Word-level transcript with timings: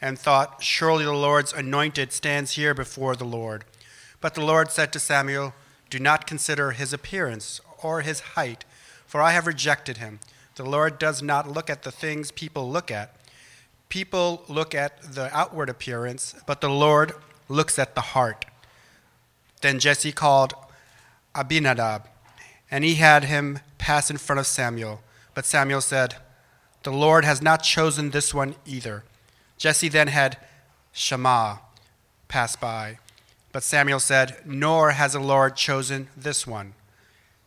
and 0.00 0.18
thought, 0.18 0.62
Surely 0.62 1.04
the 1.04 1.12
Lord's 1.12 1.52
anointed 1.52 2.12
stands 2.12 2.52
here 2.52 2.74
before 2.74 3.16
the 3.16 3.24
Lord. 3.24 3.64
But 4.20 4.34
the 4.34 4.44
Lord 4.44 4.70
said 4.70 4.92
to 4.92 5.00
Samuel, 5.00 5.54
Do 5.90 5.98
not 5.98 6.26
consider 6.26 6.72
his 6.72 6.92
appearance 6.92 7.60
or 7.82 8.00
his 8.02 8.20
height, 8.20 8.64
for 9.06 9.20
I 9.20 9.32
have 9.32 9.46
rejected 9.46 9.98
him. 9.98 10.20
The 10.56 10.64
Lord 10.64 10.98
does 10.98 11.22
not 11.22 11.50
look 11.50 11.70
at 11.70 11.82
the 11.82 11.92
things 11.92 12.30
people 12.30 12.70
look 12.70 12.90
at. 12.90 13.14
People 13.88 14.42
look 14.48 14.74
at 14.74 15.14
the 15.14 15.34
outward 15.36 15.70
appearance, 15.70 16.34
but 16.46 16.60
the 16.60 16.70
Lord 16.70 17.12
looks 17.48 17.78
at 17.78 17.94
the 17.94 18.00
heart. 18.00 18.44
Then 19.62 19.78
Jesse 19.78 20.12
called 20.12 20.54
Abinadab 21.34 22.08
and 22.70 22.84
he 22.84 22.96
had 22.96 23.24
him 23.24 23.60
pass 23.78 24.10
in 24.10 24.18
front 24.18 24.40
of 24.40 24.46
Samuel. 24.46 25.00
But 25.34 25.46
Samuel 25.46 25.80
said, 25.80 26.16
The 26.82 26.92
Lord 26.92 27.24
has 27.24 27.40
not 27.40 27.62
chosen 27.62 28.10
this 28.10 28.34
one 28.34 28.56
either. 28.66 29.04
Jesse 29.58 29.88
then 29.88 30.08
had 30.08 30.38
Shammah 30.92 31.60
pass 32.28 32.56
by. 32.56 32.98
But 33.52 33.62
Samuel 33.62 34.00
said, 34.00 34.38
Nor 34.44 34.92
has 34.92 35.12
the 35.12 35.20
Lord 35.20 35.56
chosen 35.56 36.08
this 36.16 36.46
one. 36.46 36.74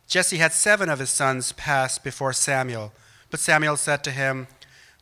Jesse 0.08 0.38
had 0.38 0.52
seven 0.52 0.90
of 0.90 1.00
his 1.00 1.10
sons 1.10 1.54
pass 1.54 1.98
before 1.98 2.34
Samuel. 2.34 2.92
But 3.30 3.40
Samuel 3.40 3.78
said 3.78 4.04
to 4.04 4.12
him, 4.12 4.48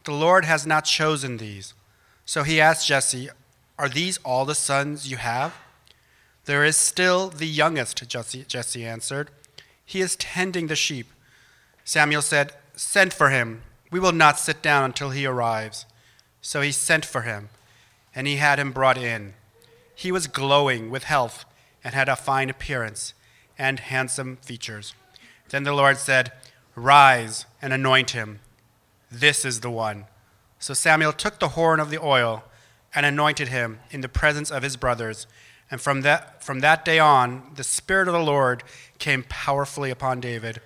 The 0.04 0.14
Lord 0.14 0.46
has 0.46 0.68
not 0.68 0.86
chosen 0.86 1.38
these. 1.38 1.74
So 2.26 2.44
he 2.44 2.62
asked 2.62 2.88
Jesse, 2.88 3.30
Are 3.80 3.90
these 3.90 4.20
all 4.20 4.46
the 4.46 4.54
sons 4.54 5.10
you 5.10 5.18
have? 5.18 5.56
There 6.46 6.64
is 6.64 6.78
still 6.78 7.30
the 7.30 7.48
youngest, 7.48 8.08
Jesse, 8.08 8.44
Jesse 8.44 8.86
answered. 8.86 9.30
He 9.84 10.02
is 10.02 10.16
tending 10.16 10.68
the 10.68 10.76
sheep. 10.76 11.08
Samuel 11.84 12.22
said, 12.22 12.54
Send 12.76 13.14
for 13.14 13.30
him. 13.30 13.64
We 13.90 14.00
will 14.00 14.12
not 14.12 14.38
sit 14.38 14.62
down 14.62 14.86
until 14.86 15.10
he 15.10 15.26
arrives. 15.26 15.86
So 16.42 16.62
he 16.62 16.72
sent 16.72 17.06
for 17.06 17.22
him, 17.22 17.50
and 18.16 18.28
he 18.28 18.38
had 18.38 18.59
him 18.59 18.72
brought 18.72 18.98
in. 18.98 19.34
He 19.94 20.12
was 20.12 20.28
glowing 20.28 20.90
with 20.90 21.04
health 21.04 21.46
and 21.84 21.94
had 21.94 22.09
a 22.09 22.16
fine 22.16 22.50
appearance 22.50 23.14
and 23.58 23.80
handsome 23.80 24.38
features. 24.38 24.94
Then 25.50 25.64
the 25.64 25.73
Lord 25.73 25.98
said, 25.98 26.31
Rise 26.76 27.46
and 27.62 27.73
anoint 27.73 28.12
him. 28.12 28.40
This 29.12 29.44
is 29.44 29.59
the 29.59 29.72
one. 29.72 30.06
So 30.59 30.74
Samuel 30.74 31.13
took 31.13 31.40
the 31.40 31.50
horn 31.50 31.80
of 31.80 31.90
the 31.90 32.02
oil 32.02 32.44
and 32.94 33.06
anointed 33.06 33.50
him 33.50 33.80
in 33.92 34.02
the 34.02 34.09
presence 34.09 34.52
of 34.52 34.63
his 34.63 34.78
brothers. 34.78 35.28
And 35.72 35.80
from 35.80 36.02
that, 36.02 36.44
from 36.44 36.62
that 36.62 36.86
day 36.86 37.00
on, 37.00 37.52
the 37.56 37.63
Spirit 37.63 38.08
of 38.08 38.13
the 38.13 38.19
Lord 38.19 38.63
came 38.97 39.24
powerfully 39.28 39.92
upon 39.92 40.19
David. 40.19 40.62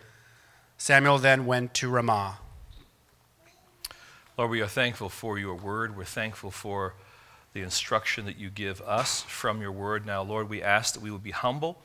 Samuel 0.77 1.17
then 1.17 1.45
went 1.45 1.73
to 1.75 1.89
Ramah. 1.89 2.39
Lord, 4.35 4.49
we 4.49 4.61
are 4.61 4.67
thankful 4.67 5.09
for 5.09 5.37
your 5.37 5.53
word. 5.53 5.95
We're 5.95 6.05
thankful 6.05 6.49
for 6.49 6.95
the 7.53 7.61
instruction 7.61 8.25
that 8.25 8.35
you 8.35 8.49
give 8.49 8.81
us 8.81 9.21
from 9.21 9.61
your 9.61 9.71
word. 9.71 10.07
Now, 10.07 10.23
Lord, 10.23 10.49
we 10.49 10.63
ask 10.63 10.95
that 10.95 11.03
we 11.03 11.11
would 11.11 11.21
be 11.21 11.29
humble, 11.29 11.77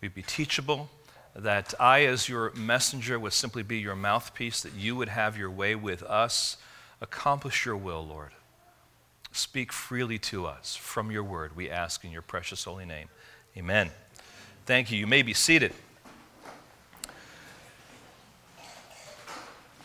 we'd 0.00 0.14
be 0.14 0.22
teachable, 0.22 0.90
that 1.34 1.74
I, 1.80 2.04
as 2.04 2.28
your 2.28 2.52
messenger, 2.52 3.18
would 3.18 3.32
simply 3.32 3.64
be 3.64 3.78
your 3.78 3.96
mouthpiece, 3.96 4.60
that 4.62 4.74
you 4.74 4.94
would 4.94 5.08
have 5.08 5.36
your 5.36 5.50
way 5.50 5.74
with 5.74 6.04
us. 6.04 6.56
Accomplish 7.00 7.66
your 7.66 7.76
will, 7.76 8.06
Lord. 8.06 8.30
Speak 9.32 9.72
freely 9.72 10.18
to 10.20 10.46
us 10.46 10.76
from 10.76 11.10
your 11.10 11.24
word, 11.24 11.56
we 11.56 11.68
ask 11.68 12.04
in 12.04 12.12
your 12.12 12.22
precious 12.22 12.62
holy 12.62 12.84
name. 12.84 13.08
Amen. 13.56 13.90
Thank 14.66 14.92
you. 14.92 14.98
You 14.98 15.08
may 15.08 15.22
be 15.22 15.34
seated. 15.34 15.72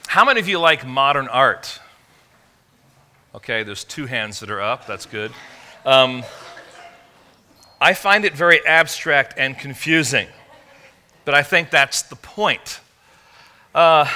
How 0.05 0.23
many 0.23 0.39
of 0.39 0.47
you 0.47 0.59
like 0.59 0.85
modern 0.85 1.27
art? 1.27 1.79
Okay, 3.35 3.63
there's 3.63 3.83
two 3.83 4.05
hands 4.05 4.41
that 4.41 4.51
are 4.51 4.61
up. 4.61 4.85
That's 4.85 5.07
good. 5.07 5.31
Um, 5.87 6.23
I 7.81 7.95
find 7.95 8.25
it 8.25 8.35
very 8.35 8.63
abstract 8.63 9.33
and 9.39 9.57
confusing, 9.57 10.27
but 11.25 11.33
I 11.33 11.41
think 11.41 11.71
that's 11.71 12.03
the 12.03 12.15
point. 12.15 12.79
Uh, 13.73 14.07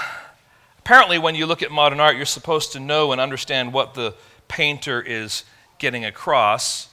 apparently, 0.78 1.18
when 1.18 1.34
you 1.34 1.48
look 1.48 1.64
at 1.64 1.72
modern 1.72 2.00
art, 2.00 2.16
you're 2.16 2.28
supposed 2.28 2.74
to 2.74 2.80
know 2.80 3.12
and 3.12 3.20
understand 3.20 3.74
what 3.74 3.96
the 3.96 4.14
painter 4.48 5.02
is 5.02 5.46
getting 5.80 6.06
across. 6.06 6.88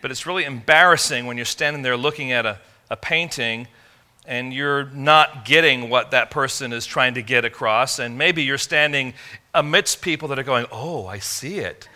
But 0.00 0.12
it's 0.12 0.26
really 0.26 0.44
embarrassing 0.44 1.26
when 1.26 1.36
you're 1.36 1.44
standing 1.44 1.82
there 1.82 1.96
looking 1.96 2.30
at 2.30 2.46
a, 2.46 2.60
a 2.88 2.96
painting 2.96 3.66
and 4.26 4.54
you're 4.54 4.84
not 4.86 5.44
getting 5.44 5.90
what 5.90 6.12
that 6.12 6.30
person 6.30 6.72
is 6.72 6.86
trying 6.86 7.14
to 7.14 7.22
get 7.22 7.44
across. 7.44 7.98
And 7.98 8.16
maybe 8.16 8.42
you're 8.42 8.58
standing 8.58 9.14
amidst 9.52 10.00
people 10.00 10.28
that 10.28 10.38
are 10.38 10.44
going, 10.44 10.66
Oh, 10.72 11.06
I 11.06 11.18
see 11.18 11.58
it. 11.58 11.88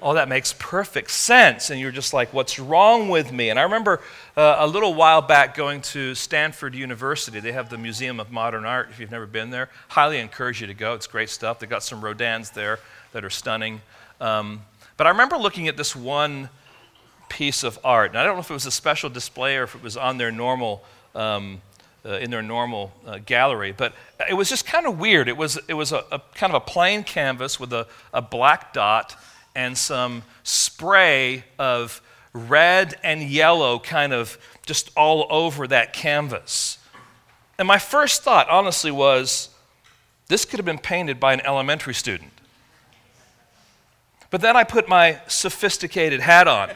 Oh, 0.00 0.14
that 0.14 0.28
makes 0.28 0.54
perfect 0.58 1.10
sense. 1.10 1.70
And 1.70 1.80
you're 1.80 1.90
just 1.90 2.14
like, 2.14 2.32
What's 2.32 2.58
wrong 2.58 3.08
with 3.08 3.32
me? 3.32 3.50
And 3.50 3.58
I 3.58 3.62
remember 3.62 4.00
uh, 4.36 4.56
a 4.60 4.66
little 4.66 4.94
while 4.94 5.20
back 5.20 5.54
going 5.54 5.82
to 5.82 6.14
Stanford 6.14 6.74
University. 6.74 7.38
They 7.40 7.52
have 7.52 7.68
the 7.68 7.78
Museum 7.78 8.18
of 8.18 8.32
Modern 8.32 8.64
Art. 8.64 8.88
If 8.90 8.98
you've 8.98 9.10
never 9.10 9.26
been 9.26 9.50
there, 9.50 9.68
highly 9.88 10.18
encourage 10.18 10.60
you 10.60 10.66
to 10.66 10.74
go. 10.74 10.94
It's 10.94 11.06
great 11.06 11.28
stuff. 11.28 11.58
They've 11.58 11.68
got 11.68 11.82
some 11.82 12.00
Rodins 12.00 12.52
there 12.52 12.78
that 13.12 13.24
are 13.24 13.30
stunning. 13.30 13.82
Um, 14.20 14.62
but 14.96 15.06
I 15.06 15.10
remember 15.10 15.36
looking 15.36 15.68
at 15.68 15.76
this 15.76 15.94
one 15.94 16.48
piece 17.28 17.62
of 17.62 17.78
art, 17.84 18.10
and 18.10 18.18
I 18.18 18.24
don't 18.24 18.36
know 18.36 18.40
if 18.40 18.50
it 18.50 18.54
was 18.54 18.66
a 18.66 18.70
special 18.70 19.10
display 19.10 19.56
or 19.56 19.64
if 19.64 19.74
it 19.74 19.82
was 19.82 19.96
on 19.96 20.18
their 20.18 20.30
normal. 20.30 20.84
Um, 21.14 21.60
uh, 22.04 22.18
in 22.18 22.30
their 22.30 22.42
normal 22.42 22.92
uh, 23.06 23.18
gallery, 23.24 23.72
but 23.72 23.94
it 24.28 24.34
was 24.34 24.48
just 24.48 24.66
kind 24.66 24.86
of 24.86 24.98
weird. 24.98 25.28
It 25.28 25.36
was, 25.36 25.58
it 25.68 25.74
was 25.74 25.92
a, 25.92 26.04
a 26.12 26.20
kind 26.34 26.52
of 26.54 26.62
a 26.62 26.64
plain 26.64 27.02
canvas 27.04 27.58
with 27.58 27.72
a, 27.72 27.86
a 28.12 28.20
black 28.20 28.72
dot 28.72 29.16
and 29.54 29.76
some 29.76 30.22
spray 30.42 31.44
of 31.58 32.02
red 32.32 32.94
and 33.02 33.22
yellow 33.22 33.78
kind 33.78 34.12
of 34.12 34.38
just 34.66 34.90
all 34.96 35.26
over 35.30 35.66
that 35.68 35.92
canvas. 35.92 36.78
And 37.58 37.68
my 37.68 37.78
first 37.78 38.22
thought, 38.22 38.48
honestly, 38.48 38.90
was 38.90 39.50
this 40.28 40.44
could 40.44 40.58
have 40.58 40.66
been 40.66 40.78
painted 40.78 41.20
by 41.20 41.32
an 41.32 41.40
elementary 41.42 41.94
student. 41.94 42.32
But 44.30 44.40
then 44.40 44.56
I 44.56 44.64
put 44.64 44.88
my 44.88 45.20
sophisticated 45.28 46.20
hat 46.20 46.48
on 46.48 46.70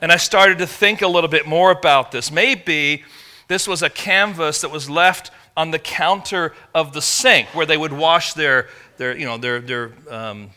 and 0.00 0.10
I 0.10 0.16
started 0.16 0.58
to 0.58 0.66
think 0.66 1.02
a 1.02 1.08
little 1.08 1.28
bit 1.28 1.46
more 1.46 1.70
about 1.70 2.12
this. 2.12 2.30
Maybe 2.30 3.04
this 3.48 3.66
was 3.66 3.82
a 3.82 3.90
canvas 3.90 4.60
that 4.60 4.70
was 4.70 4.88
left 4.88 5.30
on 5.56 5.70
the 5.70 5.78
counter 5.78 6.54
of 6.74 6.92
the 6.92 7.02
sink 7.02 7.48
where 7.48 7.66
they 7.66 7.76
would 7.76 7.92
wash 7.92 8.34
their, 8.34 8.68
their, 8.96 9.16
you 9.16 9.26
know, 9.26 9.36
their, 9.38 9.60
their 9.60 9.92
um, 10.08 10.50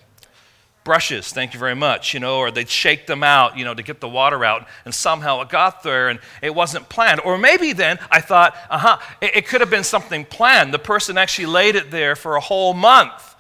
brushes, 0.84 1.32
thank 1.32 1.54
you 1.54 1.60
very 1.60 1.76
much, 1.76 2.14
you 2.14 2.20
know, 2.20 2.38
or 2.38 2.52
they'd 2.52 2.70
shake 2.70 3.08
them 3.08 3.24
out, 3.24 3.58
you 3.58 3.66
know, 3.66 3.74
to 3.74 3.84
get 3.84 4.00
the 4.00 4.10
water 4.10 4.44
out, 4.44 4.68
and 4.86 4.94
somehow 4.94 5.42
it 5.42 5.50
got 5.50 5.84
there 5.84 6.10
and 6.10 6.20
it 6.42 6.54
wasn't 6.54 6.88
planned. 6.90 7.22
Or 7.22 7.38
maybe 7.38 7.74
then 7.74 7.98
I 8.12 8.22
thought, 8.22 8.56
uh 8.70 8.78
huh, 8.78 8.98
it, 9.22 9.38
it 9.38 9.48
could 9.48 9.62
have 9.62 9.70
been 9.70 9.84
something 9.84 10.26
planned. 10.26 10.74
The 10.74 10.80
person 10.80 11.18
actually 11.18 11.48
laid 11.48 11.76
it 11.76 11.92
there 11.92 12.16
for 12.16 12.36
a 12.36 12.42
whole 12.42 12.74
month 12.74 13.32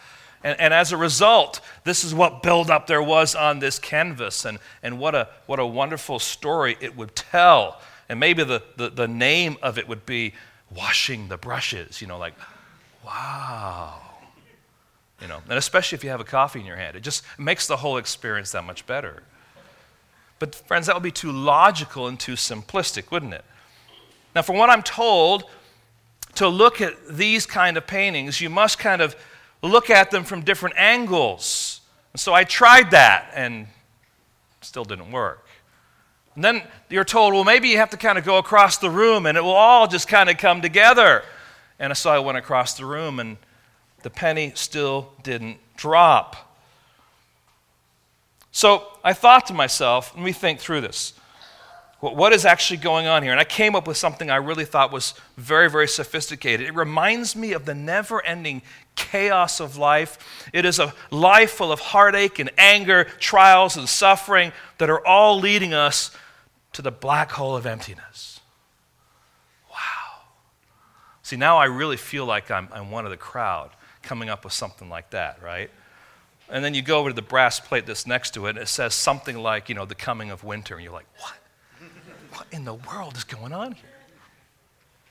and, 0.43 0.59
and, 0.59 0.73
as 0.73 0.91
a 0.91 0.97
result, 0.97 1.61
this 1.83 2.03
is 2.03 2.15
what 2.15 2.41
buildup 2.41 2.87
there 2.87 3.03
was 3.03 3.35
on 3.35 3.59
this 3.59 3.77
canvas, 3.77 4.45
and, 4.45 4.57
and 4.81 4.97
what, 4.97 5.13
a, 5.13 5.27
what 5.45 5.59
a 5.59 5.65
wonderful 5.65 6.17
story 6.17 6.77
it 6.81 6.97
would 6.97 7.15
tell. 7.15 7.79
And 8.11 8.19
maybe 8.19 8.43
the, 8.43 8.61
the, 8.75 8.89
the 8.89 9.07
name 9.07 9.55
of 9.61 9.77
it 9.77 9.87
would 9.87 10.05
be 10.05 10.33
Washing 10.75 11.29
the 11.29 11.37
Brushes, 11.37 12.01
you 12.01 12.07
know, 12.07 12.17
like, 12.17 12.33
wow. 13.05 14.01
You 15.21 15.29
know, 15.29 15.39
and 15.47 15.57
especially 15.57 15.95
if 15.95 16.03
you 16.03 16.09
have 16.09 16.19
a 16.19 16.25
coffee 16.25 16.59
in 16.59 16.65
your 16.65 16.75
hand, 16.75 16.97
it 16.97 17.03
just 17.03 17.23
makes 17.39 17.67
the 17.67 17.77
whole 17.77 17.95
experience 17.95 18.51
that 18.51 18.65
much 18.65 18.85
better. 18.85 19.23
But, 20.39 20.55
friends, 20.55 20.87
that 20.87 20.95
would 20.97 21.03
be 21.03 21.11
too 21.11 21.31
logical 21.31 22.09
and 22.09 22.19
too 22.19 22.33
simplistic, 22.33 23.11
wouldn't 23.11 23.33
it? 23.33 23.45
Now, 24.35 24.41
from 24.41 24.57
what 24.57 24.69
I'm 24.69 24.83
told, 24.83 25.45
to 26.35 26.49
look 26.49 26.81
at 26.81 27.07
these 27.07 27.45
kind 27.45 27.77
of 27.77 27.87
paintings, 27.87 28.41
you 28.41 28.49
must 28.49 28.77
kind 28.77 29.01
of 29.01 29.15
look 29.61 29.89
at 29.89 30.11
them 30.11 30.25
from 30.25 30.41
different 30.41 30.75
angles. 30.77 31.79
And 32.11 32.19
so 32.19 32.33
I 32.33 32.43
tried 32.43 32.91
that 32.91 33.31
and 33.33 33.67
still 34.59 34.83
didn't 34.83 35.13
work. 35.13 35.47
And 36.35 36.43
then 36.43 36.63
you're 36.89 37.03
told, 37.03 37.33
well, 37.33 37.43
maybe 37.43 37.69
you 37.69 37.77
have 37.77 37.89
to 37.89 37.97
kind 37.97 38.17
of 38.17 38.23
go 38.23 38.37
across 38.37 38.77
the 38.77 38.89
room 38.89 39.25
and 39.25 39.37
it 39.37 39.41
will 39.41 39.51
all 39.51 39.87
just 39.87 40.07
kind 40.07 40.29
of 40.29 40.37
come 40.37 40.61
together. 40.61 41.23
And 41.79 41.95
so 41.97 42.09
I 42.09 42.19
went 42.19 42.37
across 42.37 42.75
the 42.75 42.85
room 42.85 43.19
and 43.19 43.37
the 44.03 44.09
penny 44.09 44.53
still 44.55 45.11
didn't 45.23 45.57
drop. 45.75 46.57
So 48.51 48.87
I 49.03 49.13
thought 49.13 49.47
to 49.47 49.53
myself, 49.53 50.13
let 50.15 50.23
me 50.23 50.31
think 50.31 50.59
through 50.59 50.81
this. 50.81 51.13
What 51.99 52.33
is 52.33 52.45
actually 52.45 52.77
going 52.77 53.05
on 53.05 53.21
here? 53.21 53.31
And 53.31 53.39
I 53.39 53.43
came 53.43 53.75
up 53.75 53.87
with 53.87 53.95
something 53.95 54.31
I 54.31 54.37
really 54.37 54.65
thought 54.65 54.91
was 54.91 55.13
very, 55.37 55.69
very 55.69 55.87
sophisticated. 55.87 56.67
It 56.67 56.73
reminds 56.73 57.35
me 57.35 57.53
of 57.53 57.65
the 57.65 57.75
never 57.75 58.25
ending 58.25 58.63
chaos 58.95 59.59
of 59.59 59.77
life. 59.77 60.49
It 60.51 60.65
is 60.65 60.79
a 60.79 60.95
life 61.11 61.51
full 61.51 61.71
of 61.71 61.79
heartache 61.79 62.39
and 62.39 62.49
anger, 62.57 63.03
trials 63.19 63.77
and 63.77 63.87
suffering 63.87 64.51
that 64.79 64.89
are 64.89 65.05
all 65.05 65.39
leading 65.39 65.75
us 65.75 66.09
to 66.73 66.81
the 66.81 66.91
black 66.91 67.31
hole 67.31 67.55
of 67.55 67.65
emptiness. 67.65 68.39
Wow. 69.69 70.21
See, 71.23 71.35
now 71.35 71.57
I 71.57 71.65
really 71.65 71.97
feel 71.97 72.25
like 72.25 72.49
I'm, 72.49 72.69
I'm 72.71 72.91
one 72.91 73.05
of 73.05 73.11
the 73.11 73.17
crowd 73.17 73.71
coming 74.01 74.29
up 74.29 74.43
with 74.43 74.53
something 74.53 74.89
like 74.89 75.09
that, 75.11 75.41
right? 75.43 75.69
And 76.49 76.63
then 76.63 76.73
you 76.73 76.81
go 76.81 76.99
over 76.99 77.09
to 77.09 77.15
the 77.15 77.21
brass 77.21 77.59
plate 77.59 77.85
that's 77.85 78.05
next 78.05 78.33
to 78.33 78.47
it, 78.47 78.51
and 78.51 78.59
it 78.59 78.67
says 78.67 78.93
something 78.93 79.37
like, 79.37 79.69
you 79.69 79.75
know, 79.75 79.85
the 79.85 79.95
coming 79.95 80.31
of 80.31 80.43
winter. 80.43 80.75
And 80.75 80.83
you're 80.83 80.93
like, 80.93 81.07
what? 81.19 81.33
What 82.33 82.47
in 82.51 82.65
the 82.65 82.73
world 82.73 83.17
is 83.17 83.23
going 83.23 83.53
on 83.53 83.73
here? 83.73 83.85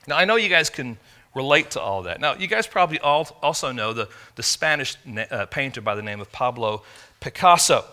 Now, 0.07 0.17
I 0.17 0.25
know 0.25 0.35
you 0.35 0.49
guys 0.49 0.69
can 0.69 0.97
relate 1.33 1.71
to 1.71 1.81
all 1.81 2.03
that. 2.03 2.19
Now, 2.19 2.33
you 2.35 2.47
guys 2.47 2.67
probably 2.67 2.99
all 2.99 3.37
also 3.41 3.71
know 3.71 3.93
the, 3.93 4.09
the 4.35 4.43
Spanish 4.43 4.97
uh, 5.29 5.45
painter 5.45 5.81
by 5.81 5.95
the 5.95 6.01
name 6.01 6.19
of 6.19 6.31
Pablo 6.31 6.83
Picasso. 7.19 7.85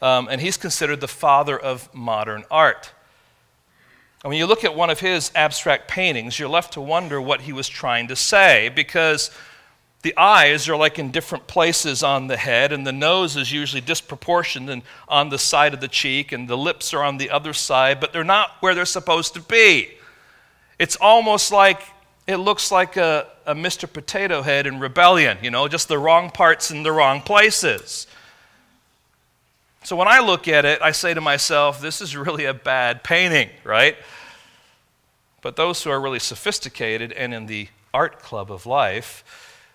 Um, 0.00 0.28
and 0.30 0.40
he's 0.40 0.56
considered 0.56 1.00
the 1.00 1.08
father 1.08 1.58
of 1.58 1.92
modern 1.94 2.44
art. 2.50 2.92
And 4.22 4.30
when 4.30 4.38
you 4.38 4.46
look 4.46 4.64
at 4.64 4.74
one 4.74 4.90
of 4.90 5.00
his 5.00 5.30
abstract 5.34 5.88
paintings, 5.88 6.38
you're 6.38 6.48
left 6.48 6.72
to 6.72 6.80
wonder 6.80 7.20
what 7.20 7.42
he 7.42 7.52
was 7.52 7.68
trying 7.68 8.08
to 8.08 8.16
say 8.16 8.68
because 8.74 9.30
the 10.02 10.16
eyes 10.16 10.68
are 10.68 10.76
like 10.76 10.98
in 10.98 11.10
different 11.10 11.46
places 11.46 12.02
on 12.02 12.28
the 12.28 12.36
head, 12.36 12.72
and 12.72 12.86
the 12.86 12.92
nose 12.92 13.36
is 13.36 13.52
usually 13.52 13.80
disproportioned 13.80 14.70
and 14.70 14.82
on 15.08 15.28
the 15.28 15.38
side 15.38 15.74
of 15.74 15.80
the 15.80 15.88
cheek, 15.88 16.30
and 16.32 16.48
the 16.48 16.56
lips 16.56 16.94
are 16.94 17.02
on 17.02 17.18
the 17.18 17.30
other 17.30 17.52
side, 17.52 18.00
but 18.00 18.12
they're 18.12 18.24
not 18.24 18.52
where 18.60 18.74
they're 18.74 18.84
supposed 18.84 19.34
to 19.34 19.40
be. 19.40 19.90
It's 20.78 20.96
almost 20.96 21.50
like 21.50 21.82
it 22.28 22.36
looks 22.36 22.70
like 22.70 22.96
a, 22.96 23.26
a 23.46 23.54
Mr. 23.54 23.92
Potato 23.92 24.42
Head 24.42 24.66
in 24.66 24.78
rebellion, 24.78 25.38
you 25.42 25.50
know, 25.50 25.66
just 25.66 25.88
the 25.88 25.98
wrong 25.98 26.30
parts 26.30 26.70
in 26.70 26.82
the 26.84 26.92
wrong 26.92 27.20
places. 27.20 28.06
So 29.84 29.96
when 29.96 30.08
I 30.08 30.20
look 30.20 30.48
at 30.48 30.64
it, 30.64 30.82
I 30.82 30.92
say 30.92 31.14
to 31.14 31.20
myself, 31.20 31.80
this 31.80 32.00
is 32.00 32.16
really 32.16 32.44
a 32.44 32.54
bad 32.54 33.02
painting, 33.04 33.50
right? 33.64 33.96
But 35.40 35.56
those 35.56 35.82
who 35.82 35.90
are 35.90 36.00
really 36.00 36.18
sophisticated 36.18 37.12
and 37.12 37.32
in 37.32 37.46
the 37.46 37.68
art 37.94 38.20
club 38.20 38.50
of 38.50 38.66
life, 38.66 39.24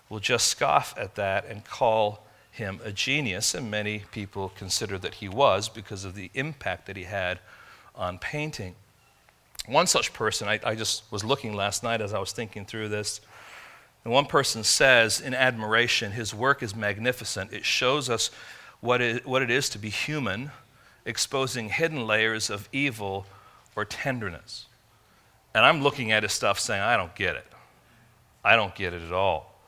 will 0.08 0.20
just 0.20 0.48
scoff 0.48 0.94
at 0.96 1.14
that 1.16 1.46
and 1.46 1.64
call 1.64 2.24
him 2.50 2.80
a 2.84 2.92
genius, 2.92 3.54
and 3.54 3.70
many 3.70 4.04
people 4.12 4.52
consider 4.54 4.96
that 4.98 5.14
he 5.14 5.28
was 5.28 5.68
because 5.68 6.04
of 6.04 6.14
the 6.14 6.30
impact 6.34 6.86
that 6.86 6.96
he 6.96 7.04
had 7.04 7.40
on 7.96 8.18
painting. 8.18 8.74
One 9.66 9.86
such 9.86 10.12
person, 10.12 10.46
I, 10.46 10.60
I, 10.62 10.74
just 10.74 11.10
was 11.10 11.24
looking 11.24 11.54
last 11.54 11.82
night 11.82 12.00
as 12.00 12.14
I 12.14 12.20
was 12.20 12.32
thinking 12.32 12.64
through 12.64 12.90
this, 12.90 13.20
and 14.04 14.12
one 14.12 14.26
person 14.26 14.62
says 14.62 15.20
in 15.20 15.34
admiration, 15.34 16.12
his 16.12 16.34
work 16.34 16.62
is 16.62 16.76
magnificent. 16.76 17.52
It 17.52 17.64
shows 17.64 18.08
us 18.10 18.30
what 18.84 19.00
it, 19.00 19.26
what 19.26 19.40
it 19.40 19.50
is 19.50 19.70
to 19.70 19.78
be 19.78 19.88
human, 19.88 20.50
exposing 21.06 21.70
hidden 21.70 22.06
layers 22.06 22.50
of 22.50 22.68
evil 22.70 23.24
or 23.74 23.86
tenderness. 23.86 24.66
And 25.54 25.64
I'm 25.64 25.82
looking 25.82 26.12
at 26.12 26.22
his 26.22 26.32
stuff 26.32 26.60
saying, 26.60 26.82
I 26.82 26.98
don't 26.98 27.14
get 27.14 27.34
it. 27.34 27.46
I 28.44 28.56
don't 28.56 28.74
get 28.74 28.92
it 28.92 29.00
at 29.00 29.12
all. 29.12 29.58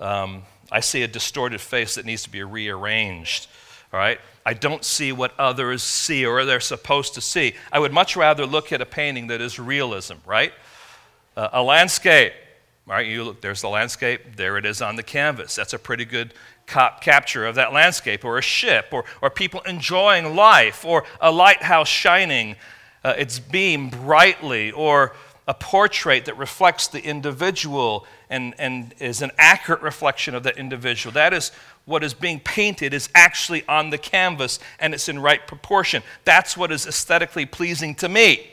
Um, 0.00 0.42
I 0.70 0.80
see 0.80 1.02
a 1.02 1.08
distorted 1.08 1.62
face 1.62 1.94
that 1.94 2.04
needs 2.04 2.24
to 2.24 2.30
be 2.30 2.42
rearranged. 2.42 3.46
All 3.90 3.98
right? 3.98 4.20
I 4.44 4.52
don't 4.52 4.84
see 4.84 5.12
what 5.12 5.32
others 5.38 5.82
see 5.82 6.26
or 6.26 6.44
they're 6.44 6.60
supposed 6.60 7.14
to 7.14 7.22
see. 7.22 7.54
I 7.72 7.78
would 7.78 7.92
much 7.92 8.16
rather 8.16 8.44
look 8.44 8.70
at 8.70 8.82
a 8.82 8.86
painting 8.86 9.28
that 9.28 9.40
is 9.40 9.58
realism, 9.58 10.16
right? 10.26 10.52
Uh, 11.38 11.48
a 11.54 11.62
landscape, 11.62 12.34
right? 12.86 13.06
You 13.06 13.24
look, 13.24 13.40
there's 13.40 13.60
the 13.60 13.68
landscape, 13.68 14.36
there 14.36 14.56
it 14.58 14.66
is 14.66 14.82
on 14.82 14.96
the 14.96 15.02
canvas. 15.02 15.54
That's 15.54 15.72
a 15.72 15.78
pretty 15.78 16.04
good 16.04 16.34
cap- 16.66 17.00
capture 17.00 17.46
of 17.46 17.54
that 17.54 17.72
landscape, 17.72 18.24
or 18.24 18.38
a 18.38 18.42
ship, 18.42 18.86
or, 18.92 19.04
or 19.20 19.30
people 19.30 19.60
enjoying 19.62 20.34
life, 20.34 20.84
or 20.84 21.04
a 21.20 21.30
lighthouse 21.30 21.88
shining 21.88 22.56
uh, 23.04 23.14
its 23.16 23.38
beam 23.38 23.88
brightly, 23.88 24.70
or 24.72 25.14
a 25.48 25.54
portrait 25.54 26.24
that 26.26 26.38
reflects 26.38 26.86
the 26.86 27.04
individual 27.04 28.06
and, 28.30 28.54
and 28.58 28.94
is 29.00 29.22
an 29.22 29.30
accurate 29.38 29.82
reflection 29.82 30.34
of 30.34 30.44
that 30.44 30.56
individual. 30.56 31.12
That 31.12 31.34
is 31.34 31.50
what 31.84 32.04
is 32.04 32.14
being 32.14 32.38
painted 32.40 32.94
is 32.94 33.08
actually 33.14 33.66
on 33.66 33.90
the 33.90 33.98
canvas 33.98 34.60
and 34.78 34.94
it's 34.94 35.08
in 35.08 35.18
right 35.18 35.44
proportion. 35.46 36.02
That's 36.24 36.56
what 36.56 36.70
is 36.70 36.86
aesthetically 36.86 37.44
pleasing 37.44 37.96
to 37.96 38.08
me. 38.08 38.48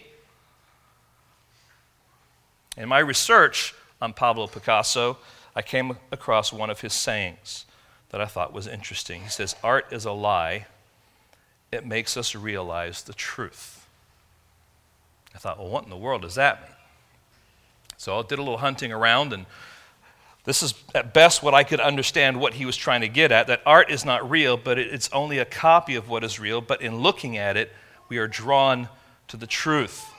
In 2.76 2.90
my 2.90 3.00
research 3.00 3.76
on 4.02 4.14
Pablo 4.14 4.48
Picasso, 4.48 5.18
I 5.56 5.62
came 5.62 5.98
across 6.12 6.54
one 6.54 6.70
of 6.70 6.82
his 6.82 6.94
sayings 6.94 7.66
that 8.10 8.22
I 8.22 8.26
thought 8.26 8.54
was 8.54 8.68
interesting. 8.68 9.24
He 9.24 9.30
says, 9.30 9.56
Art 9.64 9.88
is 9.92 10.06
a 10.06 10.12
lie, 10.12 10.68
it 11.72 11.86
makes 11.86 12.18
us 12.18 12.36
realize 12.36 13.04
the 13.04 13.14
truth. 13.14 13.88
I 15.36 15.38
thought, 15.38 15.60
well, 15.60 15.70
what 15.70 15.84
in 15.84 15.90
the 15.90 15.98
world 15.98 16.24
does 16.24 16.36
that 16.36 16.62
mean? 16.62 16.72
So 17.98 18.18
I 18.18 18.22
did 18.24 18.40
a 18.40 18.42
little 18.42 18.58
hunting 18.58 18.92
around, 18.92 19.34
and 19.34 19.46
this 20.46 20.64
is 20.64 20.74
at 20.96 21.14
best 21.14 21.44
what 21.44 21.54
I 21.54 21.64
could 21.64 21.80
understand 21.80 22.40
what 22.40 22.54
he 22.54 22.66
was 22.66 22.78
trying 22.78 23.02
to 23.02 23.08
get 23.08 23.32
at 23.32 23.48
that 23.48 23.62
art 23.66 23.92
is 23.92 24.06
not 24.06 24.30
real, 24.30 24.58
but 24.58 24.80
it's 24.80 25.10
only 25.12 25.38
a 25.38 25.46
copy 25.46 25.96
of 25.96 26.10
what 26.10 26.24
is 26.24 26.40
real. 26.40 26.62
But 26.62 26.82
in 26.82 27.00
looking 27.00 27.38
at 27.38 27.58
it, 27.58 27.72
we 28.08 28.18
are 28.18 28.28
drawn 28.28 28.90
to 29.28 29.38
the 29.38 29.46
truth. 29.46 30.12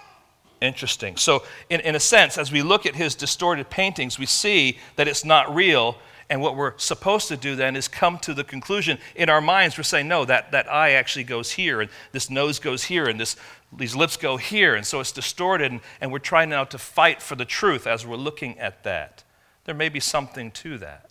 Interesting. 0.60 1.17
So, 1.17 1.43
in, 1.70 1.81
in 1.81 1.94
a 1.94 2.00
sense, 2.00 2.36
as 2.36 2.52
we 2.52 2.62
look 2.62 2.84
at 2.84 2.94
his 2.94 3.14
distorted 3.14 3.70
paintings, 3.70 4.19
we 4.19 4.26
see 4.26 4.79
that 4.96 5.08
it's 5.08 5.24
not 5.24 5.55
real. 5.55 5.96
And 6.29 6.40
what 6.40 6.55
we're 6.55 6.79
supposed 6.79 7.26
to 7.29 7.36
do 7.36 7.56
then 7.56 7.74
is 7.74 7.88
come 7.88 8.19
to 8.20 8.34
the 8.34 8.44
conclusion 8.44 8.98
in 9.17 9.29
our 9.29 9.40
minds. 9.40 9.76
We're 9.76 9.82
saying, 9.82 10.06
no, 10.06 10.24
that, 10.26 10.52
that 10.52 10.70
eye 10.70 10.93
actually 10.93 11.24
goes 11.24 11.52
here, 11.52 11.81
and 11.81 11.90
this 12.12 12.31
nose 12.31 12.58
goes 12.58 12.84
here, 12.84 13.06
and 13.06 13.19
this 13.19 13.36
these 13.76 13.94
lips 13.94 14.17
go 14.17 14.36
here, 14.36 14.74
and 14.74 14.84
so 14.84 15.00
it's 15.00 15.12
distorted, 15.12 15.70
and, 15.70 15.81
and 16.00 16.10
we're 16.10 16.19
trying 16.19 16.48
now 16.50 16.64
to 16.64 16.79
fight 16.79 17.22
for 17.22 17.36
the 17.36 17.44
truth 17.44 17.86
as 17.86 18.05
we're 18.05 18.17
looking 18.17 18.58
at 18.58 18.82
that. 18.82 19.22
There 19.64 19.74
may 19.74 19.88
be 19.88 20.00
something 20.00 20.50
to 20.52 20.79
that. 20.79 21.10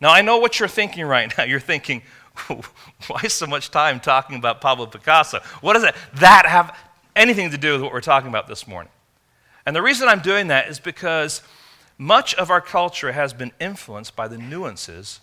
Now, 0.00 0.12
I 0.12 0.22
know 0.22 0.38
what 0.38 0.60
you're 0.60 0.68
thinking 0.68 1.04
right 1.04 1.32
now. 1.36 1.44
You're 1.52 1.60
thinking, 1.60 2.02
why 3.06 3.22
so 3.28 3.46
much 3.46 3.70
time 3.70 4.00
talking 4.00 4.36
about 4.36 4.60
Pablo 4.60 4.86
Picasso? 4.86 5.40
What 5.60 5.74
does 5.74 5.82
that, 5.82 5.96
that 6.14 6.46
have 6.46 6.76
anything 7.14 7.50
to 7.50 7.58
do 7.58 7.72
with 7.72 7.82
what 7.82 7.92
we're 7.92 8.00
talking 8.00 8.28
about 8.28 8.48
this 8.48 8.66
morning? 8.66 8.92
And 9.64 9.76
the 9.76 9.82
reason 9.82 10.08
I'm 10.08 10.20
doing 10.20 10.48
that 10.48 10.68
is 10.68 10.80
because 10.80 11.42
much 11.98 12.34
of 12.34 12.50
our 12.50 12.60
culture 12.60 13.12
has 13.12 13.32
been 13.32 13.52
influenced 13.60 14.16
by 14.16 14.28
the 14.28 14.38
nuances 14.38 15.20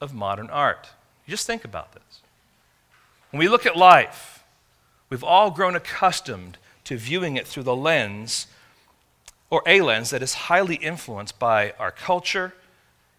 of 0.00 0.14
modern 0.14 0.50
art. 0.50 0.88
You 1.26 1.30
just 1.30 1.46
think 1.46 1.64
about 1.64 1.92
this. 1.92 2.02
When 3.30 3.38
we 3.38 3.48
look 3.48 3.66
at 3.66 3.76
life, 3.76 4.38
We've 5.10 5.24
all 5.24 5.50
grown 5.50 5.74
accustomed 5.74 6.58
to 6.84 6.96
viewing 6.96 7.36
it 7.36 7.46
through 7.46 7.62
the 7.62 7.76
lens 7.76 8.46
or 9.50 9.62
a 9.66 9.80
lens 9.80 10.10
that 10.10 10.22
is 10.22 10.34
highly 10.34 10.76
influenced 10.76 11.38
by 11.38 11.72
our 11.78 11.90
culture, 11.90 12.54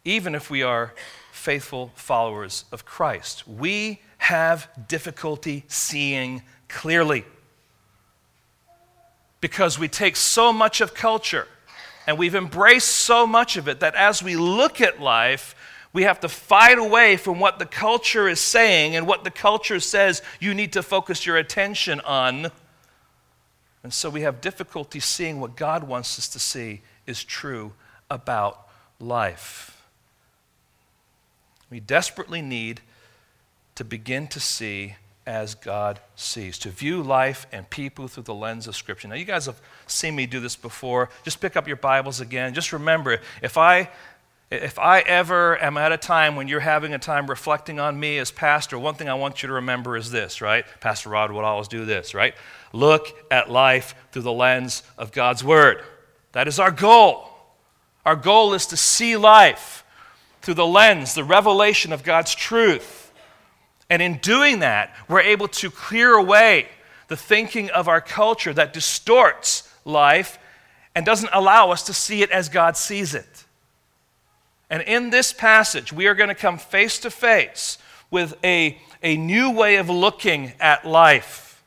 even 0.06 0.36
if 0.36 0.50
we 0.50 0.62
are 0.62 0.94
faithful 1.32 1.92
followers 1.96 2.66
of 2.72 2.86
Christ. 2.86 3.48
We 3.48 4.01
have 4.20 4.70
difficulty 4.88 5.63
seeing 5.68 6.44
clearly 6.68 7.25
because 9.41 9.79
we 9.79 9.88
take 9.88 10.15
so 10.15 10.51
much 10.51 10.81
of 10.81 10.93
culture 10.93 11.48
and 12.08 12.17
we've 12.17 12.36
embraced 12.36 12.89
so 12.89 13.27
much 13.27 13.58
of 13.58 13.67
it 13.67 13.79
that 13.81 13.96
as 13.96 14.24
we 14.24 14.36
look 14.36 14.81
at 14.81 15.00
life, 15.00 15.55
we 15.93 16.03
have 16.03 16.19
to 16.19 16.29
fight 16.29 16.77
away 16.77 17.17
from 17.17 17.39
what 17.39 17.60
the 17.60 17.65
culture 17.65 18.27
is 18.27 18.39
saying 18.39 18.96
and 18.96 19.08
what 19.08 19.24
the 19.24 19.31
culture 19.31 19.79
says 19.79 20.22
you 20.39 20.53
need 20.53 20.74
to 20.74 20.84
focus 20.84 21.25
your 21.25 21.38
attention 21.38 22.00
on. 22.01 22.51
And 23.84 23.93
so 23.93 24.10
we 24.10 24.22
have 24.22 24.41
difficulty 24.41 25.00
seeing 25.00 25.39
what 25.39 25.55
God 25.55 25.84
wants 25.84 26.19
us 26.19 26.27
to 26.29 26.39
see 26.39 26.81
is 27.08 27.24
true 27.24 27.74
about 28.10 28.67
life. 29.00 29.81
We 31.69 31.79
desperately 31.79 32.41
need 32.41 32.81
to 33.75 33.84
begin 33.84 34.27
to 34.27 34.39
see 34.39 34.96
as 35.29 35.53
God 35.53 36.00
sees, 36.15 36.57
to 36.57 36.69
view 36.69 37.03
life 37.03 37.45
and 37.51 37.69
people 37.69 38.07
through 38.07 38.24
the 38.24 38.33
lens 38.33 38.67
of 38.67 38.75
Scripture. 38.75 39.07
Now, 39.07 39.13
you 39.13 39.25
guys 39.25 39.45
have 39.45 39.62
seen 39.86 40.15
me 40.15 40.25
do 40.25 40.39
this 40.39 40.55
before. 40.55 41.12
Just 41.24 41.39
pick 41.39 41.55
up 41.55 41.67
your 41.67 41.77
Bibles 41.77 42.19
again. 42.19 42.55
Just 42.55 42.74
remember, 42.74 43.19
if 43.43 43.55
I 43.55 43.91
if 44.50 44.79
I 44.79 45.01
ever 45.01 45.62
am 45.62 45.77
at 45.77 45.91
a 45.91 45.98
time 45.98 46.36
when 46.36 46.48
you're 46.48 46.59
having 46.59 46.95
a 46.95 46.98
time 46.98 47.27
reflecting 47.27 47.79
on 47.79 48.00
me 48.00 48.17
as 48.17 48.31
pastor, 48.31 48.79
one 48.79 48.95
thing 48.95 49.07
I 49.07 49.13
want 49.13 49.43
you 49.43 49.48
to 49.48 49.53
remember 49.53 49.95
is 49.95 50.09
this, 50.09 50.41
right? 50.41 50.65
Pastor 50.79 51.09
Rod 51.09 51.31
would 51.31 51.45
always 51.45 51.67
do 51.67 51.86
this, 51.86 52.15
right? 52.15 52.33
Look 52.74 53.09
at 53.29 53.51
life 53.51 53.93
through 54.12 54.24
the 54.24 54.33
lens 54.33 54.81
of 54.98 55.12
God's 55.12 55.43
Word. 55.43 55.83
That 56.31 56.48
is 56.48 56.59
our 56.59 56.71
goal. 56.71 57.29
Our 58.03 58.15
goal 58.15 58.55
is 58.55 58.65
to 58.67 58.77
see 58.77 59.15
life 59.15 59.83
through 60.41 60.55
the 60.55 60.65
lens, 60.65 61.13
the 61.13 61.24
revelation 61.24 61.93
of 61.93 62.01
God's 62.01 62.33
truth. 62.33 62.99
And 63.89 64.01
in 64.01 64.17
doing 64.17 64.60
that, 64.60 64.93
we're 65.08 65.22
able 65.22 65.48
to 65.48 65.72
clear 65.72 66.13
away 66.13 66.67
the 67.08 67.17
thinking 67.17 67.69
of 67.72 67.88
our 67.88 68.01
culture 68.01 68.53
that 68.53 68.72
distorts 68.72 69.67
life 69.84 70.38
and 70.96 71.05
doesn't 71.05 71.31
allow 71.34 71.72
us 71.72 71.84
to 71.84 71.93
see 71.93 72.22
it 72.22 72.29
as 72.31 72.50
God 72.50 72.77
sees 72.77 73.15
it. 73.15 73.46
And 74.69 74.84
in 74.84 75.10
this 75.10 75.34
passage, 75.34 75.91
we 75.91 76.08
are 76.08 76.13
going 76.13 76.29
to 76.29 76.36
come 76.36 76.58
face 76.58 77.00
to 77.00 77.10
face 77.10 77.79
with 78.12 78.36
a, 78.43 78.77
a 79.01 79.17
new 79.17 79.51
way 79.51 79.77
of 79.77 79.89
looking 79.89 80.53
at 80.60 80.86
life. 80.86 81.63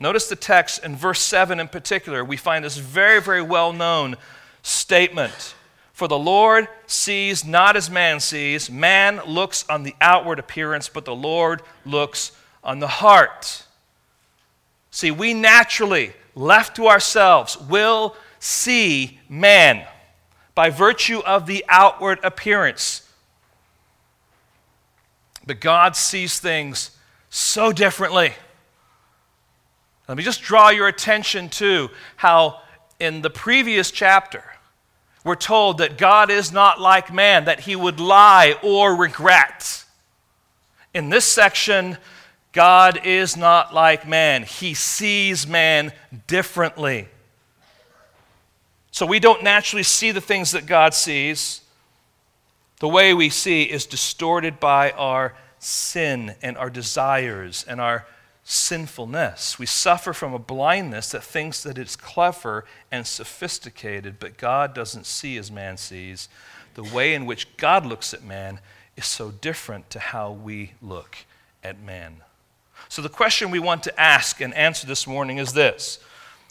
Notice 0.00 0.28
the 0.28 0.36
text 0.36 0.82
in 0.82 0.96
verse 0.96 1.20
7 1.20 1.60
in 1.60 1.68
particular. 1.68 2.24
We 2.24 2.36
find 2.36 2.64
this 2.64 2.78
very, 2.78 3.20
very 3.20 3.42
well 3.42 3.72
known 3.72 4.16
statement. 4.62 5.54
For 6.00 6.08
the 6.08 6.18
Lord 6.18 6.66
sees 6.86 7.44
not 7.44 7.76
as 7.76 7.90
man 7.90 8.20
sees. 8.20 8.70
Man 8.70 9.20
looks 9.26 9.68
on 9.68 9.82
the 9.82 9.94
outward 10.00 10.38
appearance, 10.38 10.88
but 10.88 11.04
the 11.04 11.14
Lord 11.14 11.60
looks 11.84 12.32
on 12.64 12.78
the 12.78 12.88
heart. 12.88 13.66
See, 14.90 15.10
we 15.10 15.34
naturally, 15.34 16.14
left 16.34 16.76
to 16.76 16.88
ourselves, 16.88 17.58
will 17.58 18.16
see 18.38 19.20
man 19.28 19.86
by 20.54 20.70
virtue 20.70 21.18
of 21.18 21.44
the 21.44 21.66
outward 21.68 22.18
appearance. 22.22 23.06
But 25.46 25.60
God 25.60 25.96
sees 25.96 26.40
things 26.40 26.92
so 27.28 27.72
differently. 27.72 28.32
Let 30.08 30.16
me 30.16 30.22
just 30.22 30.40
draw 30.40 30.70
your 30.70 30.88
attention 30.88 31.50
to 31.50 31.90
how, 32.16 32.62
in 32.98 33.20
the 33.20 33.28
previous 33.28 33.90
chapter, 33.90 34.49
we're 35.24 35.34
told 35.34 35.78
that 35.78 35.98
God 35.98 36.30
is 36.30 36.50
not 36.50 36.80
like 36.80 37.12
man, 37.12 37.44
that 37.44 37.60
he 37.60 37.76
would 37.76 38.00
lie 38.00 38.56
or 38.62 38.96
regret. 38.96 39.84
In 40.94 41.10
this 41.10 41.24
section, 41.24 41.98
God 42.52 43.00
is 43.04 43.36
not 43.36 43.74
like 43.74 44.08
man, 44.08 44.42
he 44.42 44.74
sees 44.74 45.46
man 45.46 45.92
differently. 46.26 47.08
So 48.90 49.06
we 49.06 49.20
don't 49.20 49.44
naturally 49.44 49.84
see 49.84 50.10
the 50.10 50.20
things 50.20 50.50
that 50.52 50.66
God 50.66 50.94
sees. 50.94 51.60
The 52.80 52.88
way 52.88 53.14
we 53.14 53.28
see 53.28 53.62
is 53.62 53.86
distorted 53.86 54.58
by 54.58 54.90
our 54.92 55.34
sin 55.58 56.34
and 56.42 56.56
our 56.56 56.70
desires 56.70 57.64
and 57.68 57.80
our 57.80 58.06
sinfulness. 58.44 59.58
We 59.58 59.66
suffer 59.66 60.12
from 60.12 60.34
a 60.34 60.38
blindness 60.38 61.10
that 61.10 61.22
thinks 61.22 61.62
that 61.62 61.78
it's 61.78 61.96
clever 61.96 62.64
and 62.90 63.06
sophisticated, 63.06 64.18
but 64.18 64.38
God 64.38 64.74
doesn't 64.74 65.06
see 65.06 65.36
as 65.36 65.50
man 65.50 65.76
sees. 65.76 66.28
The 66.74 66.84
way 66.84 67.14
in 67.14 67.26
which 67.26 67.56
God 67.56 67.84
looks 67.84 68.14
at 68.14 68.24
man 68.24 68.60
is 68.96 69.06
so 69.06 69.30
different 69.30 69.90
to 69.90 69.98
how 69.98 70.32
we 70.32 70.72
look 70.80 71.16
at 71.62 71.80
man. 71.80 72.16
So, 72.88 73.02
the 73.02 73.08
question 73.08 73.50
we 73.50 73.58
want 73.58 73.82
to 73.84 74.00
ask 74.00 74.40
and 74.40 74.54
answer 74.54 74.86
this 74.86 75.06
morning 75.06 75.38
is 75.38 75.52
this 75.52 76.00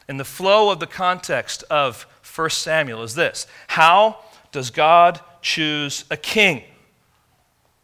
in 0.07 0.17
the 0.17 0.25
flow 0.25 0.71
of 0.71 0.79
the 0.79 0.87
context 0.87 1.63
of 1.69 2.05
1 2.35 2.49
Samuel 2.49 3.03
is 3.03 3.15
this 3.15 3.47
How 3.67 4.19
does 4.51 4.69
God 4.69 5.21
choose 5.41 6.05
a 6.09 6.17
king? 6.17 6.63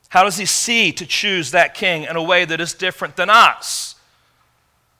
How 0.09 0.23
does 0.23 0.37
he 0.37 0.45
see 0.45 0.91
to 0.93 1.05
choose 1.05 1.51
that 1.51 1.73
king 1.73 2.03
in 2.03 2.15
a 2.15 2.23
way 2.23 2.45
that 2.45 2.61
is 2.61 2.73
different 2.73 3.15
than 3.15 3.29
us? 3.29 3.94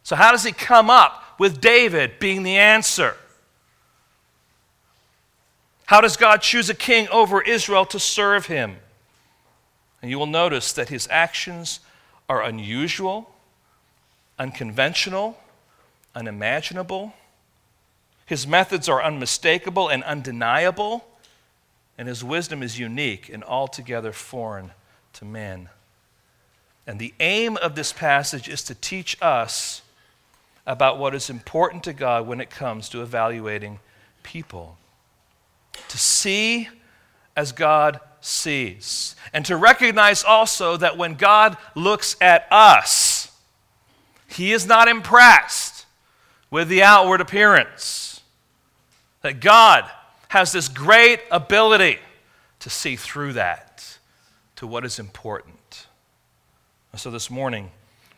So, 0.05 0.15
how 0.15 0.31
does 0.31 0.43
he 0.43 0.51
come 0.51 0.91
up 0.91 1.23
with 1.39 1.59
David 1.59 2.19
being 2.19 2.43
the 2.43 2.57
answer? 2.57 3.17
How 5.87 5.99
does 5.99 6.15
God 6.15 6.43
choose 6.43 6.69
a 6.69 6.75
king 6.75 7.07
over 7.09 7.41
Israel 7.41 7.87
to 7.87 7.99
serve 7.99 8.45
him? 8.45 8.77
And 10.03 10.11
you 10.11 10.19
will 10.19 10.27
notice 10.27 10.73
that 10.73 10.89
his 10.89 11.07
actions 11.09 11.79
are 12.29 12.43
unusual, 12.43 13.33
unconventional, 14.37 15.39
unimaginable. 16.13 17.15
His 18.27 18.45
methods 18.45 18.87
are 18.87 19.03
unmistakable 19.03 19.89
and 19.89 20.03
undeniable, 20.03 21.03
and 21.97 22.07
his 22.07 22.23
wisdom 22.23 22.61
is 22.61 22.77
unique 22.77 23.27
and 23.27 23.43
altogether 23.43 24.11
foreign 24.11 24.69
to 25.13 25.25
men. 25.25 25.69
And 26.85 26.99
the 26.99 27.15
aim 27.19 27.57
of 27.57 27.73
this 27.73 27.91
passage 27.91 28.47
is 28.47 28.61
to 28.65 28.75
teach 28.75 29.17
us 29.19 29.81
about 30.65 30.97
what 30.97 31.13
is 31.13 31.29
important 31.29 31.83
to 31.83 31.93
God 31.93 32.27
when 32.27 32.41
it 32.41 32.49
comes 32.49 32.89
to 32.89 33.01
evaluating 33.01 33.79
people. 34.23 34.77
To 35.89 35.97
see 35.97 36.69
as 37.35 37.51
God 37.51 37.99
sees, 38.21 39.15
and 39.33 39.45
to 39.45 39.55
recognize 39.55 40.23
also 40.23 40.77
that 40.77 40.97
when 40.97 41.15
God 41.15 41.57
looks 41.75 42.15
at 42.19 42.47
us, 42.49 43.31
he 44.27 44.51
is 44.51 44.65
not 44.65 44.87
impressed 44.87 45.85
with 46.49 46.67
the 46.69 46.81
outward 46.81 47.21
appearance. 47.21 48.21
That 49.21 49.41
God 49.41 49.89
has 50.29 50.51
this 50.51 50.67
great 50.67 51.19
ability 51.29 51.99
to 52.59 52.69
see 52.69 52.95
through 52.95 53.33
that 53.33 53.97
to 54.55 54.65
what 54.65 54.85
is 54.85 54.97
important. 54.97 55.87
And 56.91 56.99
so 56.99 57.11
this 57.11 57.29
morning, 57.29 57.71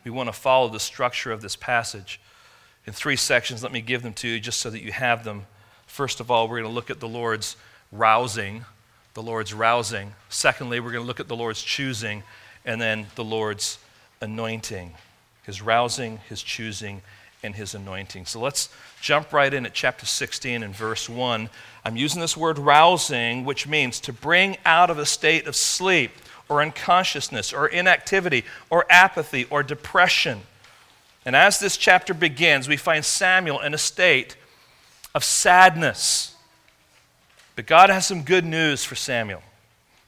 we 0.04 0.10
want 0.10 0.28
to 0.28 0.32
follow 0.32 0.68
the 0.68 0.80
structure 0.80 1.32
of 1.32 1.42
this 1.42 1.56
passage 1.56 2.20
in 2.88 2.94
three 2.94 3.16
sections. 3.16 3.62
Let 3.62 3.70
me 3.70 3.82
give 3.82 4.02
them 4.02 4.14
to 4.14 4.28
you 4.28 4.40
just 4.40 4.60
so 4.60 4.70
that 4.70 4.80
you 4.80 4.92
have 4.92 5.22
them. 5.22 5.44
First 5.86 6.20
of 6.20 6.30
all, 6.30 6.48
we're 6.48 6.60
going 6.60 6.70
to 6.70 6.74
look 6.74 6.88
at 6.88 7.00
the 7.00 7.08
Lord's 7.08 7.54
rousing, 7.92 8.64
the 9.12 9.22
Lord's 9.22 9.52
rousing. 9.52 10.14
Secondly, 10.30 10.80
we're 10.80 10.92
going 10.92 11.04
to 11.04 11.06
look 11.06 11.20
at 11.20 11.28
the 11.28 11.36
Lord's 11.36 11.62
choosing, 11.62 12.22
and 12.64 12.80
then 12.80 13.08
the 13.14 13.24
Lord's 13.24 13.78
anointing. 14.22 14.94
His 15.42 15.60
rousing, 15.60 16.16
his 16.30 16.42
choosing, 16.42 17.02
and 17.42 17.54
his 17.54 17.74
anointing. 17.74 18.24
So 18.24 18.40
let's 18.40 18.70
jump 19.02 19.34
right 19.34 19.52
in 19.52 19.66
at 19.66 19.74
chapter 19.74 20.06
16 20.06 20.62
and 20.62 20.74
verse 20.74 21.10
1. 21.10 21.50
I'm 21.84 21.96
using 21.96 22.22
this 22.22 22.38
word 22.38 22.58
rousing, 22.58 23.44
which 23.44 23.66
means 23.66 24.00
to 24.00 24.14
bring 24.14 24.56
out 24.64 24.88
of 24.88 24.98
a 24.98 25.04
state 25.04 25.46
of 25.46 25.54
sleep 25.56 26.12
or 26.48 26.62
unconsciousness 26.62 27.52
or 27.52 27.66
inactivity 27.68 28.46
or 28.70 28.86
apathy 28.88 29.44
or 29.50 29.62
depression. 29.62 30.40
And 31.28 31.36
as 31.36 31.58
this 31.58 31.76
chapter 31.76 32.14
begins, 32.14 32.68
we 32.68 32.78
find 32.78 33.04
Samuel 33.04 33.60
in 33.60 33.74
a 33.74 33.78
state 33.78 34.34
of 35.14 35.22
sadness. 35.22 36.34
But 37.54 37.66
God 37.66 37.90
has 37.90 38.06
some 38.06 38.22
good 38.22 38.46
news 38.46 38.82
for 38.82 38.94
Samuel 38.94 39.42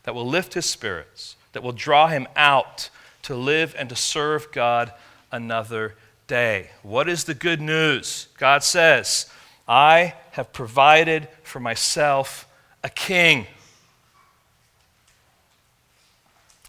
that 0.05 0.15
will 0.15 0.27
lift 0.27 0.55
his 0.55 0.65
spirits, 0.65 1.37
that 1.53 1.63
will 1.63 1.73
draw 1.73 2.07
him 2.07 2.27
out 2.37 2.89
to 3.25 3.35
live 3.35 3.75
and 3.79 3.91
to 3.91 3.97
serve 3.97 4.51
God 4.51 4.95
another 5.31 5.95
day. 6.27 6.71
What 6.83 7.07
is 7.07 7.25
the 7.25 7.35
good 7.35 7.61
news? 7.61 8.29
God 8.39 8.63
says, 8.63 9.31
I 9.69 10.15
have 10.31 10.55
provided 10.55 11.29
for 11.43 11.61
myself 11.61 12.49
a 12.83 12.89
king. 12.89 13.47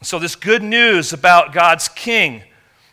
So, 0.01 0.19
this 0.19 0.35
good 0.35 0.61
news 0.61 1.13
about 1.13 1.53
God's 1.53 1.87
king 1.87 2.43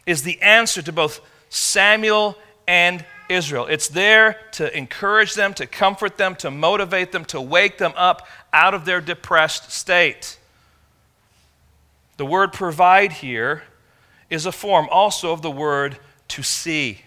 is 0.06 0.22
the 0.22 0.40
answer 0.40 0.82
to 0.82 0.92
both 0.92 1.20
Samuel 1.48 2.36
and 2.66 3.04
Israel. 3.28 3.66
It's 3.66 3.88
there 3.88 4.38
to 4.52 4.76
encourage 4.76 5.34
them, 5.34 5.54
to 5.54 5.66
comfort 5.66 6.16
them, 6.16 6.34
to 6.36 6.50
motivate 6.50 7.12
them, 7.12 7.24
to 7.26 7.40
wake 7.40 7.78
them 7.78 7.92
up 7.96 8.26
out 8.52 8.74
of 8.74 8.84
their 8.84 9.00
depressed 9.00 9.70
state. 9.70 10.38
The 12.16 12.26
word 12.26 12.52
provide 12.52 13.12
here 13.12 13.62
is 14.30 14.46
a 14.46 14.52
form 14.52 14.88
also 14.90 15.32
of 15.32 15.42
the 15.42 15.50
word 15.50 15.98
to 16.28 16.42
see. 16.42 17.02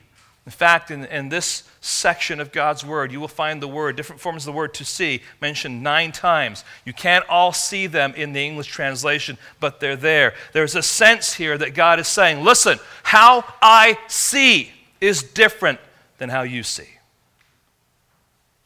In 0.52 0.58
fact, 0.58 0.92
in, 0.92 1.06
in 1.06 1.30
this 1.30 1.64
section 1.80 2.42
of 2.42 2.52
God's 2.52 2.86
Word, 2.86 3.14
you 3.14 3.22
will 3.22 3.30
find 3.30 3.62
the 3.62 3.70
word, 3.70 3.96
different 3.96 4.20
forms 4.20 4.44
of 4.44 4.48
the 4.48 4.58
word 4.58 4.74
to 4.74 4.84
see, 4.84 5.22
mentioned 5.40 5.82
nine 5.82 6.12
times. 6.12 6.66
You 6.84 6.92
can't 6.92 7.24
all 7.30 7.54
see 7.54 7.88
them 7.88 8.14
in 8.16 8.34
the 8.34 8.46
English 8.46 8.68
translation, 8.68 9.38
but 9.62 9.80
they're 9.80 9.96
there. 9.96 10.34
There's 10.52 10.76
a 10.76 10.84
sense 10.84 11.34
here 11.34 11.58
that 11.58 11.74
God 11.74 12.02
is 12.02 12.10
saying, 12.10 12.44
listen, 12.44 12.80
how 13.02 13.46
I 13.62 13.98
see 14.10 14.70
is 15.00 15.24
different 15.24 15.80
than 16.18 16.28
how 16.28 16.42
you 16.42 16.64
see. 16.64 16.90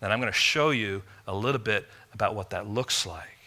And 0.02 0.12
I'm 0.12 0.20
going 0.20 0.34
to 0.34 0.38
show 0.38 0.72
you 0.72 1.04
a 1.28 1.36
little 1.36 1.62
bit 1.62 1.86
about 2.16 2.34
what 2.34 2.50
that 2.50 2.68
looks 2.68 3.06
like. 3.06 3.38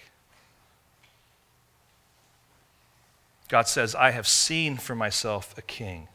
God 3.49 3.66
says, 3.66 3.97
I 3.97 4.12
have 4.12 4.28
seen 4.28 4.76
for 4.76 4.95
myself 4.95 5.59
a 5.59 5.62
king 5.62 6.07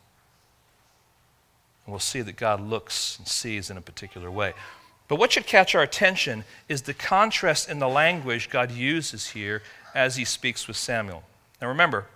And 1.85 1.93
we'll 1.93 1.99
see 1.99 2.21
that 2.21 2.37
God 2.37 2.61
looks 2.61 3.17
and 3.17 3.27
sees 3.27 3.69
in 3.69 3.77
a 3.77 3.81
particular 3.81 4.31
way. 4.31 4.53
But 5.07 5.17
what 5.17 5.33
should 5.33 5.45
catch 5.45 5.75
our 5.75 5.83
attention 5.83 6.43
is 6.69 6.83
the 6.83 6.93
contrast 6.93 7.69
in 7.69 7.79
the 7.79 7.89
language 7.89 8.49
God 8.49 8.71
uses 8.71 9.29
here 9.29 9.61
as 9.93 10.15
he 10.15 10.25
speaks 10.25 10.67
with 10.67 10.77
Samuel. 10.77 11.23
Now 11.61 11.67
remember, 11.67 12.07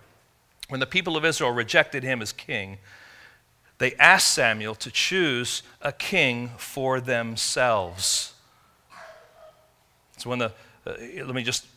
when 0.70 0.80
the 0.80 0.86
people 0.86 1.18
of 1.18 1.26
Israel 1.26 1.52
rejected 1.52 2.04
him 2.04 2.22
as 2.22 2.32
king, 2.32 2.78
they 3.78 3.94
asked 3.96 4.34
Samuel 4.34 4.74
to 4.76 4.90
choose 4.90 5.64
a 5.82 5.92
king 5.92 6.52
for 6.58 7.00
themselves. 7.00 8.34
So 10.18 10.30
when 10.30 10.40
the 10.40 10.52
uh, 10.88 10.94
let 11.26 11.36
me 11.36 11.44
just 11.44 11.68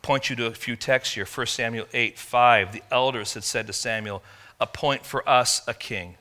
point 0.00 0.30
you 0.30 0.36
to 0.36 0.46
a 0.46 0.52
few 0.52 0.76
texts 0.76 1.14
here. 1.14 1.26
1 1.26 1.46
Samuel 1.46 1.86
8 1.92 2.18
5. 2.18 2.72
The 2.72 2.82
elders 2.90 3.34
had 3.34 3.44
said 3.44 3.66
to 3.66 3.72
Samuel, 3.72 4.22
Appoint 4.60 5.04
for 5.04 5.28
us 5.28 5.62
a 5.66 5.74
king. 5.74 6.14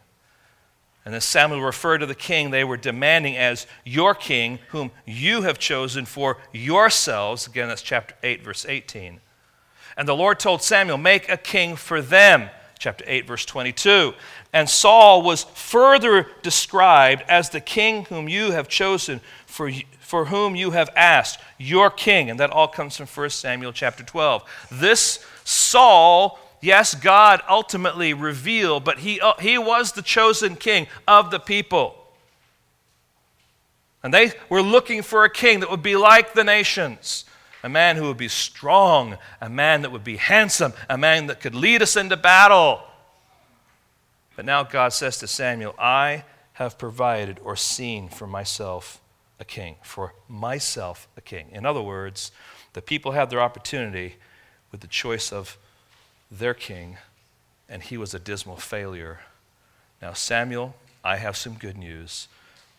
And 1.06 1.14
then 1.14 1.22
Samuel 1.22 1.62
referred 1.62 2.00
to 2.00 2.08
the 2.08 2.16
king 2.16 2.50
they 2.50 2.64
were 2.64 2.78
demanding 2.78 3.38
as 3.38 3.68
your 3.84 4.16
king, 4.16 4.58
whom 4.70 4.92
you 5.06 5.44
have 5.44 5.60
chosen 5.60 6.06
for 6.06 6.38
yourselves. 6.52 7.46
Again, 7.46 7.68
that's 7.68 7.84
chapter 7.84 8.16
8, 8.24 8.44
verse 8.44 8.66
18. 8.68 9.22
And 9.98 10.08
the 10.08 10.16
Lord 10.16 10.40
told 10.40 10.64
Samuel, 10.64 10.98
Make 10.98 11.30
a 11.30 11.38
king 11.38 11.76
for 11.76 12.02
them. 12.02 12.50
Chapter 12.80 13.06
8, 13.08 13.28
verse 13.28 13.46
22. 13.46 14.14
And 14.52 14.70
Saul 14.70 15.22
was 15.22 15.44
further 15.44 16.28
described 16.42 17.24
as 17.28 17.50
the 17.50 17.62
king 17.62 18.06
whom 18.06 18.28
you 18.28 18.52
have 18.52 18.68
chosen 18.68 19.22
for, 19.46 19.72
for 20.00 20.26
whom 20.26 20.56
you 20.56 20.72
have 20.72 20.90
asked, 20.96 21.40
your 21.58 21.90
king. 21.90 22.30
And 22.30 22.40
that 22.40 22.50
all 22.50 22.68
comes 22.68 22.98
from 22.98 23.08
1 23.08 23.30
Samuel 23.30 23.72
chapter 23.72 24.04
12. 24.04 24.44
This 24.72 25.26
Saul 25.44 26.40
Yes, 26.62 26.96
God 26.96 27.42
ultimately 27.50 28.14
revealed, 28.14 28.84
but 28.84 29.00
he, 29.00 29.20
uh, 29.20 29.34
was 29.62 29.92
the 29.92 30.02
chosen 30.02 30.56
king 30.56 30.88
of 31.08 31.32
the 31.32 31.40
people. 31.40 31.96
And 34.02 34.14
they 34.14 34.34
were 34.50 34.62
looking 34.62 35.02
for 35.02 35.24
a 35.24 35.30
king 35.30 35.62
that 35.62 35.72
would 35.72 35.84
be 35.84 35.96
like 35.96 36.34
the 36.34 36.44
nations 36.44 37.26
a 37.66 37.70
man 37.70 37.96
who 37.96 38.04
would 38.04 38.18
be 38.18 38.28
strong, 38.28 39.18
a 39.42 39.50
man 39.50 39.82
that 39.82 39.92
would 39.92 40.04
be 40.04 40.18
handsome, 40.18 40.72
a 40.88 41.00
man 41.00 41.26
that 41.26 41.40
could 41.40 41.56
lead 41.56 41.82
us 41.82 41.96
into 41.96 42.16
battle. 42.16 42.80
But 44.36 44.46
now 44.46 44.62
God 44.62 44.94
says 44.94 45.18
to 45.18 45.28
Samuel, 45.28 45.74
I 45.80 46.26
have 46.54 46.78
provided 46.78 47.40
or 47.44 47.56
seen 47.56 48.08
for 48.08 48.28
myself 48.28 49.02
a 49.40 49.46
king, 49.46 49.78
for 49.82 50.14
myself 50.30 51.08
a 51.18 51.22
king. 51.22 51.48
In 51.52 51.66
other 51.66 51.82
words, 51.82 52.32
the 52.74 52.84
people 52.84 53.14
had 53.14 53.32
their 53.32 53.42
opportunity 53.42 54.18
with 54.72 54.82
the 54.82 54.88
choice 54.88 55.34
of 55.34 55.58
their 56.32 56.54
king, 56.54 56.98
and 57.70 57.84
he 57.84 57.98
was 57.98 58.14
a 58.14 58.20
dismal 58.20 58.58
failure. 58.58 59.20
Now, 60.02 60.14
Samuel, 60.14 60.76
I 61.04 61.18
have 61.18 61.38
some 61.38 61.54
good 61.56 61.78
news. 61.78 62.28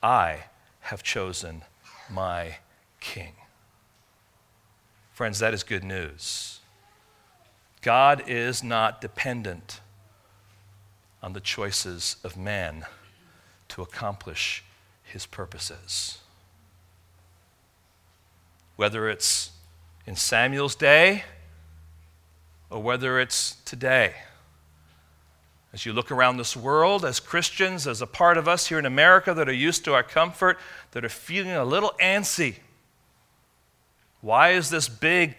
I 0.02 0.44
have 0.80 1.02
chosen 1.02 1.62
my 2.10 2.56
king. 3.00 3.32
Friends, 5.12 5.38
that 5.38 5.54
is 5.54 5.62
good 5.62 5.84
news. 5.84 6.60
God 7.82 8.24
is 8.26 8.62
not 8.62 9.00
dependent 9.00 9.80
on 11.22 11.32
the 11.32 11.40
choices 11.40 12.16
of 12.22 12.36
man 12.36 12.84
to 13.68 13.82
accomplish 13.82 14.62
his 15.02 15.24
purposes. 15.24 16.18
Whether 18.76 19.08
it's 19.08 19.50
in 20.06 20.16
Samuel's 20.16 20.74
day 20.74 21.24
or 22.70 22.82
whether 22.82 23.20
it's 23.20 23.56
today. 23.64 24.14
As 25.72 25.84
you 25.84 25.92
look 25.92 26.10
around 26.10 26.38
this 26.38 26.56
world, 26.56 27.04
as 27.04 27.20
Christians, 27.20 27.86
as 27.86 28.00
a 28.00 28.06
part 28.06 28.38
of 28.38 28.48
us 28.48 28.68
here 28.68 28.78
in 28.78 28.86
America 28.86 29.34
that 29.34 29.48
are 29.48 29.52
used 29.52 29.84
to 29.84 29.94
our 29.94 30.02
comfort, 30.02 30.58
that 30.92 31.04
are 31.04 31.10
feeling 31.10 31.52
a 31.52 31.64
little 31.64 31.92
antsy. 32.00 32.56
Why 34.20 34.50
is 34.50 34.70
this 34.70 34.88
big 34.88 35.36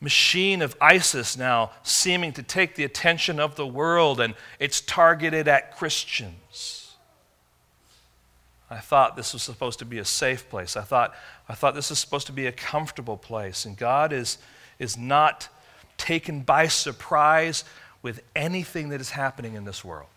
machine 0.00 0.62
of 0.62 0.76
ISIS 0.80 1.36
now 1.36 1.72
seeming 1.82 2.32
to 2.34 2.42
take 2.42 2.76
the 2.76 2.84
attention 2.84 3.40
of 3.40 3.56
the 3.56 3.66
world 3.66 4.20
and 4.20 4.34
it's 4.58 4.80
targeted 4.80 5.48
at 5.48 5.76
Christians? 5.76 6.94
I 8.70 8.78
thought 8.78 9.16
this 9.16 9.32
was 9.32 9.42
supposed 9.42 9.80
to 9.80 9.84
be 9.84 9.98
a 9.98 10.04
safe 10.04 10.48
place. 10.48 10.76
I 10.76 10.82
thought, 10.82 11.12
I 11.48 11.54
thought 11.54 11.74
this 11.74 11.90
was 11.90 11.98
supposed 11.98 12.28
to 12.28 12.32
be 12.32 12.46
a 12.46 12.52
comfortable 12.52 13.16
place. 13.16 13.64
And 13.64 13.76
God 13.76 14.12
is, 14.12 14.38
is 14.78 14.96
not 14.96 15.48
taken 16.00 16.40
by 16.40 16.66
surprise 16.66 17.64
with 18.02 18.22
anything 18.34 18.88
that 18.88 19.00
is 19.00 19.10
happening 19.10 19.54
in 19.54 19.64
this 19.64 19.84
world. 19.84 20.08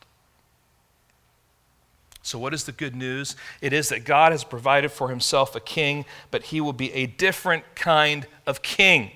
So, 2.25 2.39
what 2.39 2.53
is 2.53 2.63
the 2.63 2.71
good 2.71 2.95
news? 2.95 3.35
It 3.61 3.73
is 3.73 3.89
that 3.89 4.05
God 4.05 4.31
has 4.31 4.45
provided 4.45 4.91
for 4.91 5.09
himself 5.09 5.55
a 5.55 5.59
king, 5.59 6.05
but 6.31 6.43
he 6.43 6.61
will 6.61 6.73
be 6.73 6.91
a 6.93 7.05
different 7.05 7.75
kind 7.75 8.25
of 8.47 8.61
king. 8.61 9.11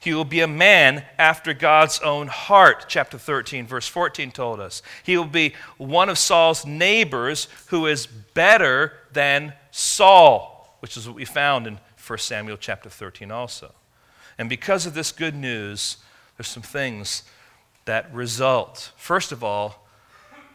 He 0.00 0.14
will 0.14 0.24
be 0.24 0.40
a 0.40 0.48
man 0.48 1.04
after 1.18 1.52
God's 1.52 2.00
own 2.00 2.28
heart, 2.28 2.86
chapter 2.88 3.18
13, 3.18 3.66
verse 3.66 3.86
14 3.86 4.30
told 4.30 4.60
us. 4.60 4.80
He 5.02 5.18
will 5.18 5.26
be 5.26 5.54
one 5.76 6.08
of 6.08 6.16
Saul's 6.16 6.64
neighbors 6.64 7.48
who 7.66 7.86
is 7.86 8.06
better 8.06 8.94
than 9.12 9.52
Saul, 9.70 10.78
which 10.80 10.96
is 10.96 11.06
what 11.06 11.16
we 11.16 11.26
found 11.26 11.66
in 11.66 11.78
1 12.06 12.18
Samuel 12.20 12.56
chapter 12.56 12.88
13 12.88 13.30
also. 13.30 13.74
And 14.38 14.48
because 14.48 14.86
of 14.86 14.94
this 14.94 15.10
good 15.10 15.34
news, 15.34 15.96
there's 16.36 16.48
some 16.48 16.62
things 16.62 17.24
that 17.84 18.12
result. 18.14 18.92
First 18.96 19.32
of 19.32 19.42
all, 19.42 19.86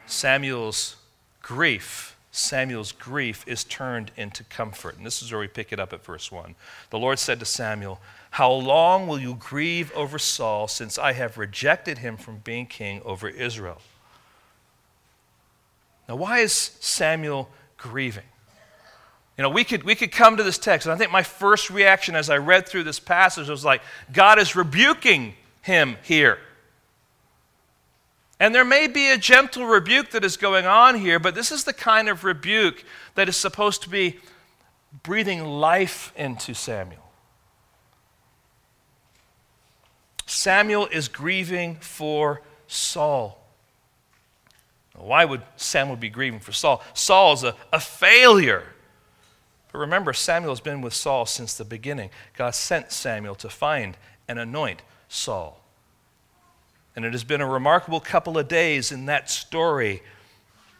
Samuel's 0.05 0.95
grief. 1.41 2.15
Samuel's 2.31 2.91
grief 2.91 3.43
is 3.45 3.63
turned 3.63 4.11
into 4.17 4.43
comfort. 4.45 4.97
And 4.97 5.05
this 5.05 5.21
is 5.21 5.31
where 5.31 5.41
we 5.41 5.47
pick 5.47 5.71
it 5.71 5.79
up 5.79 5.93
at 5.93 6.03
verse 6.03 6.31
1. 6.31 6.55
The 6.89 6.97
Lord 6.97 7.19
said 7.19 7.39
to 7.39 7.45
Samuel, 7.45 7.99
How 8.31 8.51
long 8.51 9.07
will 9.07 9.19
you 9.19 9.35
grieve 9.35 9.91
over 9.93 10.17
Saul, 10.17 10.67
since 10.67 10.97
I 10.97 11.13
have 11.13 11.37
rejected 11.37 11.99
him 11.99 12.17
from 12.17 12.37
being 12.37 12.65
king 12.65 13.01
over 13.05 13.27
Israel? 13.27 13.81
Now, 16.09 16.15
why 16.15 16.39
is 16.39 16.53
Samuel 16.79 17.49
grieving? 17.77 18.23
You 19.37 19.41
know, 19.41 19.49
we 19.49 19.63
could, 19.63 19.83
we 19.83 19.95
could 19.95 20.11
come 20.11 20.37
to 20.37 20.43
this 20.43 20.57
text, 20.59 20.85
and 20.85 20.93
I 20.93 20.97
think 20.97 21.11
my 21.11 21.23
first 21.23 21.69
reaction 21.69 22.15
as 22.15 22.29
I 22.29 22.37
read 22.37 22.67
through 22.67 22.83
this 22.83 22.99
passage 22.99 23.49
was 23.49 23.65
like, 23.65 23.81
God 24.11 24.37
is 24.37 24.55
rebuking 24.55 25.33
him 25.61 25.97
here. 26.03 26.37
And 28.39 28.53
there 28.53 28.65
may 28.65 28.87
be 28.87 29.09
a 29.09 29.17
gentle 29.17 29.65
rebuke 29.65 30.11
that 30.11 30.23
is 30.23 30.37
going 30.37 30.65
on 30.65 30.99
here, 30.99 31.17
but 31.17 31.33
this 31.33 31.51
is 31.51 31.63
the 31.63 31.73
kind 31.73 32.09
of 32.09 32.23
rebuke 32.23 32.83
that 33.15 33.29
is 33.29 33.37
supposed 33.37 33.81
to 33.83 33.89
be 33.89 34.19
breathing 35.01 35.43
life 35.45 36.13
into 36.15 36.53
Samuel. 36.53 36.99
Samuel 40.25 40.87
is 40.87 41.07
grieving 41.07 41.77
for 41.77 42.41
Saul. 42.67 43.39
Why 44.95 45.25
would 45.25 45.41
Samuel 45.55 45.95
be 45.95 46.09
grieving 46.09 46.39
for 46.39 46.51
Saul? 46.51 46.83
Saul 46.93 47.33
is 47.33 47.43
a, 47.43 47.55
a 47.71 47.79
failure. 47.79 48.63
But 49.73 49.79
remember, 49.79 50.13
Samuel 50.13 50.53
has 50.53 50.61
been 50.61 50.81
with 50.81 50.93
Saul 50.93 51.25
since 51.25 51.55
the 51.55 51.65
beginning. 51.65 52.11
God 52.37 52.53
sent 52.53 52.91
Samuel 52.91 53.35
to 53.35 53.49
find 53.49 53.97
and 54.27 54.37
anoint 54.37 54.83
Saul. 55.09 55.59
And 56.95 57.03
it 57.03 57.11
has 57.11 57.23
been 57.23 57.41
a 57.41 57.49
remarkable 57.49 57.99
couple 57.99 58.37
of 58.37 58.47
days 58.47 58.91
in 58.91 59.07
that 59.07 59.31
story 59.31 60.03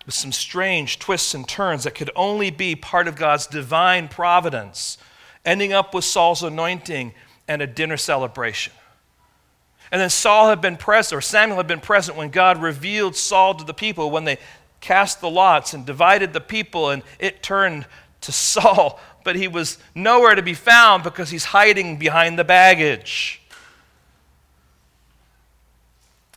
with 0.05 0.13
some 0.13 0.31
strange 0.31 0.99
twists 0.99 1.33
and 1.33 1.47
turns 1.47 1.85
that 1.85 1.95
could 1.95 2.11
only 2.15 2.51
be 2.51 2.75
part 2.75 3.07
of 3.07 3.15
God's 3.15 3.47
divine 3.47 4.09
providence, 4.09 4.99
ending 5.43 5.73
up 5.73 5.95
with 5.95 6.05
Saul's 6.05 6.43
anointing 6.43 7.15
and 7.47 7.63
a 7.63 7.67
dinner 7.67 7.97
celebration. 7.97 8.73
And 9.91 9.99
then 9.99 10.11
Saul 10.11 10.49
had 10.49 10.61
been 10.61 10.77
present, 10.77 11.17
or 11.17 11.21
Samuel 11.21 11.57
had 11.57 11.67
been 11.67 11.79
present 11.79 12.15
when 12.15 12.29
God 12.29 12.61
revealed 12.61 13.15
Saul 13.15 13.55
to 13.55 13.63
the 13.63 13.73
people 13.73 14.11
when 14.11 14.25
they 14.25 14.37
cast 14.81 15.21
the 15.21 15.29
lots 15.29 15.73
and 15.73 15.85
divided 15.85 16.33
the 16.33 16.41
people, 16.41 16.89
and 16.89 17.01
it 17.17 17.41
turned 17.41 17.87
to 18.23 18.31
Saul, 18.31 18.99
but 19.23 19.35
he 19.35 19.47
was 19.47 19.77
nowhere 19.95 20.35
to 20.35 20.41
be 20.41 20.53
found 20.53 21.03
because 21.03 21.29
he's 21.29 21.45
hiding 21.45 21.97
behind 21.97 22.37
the 22.37 22.43
baggage. 22.43 23.41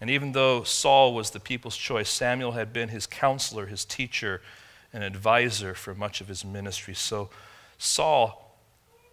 And 0.00 0.10
even 0.10 0.32
though 0.32 0.62
Saul 0.62 1.14
was 1.14 1.30
the 1.30 1.40
people's 1.40 1.76
choice, 1.76 2.10
Samuel 2.10 2.52
had 2.52 2.72
been 2.72 2.90
his 2.90 3.06
counselor, 3.06 3.66
his 3.66 3.84
teacher, 3.84 4.42
and 4.92 5.02
advisor 5.02 5.74
for 5.74 5.94
much 5.94 6.20
of 6.20 6.28
his 6.28 6.44
ministry. 6.44 6.94
So 6.94 7.30
Saul 7.78 8.58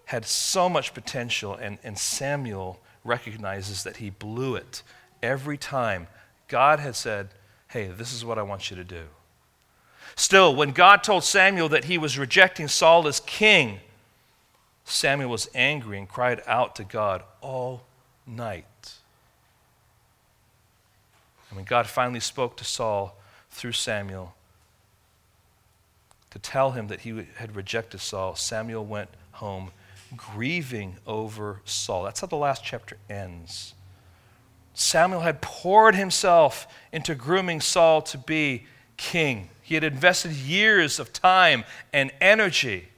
had 0.06 0.26
so 0.26 0.68
much 0.68 0.94
potential, 0.94 1.56
and, 1.56 1.78
and 1.84 1.98
Samuel 1.98 2.80
recognizes 3.06 3.84
that 3.84 3.98
he 3.98 4.10
blew 4.10 4.56
it 4.56 4.84
every 5.22 5.58
time 5.58 6.08
God 6.48 6.80
had 6.80 6.96
said, 6.96 7.30
Hey, 7.70 7.88
this 7.88 8.14
is 8.14 8.24
what 8.24 8.38
I 8.38 8.44
want 8.44 8.70
you 8.70 8.76
to 8.76 8.84
do. 8.84 9.06
Still, 10.16 10.56
when 10.56 10.72
God 10.72 11.04
told 11.04 11.24
Samuel 11.24 11.70
that 11.70 11.86
he 11.86 11.98
was 11.98 12.18
rejecting 12.18 12.68
Saul 12.68 13.08
as 13.08 13.20
king, 13.20 13.80
Samuel 14.86 15.30
was 15.30 15.50
angry 15.56 15.98
and 15.98 16.08
cried 16.08 16.42
out 16.46 16.76
to 16.76 16.84
God 16.84 17.24
all 17.42 17.84
night. 18.28 18.66
And 21.50 21.58
when 21.58 21.66
God 21.66 21.88
finally 21.88 22.20
spoke 22.20 22.58
to 22.58 22.64
Saul 22.64 23.16
through 23.52 23.74
Samuel, 23.74 24.36
to 26.32 26.40
tell 26.40 26.72
him 26.72 26.88
that 26.88 27.02
he 27.02 27.28
had 27.36 27.56
rejected 27.56 28.00
Saul, 28.00 28.36
Samuel 28.36 28.84
went 28.84 29.10
home 29.34 29.72
grieving 30.18 30.96
over 31.06 31.62
Saul. 31.64 32.04
That's 32.04 32.22
how 32.22 32.28
the 32.28 32.36
last 32.36 32.64
chapter 32.64 32.98
ends. 33.08 33.76
Samuel 34.74 35.22
had 35.22 35.42
poured 35.42 35.96
himself 35.96 36.68
into 36.92 37.14
grooming 37.14 37.62
Saul 37.62 38.02
to 38.02 38.18
be 38.18 38.66
king. 38.98 39.50
He 39.74 39.76
had 39.76 39.84
invested 39.86 40.34
years 40.34 41.00
of 41.00 41.12
time 41.12 41.64
and 41.92 42.12
energy. 42.22 42.90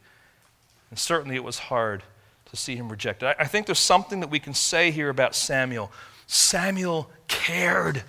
And 0.89 0.99
certainly 0.99 1.37
it 1.37 1.43
was 1.45 1.57
hard 1.57 2.03
to 2.47 2.57
see 2.57 2.75
him 2.75 2.89
rejected. 2.89 3.33
I, 3.39 3.45
think 3.45 3.65
there's 3.65 3.79
something 3.79 4.19
that 4.19 4.29
we 4.29 4.41
can 4.41 4.53
say 4.53 4.91
here 4.91 5.07
about 5.07 5.35
Samuel. 5.35 5.89
Samuel 6.27 7.09
cared. 7.29 8.03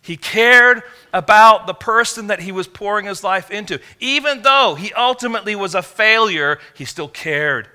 He 0.00 0.16
cared 0.16 0.82
about 1.12 1.68
the 1.68 1.72
person 1.72 2.26
that 2.26 2.40
he 2.40 2.50
was 2.50 2.66
pouring 2.66 3.06
his 3.06 3.22
life 3.22 3.52
into. 3.52 3.78
Even 4.00 4.42
though 4.42 4.74
he 4.74 4.92
ultimately 4.92 5.54
was 5.54 5.76
a 5.76 5.82
failure, 5.82 6.58
he 6.74 6.84
still 6.84 7.06
cared. 7.06 7.68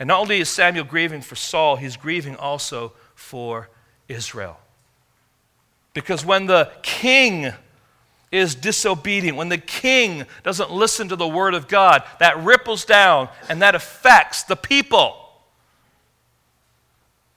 And 0.00 0.08
not 0.08 0.18
only 0.18 0.40
is 0.40 0.48
Samuel 0.48 0.84
grieving 0.84 1.20
for 1.20 1.36
Saul, 1.36 1.76
he's 1.76 1.96
grieving 1.96 2.34
also 2.34 2.92
for 3.14 3.70
Israel. 4.08 4.58
Because 5.94 6.24
when 6.24 6.46
the 6.46 6.70
king 6.82 7.52
is 8.30 8.56
disobedient, 8.56 9.38
when 9.38 9.48
the 9.48 9.58
king 9.58 10.26
doesn't 10.42 10.70
listen 10.70 11.08
to 11.08 11.16
the 11.16 11.26
word 11.26 11.54
of 11.54 11.68
God, 11.68 12.02
that 12.18 12.36
ripples 12.42 12.84
down 12.84 13.28
and 13.48 13.62
that 13.62 13.76
affects 13.76 14.42
the 14.42 14.56
people. 14.56 15.16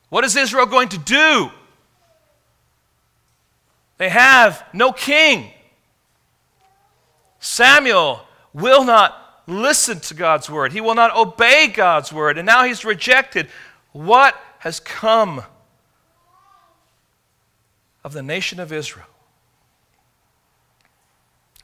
What 0.10 0.24
is 0.24 0.36
Israel 0.36 0.65
going 0.65 0.89
to 0.89 0.98
do? 0.98 1.52
They 4.00 4.10
have 4.10 4.63
no 4.74 4.91
king. 4.91 5.52
Samuel 7.39 8.22
will 8.54 8.84
not 8.84 9.43
listen 9.46 10.00
to 10.00 10.13
God's 10.13 10.50
word. 10.50 10.74
He 10.74 10.82
will 10.82 10.96
not 10.96 11.15
obey 11.15 11.67
God's 11.67 12.12
word. 12.12 12.38
And 12.38 12.46
now 12.46 12.63
he's 12.63 12.84
rejected. 12.84 13.48
What 13.91 14.36
has 14.60 14.80
come 14.80 15.43
of 18.08 18.13
the 18.13 18.24
nation 18.24 18.58
of 18.58 18.72
Israel? 18.72 19.06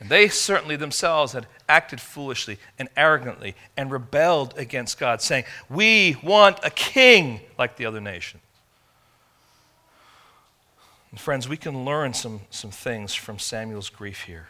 And 0.01 0.09
they 0.09 0.27
certainly 0.27 0.75
themselves 0.75 1.31
had 1.31 1.47
acted 1.69 2.01
foolishly 2.01 2.57
and 2.77 2.89
arrogantly 2.97 3.55
and 3.77 3.89
rebelled 3.89 4.53
against 4.57 4.99
God, 4.99 5.21
saying, 5.21 5.45
We 5.69 6.17
want 6.21 6.59
a 6.61 6.69
king 6.69 7.39
like 7.57 7.77
the 7.77 7.85
other 7.85 8.01
nations. 8.01 8.43
And 11.11 11.19
friends, 11.19 11.47
we 11.47 11.55
can 11.55 11.85
learn 11.85 12.13
some, 12.13 12.41
some 12.49 12.71
things 12.71 13.13
from 13.13 13.39
Samuel's 13.39 13.89
grief 13.89 14.23
here. 14.23 14.47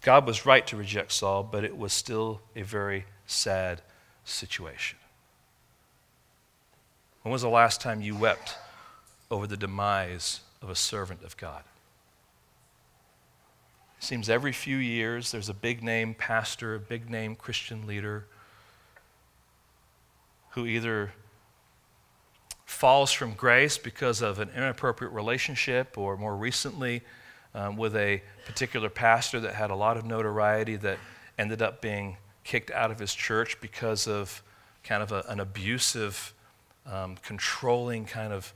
God 0.00 0.26
was 0.26 0.46
right 0.46 0.66
to 0.68 0.78
reject 0.78 1.12
Saul, 1.12 1.42
but 1.42 1.62
it 1.62 1.76
was 1.76 1.92
still 1.92 2.40
a 2.56 2.62
very 2.62 3.04
sad 3.26 3.82
situation. 4.24 4.98
When 7.20 7.32
was 7.32 7.42
the 7.42 7.50
last 7.50 7.82
time 7.82 8.00
you 8.00 8.16
wept 8.16 8.56
over 9.30 9.46
the 9.46 9.56
demise 9.56 10.40
of 10.62 10.70
a 10.70 10.74
servant 10.74 11.22
of 11.24 11.36
God? 11.36 11.62
It 13.98 14.04
seems 14.04 14.28
every 14.28 14.52
few 14.52 14.76
years 14.76 15.32
there's 15.32 15.48
a 15.48 15.54
big 15.54 15.82
name 15.82 16.14
pastor, 16.14 16.74
a 16.74 16.80
big 16.80 17.10
name 17.10 17.34
Christian 17.34 17.86
leader 17.86 18.26
who 20.50 20.66
either 20.66 21.12
falls 22.64 23.10
from 23.10 23.32
grace 23.32 23.78
because 23.78 24.22
of 24.22 24.38
an 24.38 24.50
inappropriate 24.54 25.12
relationship, 25.12 25.96
or 25.96 26.16
more 26.16 26.36
recently, 26.36 27.02
um, 27.54 27.76
with 27.76 27.96
a 27.96 28.22
particular 28.46 28.88
pastor 28.88 29.40
that 29.40 29.54
had 29.54 29.70
a 29.70 29.74
lot 29.74 29.96
of 29.96 30.04
notoriety 30.04 30.76
that 30.76 30.98
ended 31.38 31.62
up 31.62 31.80
being 31.80 32.16
kicked 32.44 32.70
out 32.70 32.90
of 32.90 32.98
his 32.98 33.14
church 33.14 33.60
because 33.60 34.06
of 34.06 34.42
kind 34.84 35.02
of 35.02 35.12
a, 35.12 35.24
an 35.28 35.40
abusive, 35.40 36.32
um, 36.86 37.16
controlling, 37.22 38.04
kind 38.04 38.32
of 38.32 38.52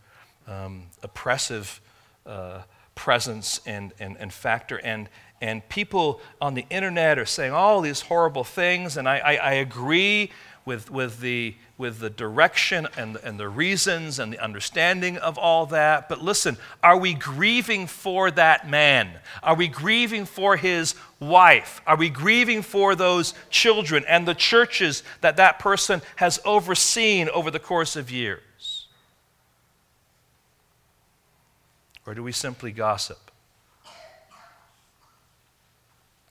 um, 0.46 0.84
oppressive 1.02 1.80
uh, 2.26 2.62
presence 2.94 3.60
and, 3.66 3.92
and, 3.98 4.16
and 4.18 4.32
factor. 4.32 4.78
And, 4.78 5.08
and 5.40 5.66
people 5.68 6.20
on 6.40 6.54
the 6.54 6.66
internet 6.70 7.18
are 7.18 7.26
saying 7.26 7.52
all 7.52 7.80
these 7.80 8.02
horrible 8.02 8.44
things, 8.44 8.96
and 8.96 9.08
I, 9.08 9.18
I, 9.18 9.34
I 9.34 9.52
agree 9.54 10.30
with, 10.64 10.90
with, 10.90 11.20
the, 11.20 11.56
with 11.76 11.98
the 11.98 12.10
direction 12.10 12.86
and, 12.96 13.16
and 13.16 13.38
the 13.38 13.48
reasons 13.48 14.18
and 14.18 14.32
the 14.32 14.38
understanding 14.38 15.16
of 15.18 15.36
all 15.36 15.66
that. 15.66 16.08
But 16.08 16.22
listen, 16.22 16.56
are 16.82 16.96
we 16.96 17.14
grieving 17.14 17.86
for 17.88 18.30
that 18.30 18.68
man? 18.68 19.10
Are 19.42 19.56
we 19.56 19.66
grieving 19.66 20.24
for 20.24 20.56
his 20.56 20.94
wife? 21.18 21.80
Are 21.86 21.96
we 21.96 22.08
grieving 22.08 22.62
for 22.62 22.94
those 22.94 23.34
children 23.50 24.04
and 24.06 24.26
the 24.28 24.34
churches 24.34 25.02
that 25.20 25.36
that 25.38 25.58
person 25.58 26.02
has 26.16 26.40
overseen 26.44 27.28
over 27.30 27.50
the 27.50 27.58
course 27.58 27.96
of 27.96 28.10
years? 28.10 28.40
Or 32.06 32.14
do 32.14 32.22
we 32.22 32.32
simply 32.32 32.72
gossip? 32.72 33.30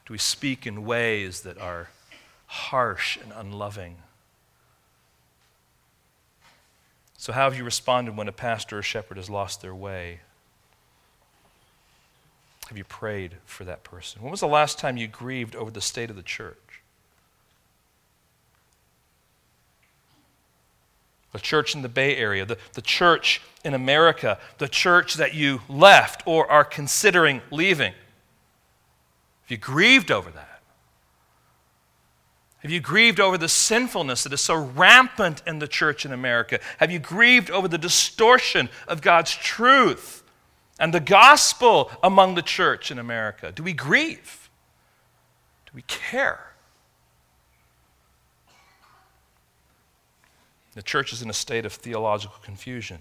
Do 0.06 0.14
we 0.14 0.18
speak 0.18 0.68
in 0.68 0.86
ways 0.86 1.42
that 1.42 1.58
are 1.58 1.90
harsh 2.48 3.18
and 3.18 3.32
unloving? 3.34 3.98
So, 7.18 7.32
how 7.34 7.44
have 7.44 7.58
you 7.58 7.64
responded 7.64 8.18
when 8.18 8.28
a 8.28 8.32
pastor 8.32 8.80
or 8.80 8.82
shepherd 8.82 9.18
has 9.18 9.30
lost 9.30 9.62
their 9.62 9.76
way? 9.76 10.22
Have 12.68 12.78
you 12.78 12.84
prayed 12.84 13.36
for 13.46 13.64
that 13.66 13.84
person? 13.84 14.22
When 14.22 14.32
was 14.32 14.40
the 14.40 14.48
last 14.48 14.80
time 14.80 14.98
you 14.98 15.08
grieved 15.08 15.56
over 15.56 15.70
the 15.70 15.82
state 15.82 16.10
of 16.10 16.16
the 16.16 16.24
church? 16.24 16.71
The 21.32 21.40
church 21.40 21.76
in 21.76 21.82
the 21.82 21.90
Bay 21.90 22.18
Area, 22.18 22.46
the, 22.46 22.58
the 22.74 22.82
church 22.82 23.42
in 23.64 23.74
America, 23.74 24.38
the 24.58 24.68
church 24.68 25.16
that 25.16 25.34
you 25.34 25.62
left 25.70 26.24
or 26.26 26.50
are 26.52 26.66
considering 26.66 27.42
leaving. 27.52 27.94
Have 29.44 29.52
you 29.52 29.58
grieved 29.58 30.12
over 30.12 30.30
that? 30.32 30.62
Have 32.60 32.70
you 32.70 32.80
grieved 32.80 33.20
over 33.20 33.38
the 33.38 33.50
sinfulness 33.50 34.24
that 34.24 34.34
is 34.34 34.42
so 34.42 34.56
rampant 34.56 35.42
in 35.48 35.60
the 35.60 35.68
church 35.68 36.06
in 36.06 36.12
America? 36.12 36.60
Have 36.78 36.92
you 36.92 37.00
grieved 37.00 37.50
over 37.50 37.68
the 37.68 37.78
distortion 37.78 38.70
of 38.88 39.02
God's 39.02 39.36
truth 39.36 40.24
and 40.80 40.94
the 40.94 41.00
gospel 41.00 41.92
among 42.04 42.36
the 42.36 42.44
church 42.44 42.92
in 42.92 43.00
America? 43.00 43.52
Do 43.52 43.64
we 43.64 43.74
grieve? 43.74 44.50
Do 45.66 45.72
we 45.74 45.82
care? 45.88 46.51
The 50.74 50.82
church 50.82 51.12
is 51.14 51.22
in 51.22 51.30
a 51.30 51.34
state 51.34 51.66
of 51.66 51.74
theological 51.74 52.38
confusion. 52.42 53.00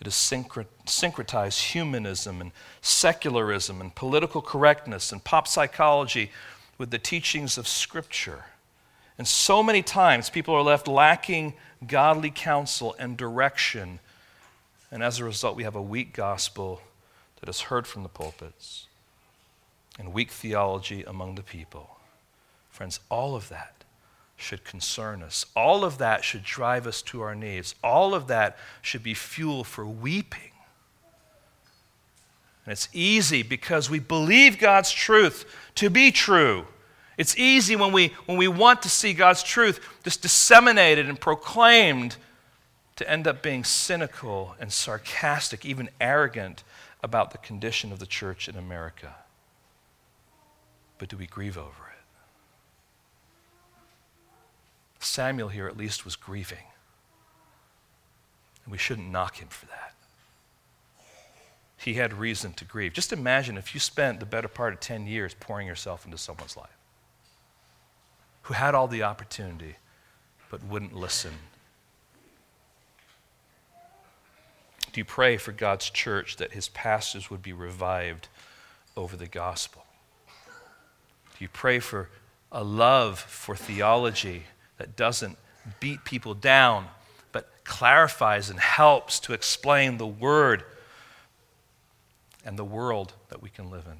It 0.00 0.06
has 0.06 0.14
syncretized 0.14 1.72
humanism 1.72 2.40
and 2.40 2.52
secularism 2.80 3.80
and 3.80 3.94
political 3.94 4.40
correctness 4.40 5.12
and 5.12 5.22
pop 5.22 5.46
psychology 5.46 6.30
with 6.78 6.90
the 6.90 6.98
teachings 6.98 7.58
of 7.58 7.68
Scripture. 7.68 8.44
And 9.18 9.28
so 9.28 9.62
many 9.62 9.82
times 9.82 10.30
people 10.30 10.54
are 10.54 10.62
left 10.62 10.88
lacking 10.88 11.52
godly 11.86 12.30
counsel 12.30 12.96
and 12.98 13.16
direction. 13.16 14.00
And 14.90 15.02
as 15.02 15.18
a 15.18 15.24
result, 15.24 15.56
we 15.56 15.64
have 15.64 15.76
a 15.76 15.82
weak 15.82 16.14
gospel 16.14 16.80
that 17.40 17.48
is 17.48 17.60
heard 17.62 17.86
from 17.86 18.02
the 18.02 18.08
pulpits 18.08 18.86
and 19.98 20.14
weak 20.14 20.30
theology 20.30 21.02
among 21.02 21.34
the 21.34 21.42
people. 21.42 21.98
Friends, 22.70 23.00
all 23.10 23.36
of 23.36 23.50
that 23.50 23.79
should 24.40 24.64
concern 24.64 25.22
us. 25.22 25.46
All 25.54 25.84
of 25.84 25.98
that 25.98 26.24
should 26.24 26.44
drive 26.44 26.86
us 26.86 27.02
to 27.02 27.20
our 27.20 27.34
knees. 27.34 27.74
All 27.82 28.14
of 28.14 28.26
that 28.28 28.58
should 28.82 29.02
be 29.02 29.14
fuel 29.14 29.64
for 29.64 29.86
weeping. 29.86 30.52
And 32.64 32.72
it's 32.72 32.88
easy 32.92 33.42
because 33.42 33.90
we 33.90 33.98
believe 33.98 34.58
God's 34.58 34.92
truth 34.92 35.44
to 35.76 35.90
be 35.90 36.10
true. 36.10 36.66
It's 37.16 37.36
easy 37.36 37.76
when 37.76 37.92
we, 37.92 38.14
when 38.26 38.38
we 38.38 38.48
want 38.48 38.82
to 38.82 38.88
see 38.88 39.12
God's 39.12 39.42
truth 39.42 39.80
just 40.04 40.22
disseminated 40.22 41.08
and 41.08 41.20
proclaimed 41.20 42.16
to 42.96 43.10
end 43.10 43.26
up 43.26 43.42
being 43.42 43.64
cynical 43.64 44.54
and 44.60 44.72
sarcastic, 44.72 45.64
even 45.64 45.90
arrogant 46.00 46.62
about 47.02 47.30
the 47.30 47.38
condition 47.38 47.92
of 47.92 47.98
the 47.98 48.06
church 48.06 48.48
in 48.48 48.56
America. 48.56 49.14
But 50.98 51.08
do 51.08 51.16
we 51.16 51.26
grieve 51.26 51.58
over 51.58 51.66
it? 51.66 51.89
Samuel 55.00 55.48
here 55.48 55.66
at 55.66 55.76
least 55.76 56.04
was 56.04 56.16
grieving. 56.16 56.64
And 58.64 58.72
we 58.72 58.78
shouldn't 58.78 59.10
knock 59.10 59.38
him 59.38 59.48
for 59.48 59.66
that. 59.66 59.94
He 61.76 61.94
had 61.94 62.12
reason 62.12 62.52
to 62.54 62.64
grieve. 62.64 62.92
Just 62.92 63.12
imagine 63.12 63.56
if 63.56 63.72
you 63.72 63.80
spent 63.80 64.20
the 64.20 64.26
better 64.26 64.48
part 64.48 64.74
of 64.74 64.80
10 64.80 65.06
years 65.06 65.34
pouring 65.40 65.66
yourself 65.66 66.04
into 66.04 66.18
someone's 66.18 66.56
life 66.56 66.76
who 68.42 68.54
had 68.54 68.74
all 68.74 68.86
the 68.88 69.02
opportunity 69.02 69.76
but 70.50 70.62
wouldn't 70.64 70.94
listen. 70.94 71.32
Do 74.92 75.00
you 75.00 75.04
pray 75.04 75.36
for 75.36 75.52
God's 75.52 75.88
church 75.88 76.36
that 76.36 76.52
his 76.52 76.68
pastors 76.68 77.30
would 77.30 77.42
be 77.42 77.52
revived 77.52 78.28
over 78.96 79.16
the 79.16 79.28
gospel? 79.28 79.84
Do 80.26 81.44
you 81.44 81.48
pray 81.48 81.78
for 81.78 82.10
a 82.50 82.64
love 82.64 83.18
for 83.18 83.54
theology 83.54 84.44
that 84.80 84.96
doesn't 84.96 85.36
beat 85.78 86.06
people 86.06 86.32
down, 86.32 86.86
but 87.32 87.50
clarifies 87.64 88.48
and 88.48 88.58
helps 88.58 89.20
to 89.20 89.34
explain 89.34 89.98
the 89.98 90.06
word 90.06 90.64
and 92.46 92.58
the 92.58 92.64
world 92.64 93.12
that 93.28 93.42
we 93.42 93.50
can 93.50 93.70
live 93.70 93.84
in? 93.84 93.98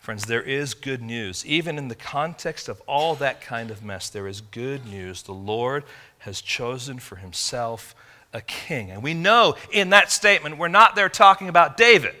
Friends, 0.00 0.26
there 0.26 0.42
is 0.42 0.74
good 0.74 1.02
news. 1.02 1.46
Even 1.46 1.78
in 1.78 1.86
the 1.86 1.94
context 1.94 2.68
of 2.68 2.80
all 2.88 3.14
that 3.14 3.40
kind 3.40 3.70
of 3.70 3.84
mess, 3.84 4.08
there 4.08 4.26
is 4.26 4.40
good 4.40 4.84
news. 4.84 5.22
The 5.22 5.32
Lord 5.32 5.84
has 6.18 6.40
chosen 6.40 6.98
for 6.98 7.14
himself 7.14 7.94
a 8.32 8.40
king. 8.40 8.90
And 8.90 9.04
we 9.04 9.14
know 9.14 9.54
in 9.70 9.90
that 9.90 10.10
statement, 10.10 10.58
we're 10.58 10.66
not 10.66 10.96
there 10.96 11.08
talking 11.08 11.48
about 11.48 11.76
David. 11.76 12.16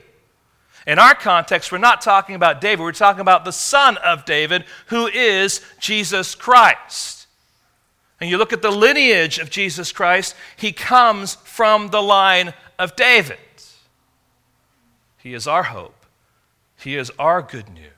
In 0.86 0.98
our 1.00 1.14
context, 1.14 1.72
we're 1.72 1.78
not 1.78 2.00
talking 2.00 2.36
about 2.36 2.60
David, 2.60 2.82
we're 2.82 2.92
talking 2.92 3.20
about 3.20 3.44
the 3.44 3.52
son 3.52 3.96
of 3.98 4.24
David, 4.24 4.64
who 4.86 5.08
is 5.08 5.60
Jesus 5.80 6.34
Christ. 6.34 7.26
And 8.20 8.30
you 8.30 8.38
look 8.38 8.52
at 8.52 8.62
the 8.62 8.70
lineage 8.70 9.38
of 9.38 9.50
Jesus 9.50 9.92
Christ, 9.92 10.36
he 10.56 10.72
comes 10.72 11.34
from 11.34 11.88
the 11.88 12.02
line 12.02 12.54
of 12.78 12.94
David. 12.94 13.38
He 15.18 15.34
is 15.34 15.48
our 15.48 15.64
hope, 15.64 16.06
he 16.78 16.96
is 16.96 17.10
our 17.18 17.42
good 17.42 17.68
news. 17.68 17.95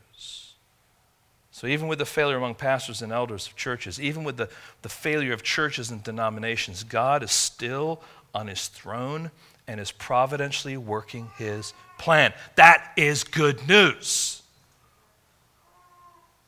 So, 1.59 1.67
even 1.67 1.89
with 1.89 1.99
the 1.99 2.07
failure 2.07 2.37
among 2.37 2.55
pastors 2.55 3.03
and 3.03 3.11
elders 3.11 3.49
of 3.49 3.57
churches, 3.57 4.01
even 4.01 4.23
with 4.23 4.37
the, 4.37 4.49
the 4.83 4.89
failure 4.89 5.33
of 5.33 5.43
churches 5.43 5.91
and 5.91 6.01
denominations, 6.05 6.85
God 6.85 7.25
is 7.25 7.33
still 7.33 8.01
on 8.33 8.47
his 8.47 8.69
throne 8.69 9.33
and 9.67 9.81
is 9.81 9.91
providentially 9.91 10.77
working 10.77 11.33
his 11.37 11.73
plan. 11.99 12.33
That 12.55 12.93
is 12.97 13.25
good 13.25 13.67
news. 13.67 14.41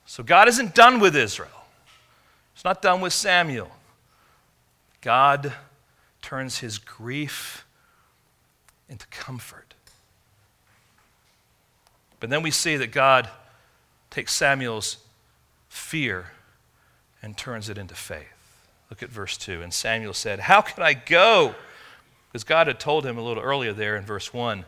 So, 0.07 0.23
God 0.23 0.47
isn't 0.47 0.77
done 0.77 1.01
with 1.01 1.17
Israel, 1.17 1.65
He's 2.55 2.65
not 2.65 2.81
done 2.81 3.01
with 3.01 3.13
Samuel. 3.13 3.73
God 5.01 5.53
turns 6.23 6.59
his 6.59 6.79
grief 6.79 7.67
into 8.89 9.09
comfort. 9.09 9.75
But 12.21 12.31
then 12.31 12.43
we 12.43 12.53
see 12.53 12.77
that 12.77 12.93
God 12.93 13.29
takes 14.11 14.33
Samuel's 14.33 14.99
fear 15.69 16.33
and 17.23 17.37
turns 17.37 17.69
it 17.69 17.79
into 17.79 17.95
faith. 17.95 18.27
Look 18.91 19.03
at 19.03 19.09
verse 19.09 19.37
2. 19.37 19.63
And 19.63 19.73
Samuel 19.73 20.15
said, 20.15 20.41
How 20.41 20.61
can 20.61 20.83
I 20.83 20.95
go? 20.95 21.55
Because 22.29 22.45
God 22.45 22.67
had 22.67 22.81
told 22.81 23.07
him 23.07 23.19
a 23.19 23.23
little 23.23 23.43
earlier 23.43 23.73
there 23.73 23.97
in 23.97 24.05
verse 24.05 24.35
1. 24.35 24.65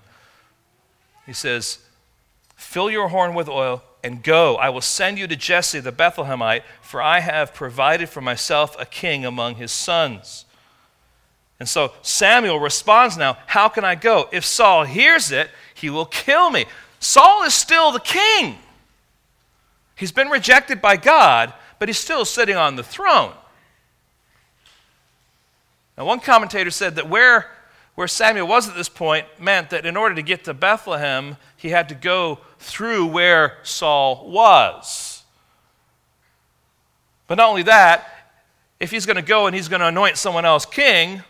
He 1.26 1.32
says, 1.32 1.78
Fill 2.54 2.90
your 2.90 3.08
horn 3.08 3.34
with 3.34 3.48
oil 3.48 3.82
and 4.04 4.22
go. 4.22 4.56
I 4.56 4.70
will 4.70 4.80
send 4.80 5.18
you 5.18 5.26
to 5.26 5.36
Jesse 5.36 5.80
the 5.80 5.92
Bethlehemite, 5.92 6.62
for 6.80 7.02
I 7.02 7.20
have 7.20 7.54
provided 7.54 8.08
for 8.08 8.20
myself 8.20 8.76
a 8.78 8.86
king 8.86 9.24
among 9.24 9.56
his 9.56 9.72
sons. 9.72 10.44
And 11.58 11.68
so 11.68 11.92
Samuel 12.02 12.58
responds 12.58 13.16
now, 13.16 13.38
How 13.46 13.68
can 13.68 13.84
I 13.84 13.94
go? 13.94 14.28
If 14.32 14.44
Saul 14.44 14.84
hears 14.84 15.30
it, 15.32 15.50
he 15.74 15.90
will 15.90 16.06
kill 16.06 16.50
me. 16.50 16.66
Saul 17.00 17.44
is 17.44 17.54
still 17.54 17.92
the 17.92 18.00
king. 18.00 18.56
He's 20.02 20.10
been 20.10 20.30
rejected 20.30 20.82
by 20.82 20.96
God, 20.96 21.54
but 21.78 21.88
he's 21.88 21.96
still 21.96 22.24
sitting 22.24 22.56
on 22.56 22.74
the 22.74 22.82
throne. 22.82 23.34
Now, 25.96 26.06
one 26.06 26.18
commentator 26.18 26.72
said 26.72 26.96
that 26.96 27.08
where, 27.08 27.48
where 27.94 28.08
Samuel 28.08 28.48
was 28.48 28.68
at 28.68 28.74
this 28.74 28.88
point 28.88 29.26
meant 29.38 29.70
that 29.70 29.86
in 29.86 29.96
order 29.96 30.16
to 30.16 30.22
get 30.22 30.42
to 30.46 30.54
Bethlehem, 30.54 31.36
he 31.56 31.68
had 31.68 31.88
to 31.88 31.94
go 31.94 32.40
through 32.58 33.06
where 33.06 33.58
Saul 33.62 34.28
was. 34.28 35.22
But 37.28 37.36
not 37.36 37.48
only 37.48 37.62
that, 37.62 38.34
if 38.80 38.90
he's 38.90 39.06
going 39.06 39.14
to 39.14 39.22
go 39.22 39.46
and 39.46 39.54
he's 39.54 39.68
going 39.68 39.82
to 39.82 39.86
anoint 39.86 40.16
someone 40.16 40.44
else 40.44 40.66
king, 40.66 41.22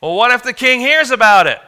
well, 0.00 0.14
what 0.14 0.30
if 0.30 0.44
the 0.44 0.52
king 0.52 0.78
hears 0.78 1.10
about 1.10 1.48
it? 1.48 1.58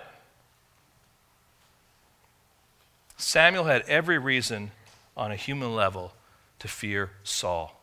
Samuel 3.17 3.65
had 3.65 3.83
every 3.89 4.19
reason 4.19 4.71
on 5.17 5.33
a 5.33 5.37
human 5.37 5.75
level 5.75 6.13
to 6.61 6.69
fear 6.69 7.11
Saul. 7.25 7.79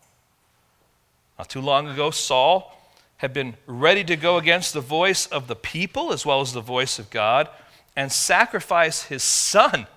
Not 1.37 1.49
too 1.49 1.61
long 1.61 1.87
ago, 1.87 2.09
Saul 2.09 2.73
had 3.17 3.33
been 3.33 3.55
ready 3.65 4.03
to 4.03 4.15
go 4.15 4.37
against 4.37 4.73
the 4.73 4.81
voice 4.81 5.25
of 5.27 5.47
the 5.47 5.55
people 5.55 6.13
as 6.13 6.25
well 6.25 6.41
as 6.41 6.53
the 6.53 6.61
voice 6.61 6.99
of 6.99 7.09
God 7.09 7.49
and 7.95 8.11
sacrifice 8.11 9.03
his 9.03 9.23
son 9.23 9.87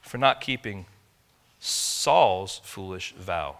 for 0.00 0.18
not 0.18 0.40
keeping 0.40 0.86
Saul's 1.58 2.60
foolish 2.64 3.12
vow. 3.14 3.58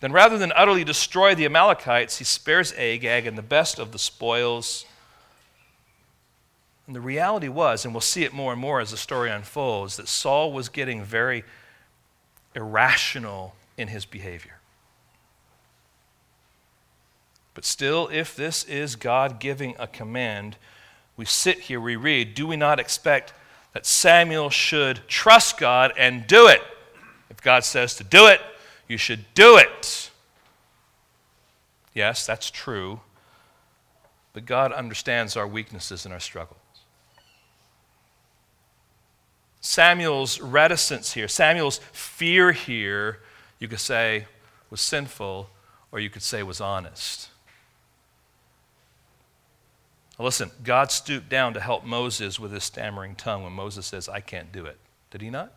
Then, 0.00 0.12
rather 0.12 0.36
than 0.36 0.52
utterly 0.54 0.84
destroy 0.84 1.34
the 1.34 1.46
Amalekites, 1.46 2.18
he 2.18 2.24
spares 2.24 2.72
Agag 2.74 3.26
and 3.26 3.38
the 3.38 3.42
best 3.42 3.78
of 3.78 3.92
the 3.92 3.98
spoils 3.98 4.84
and 6.86 6.94
the 6.94 7.00
reality 7.00 7.48
was, 7.48 7.84
and 7.84 7.94
we'll 7.94 8.00
see 8.00 8.24
it 8.24 8.32
more 8.32 8.52
and 8.52 8.60
more 8.60 8.80
as 8.80 8.90
the 8.90 8.96
story 8.96 9.30
unfolds, 9.30 9.96
that 9.96 10.08
Saul 10.08 10.52
was 10.52 10.68
getting 10.68 11.02
very 11.02 11.44
irrational 12.54 13.54
in 13.76 13.88
his 13.88 14.04
behavior. 14.04 14.58
But 17.54 17.64
still, 17.64 18.08
if 18.12 18.36
this 18.36 18.64
is 18.64 18.96
God 18.96 19.38
giving 19.38 19.74
a 19.78 19.86
command, 19.86 20.56
we 21.16 21.24
sit 21.24 21.60
here, 21.60 21.80
we 21.80 21.96
read, 21.96 22.34
do 22.34 22.46
we 22.46 22.56
not 22.56 22.80
expect 22.80 23.32
that 23.72 23.86
Samuel 23.86 24.50
should 24.50 25.00
trust 25.08 25.58
God 25.58 25.92
and 25.96 26.26
do 26.26 26.48
it? 26.48 26.62
If 27.30 27.40
God 27.40 27.64
says 27.64 27.94
to 27.96 28.04
do 28.04 28.26
it, 28.26 28.40
you 28.88 28.98
should 28.98 29.24
do 29.34 29.56
it. 29.56 30.10
Yes, 31.94 32.26
that's 32.26 32.50
true. 32.50 33.00
But 34.32 34.46
God 34.46 34.72
understands 34.72 35.36
our 35.36 35.46
weaknesses 35.46 36.04
and 36.04 36.12
our 36.12 36.20
struggles. 36.20 36.58
Samuel's 39.64 40.42
reticence 40.42 41.14
here, 41.14 41.26
Samuel's 41.26 41.78
fear 41.90 42.52
here, 42.52 43.20
you 43.58 43.66
could 43.66 43.80
say 43.80 44.26
was 44.68 44.82
sinful, 44.82 45.48
or 45.90 46.00
you 46.00 46.10
could 46.10 46.20
say 46.20 46.42
was 46.42 46.60
honest. 46.60 47.30
Now 50.18 50.26
listen, 50.26 50.50
God 50.62 50.92
stooped 50.92 51.30
down 51.30 51.54
to 51.54 51.60
help 51.60 51.82
Moses 51.82 52.38
with 52.38 52.52
his 52.52 52.62
stammering 52.62 53.14
tongue 53.14 53.42
when 53.42 53.54
Moses 53.54 53.86
says, 53.86 54.06
I 54.06 54.20
can't 54.20 54.52
do 54.52 54.66
it. 54.66 54.76
Did 55.10 55.22
he 55.22 55.30
not? 55.30 55.50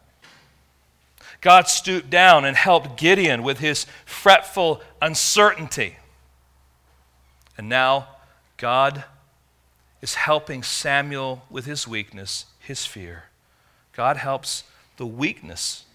God 1.41 1.67
stooped 1.67 2.09
down 2.09 2.45
and 2.45 2.55
helped 2.55 2.97
Gideon 2.97 3.43
with 3.43 3.59
his 3.59 3.85
fretful 4.05 4.81
uncertainty. 5.01 5.97
And 7.57 7.67
now 7.67 8.07
God 8.55 9.03
is 10.01 10.15
helping 10.15 10.63
Samuel 10.63 11.43
with 11.49 11.65
his 11.65 11.85
weakness, 11.85 12.45
his 12.59 12.85
fear. 12.85 13.26
God 13.97 14.17
helps 14.17 14.63
the 14.97 15.07
weakness 15.07 15.85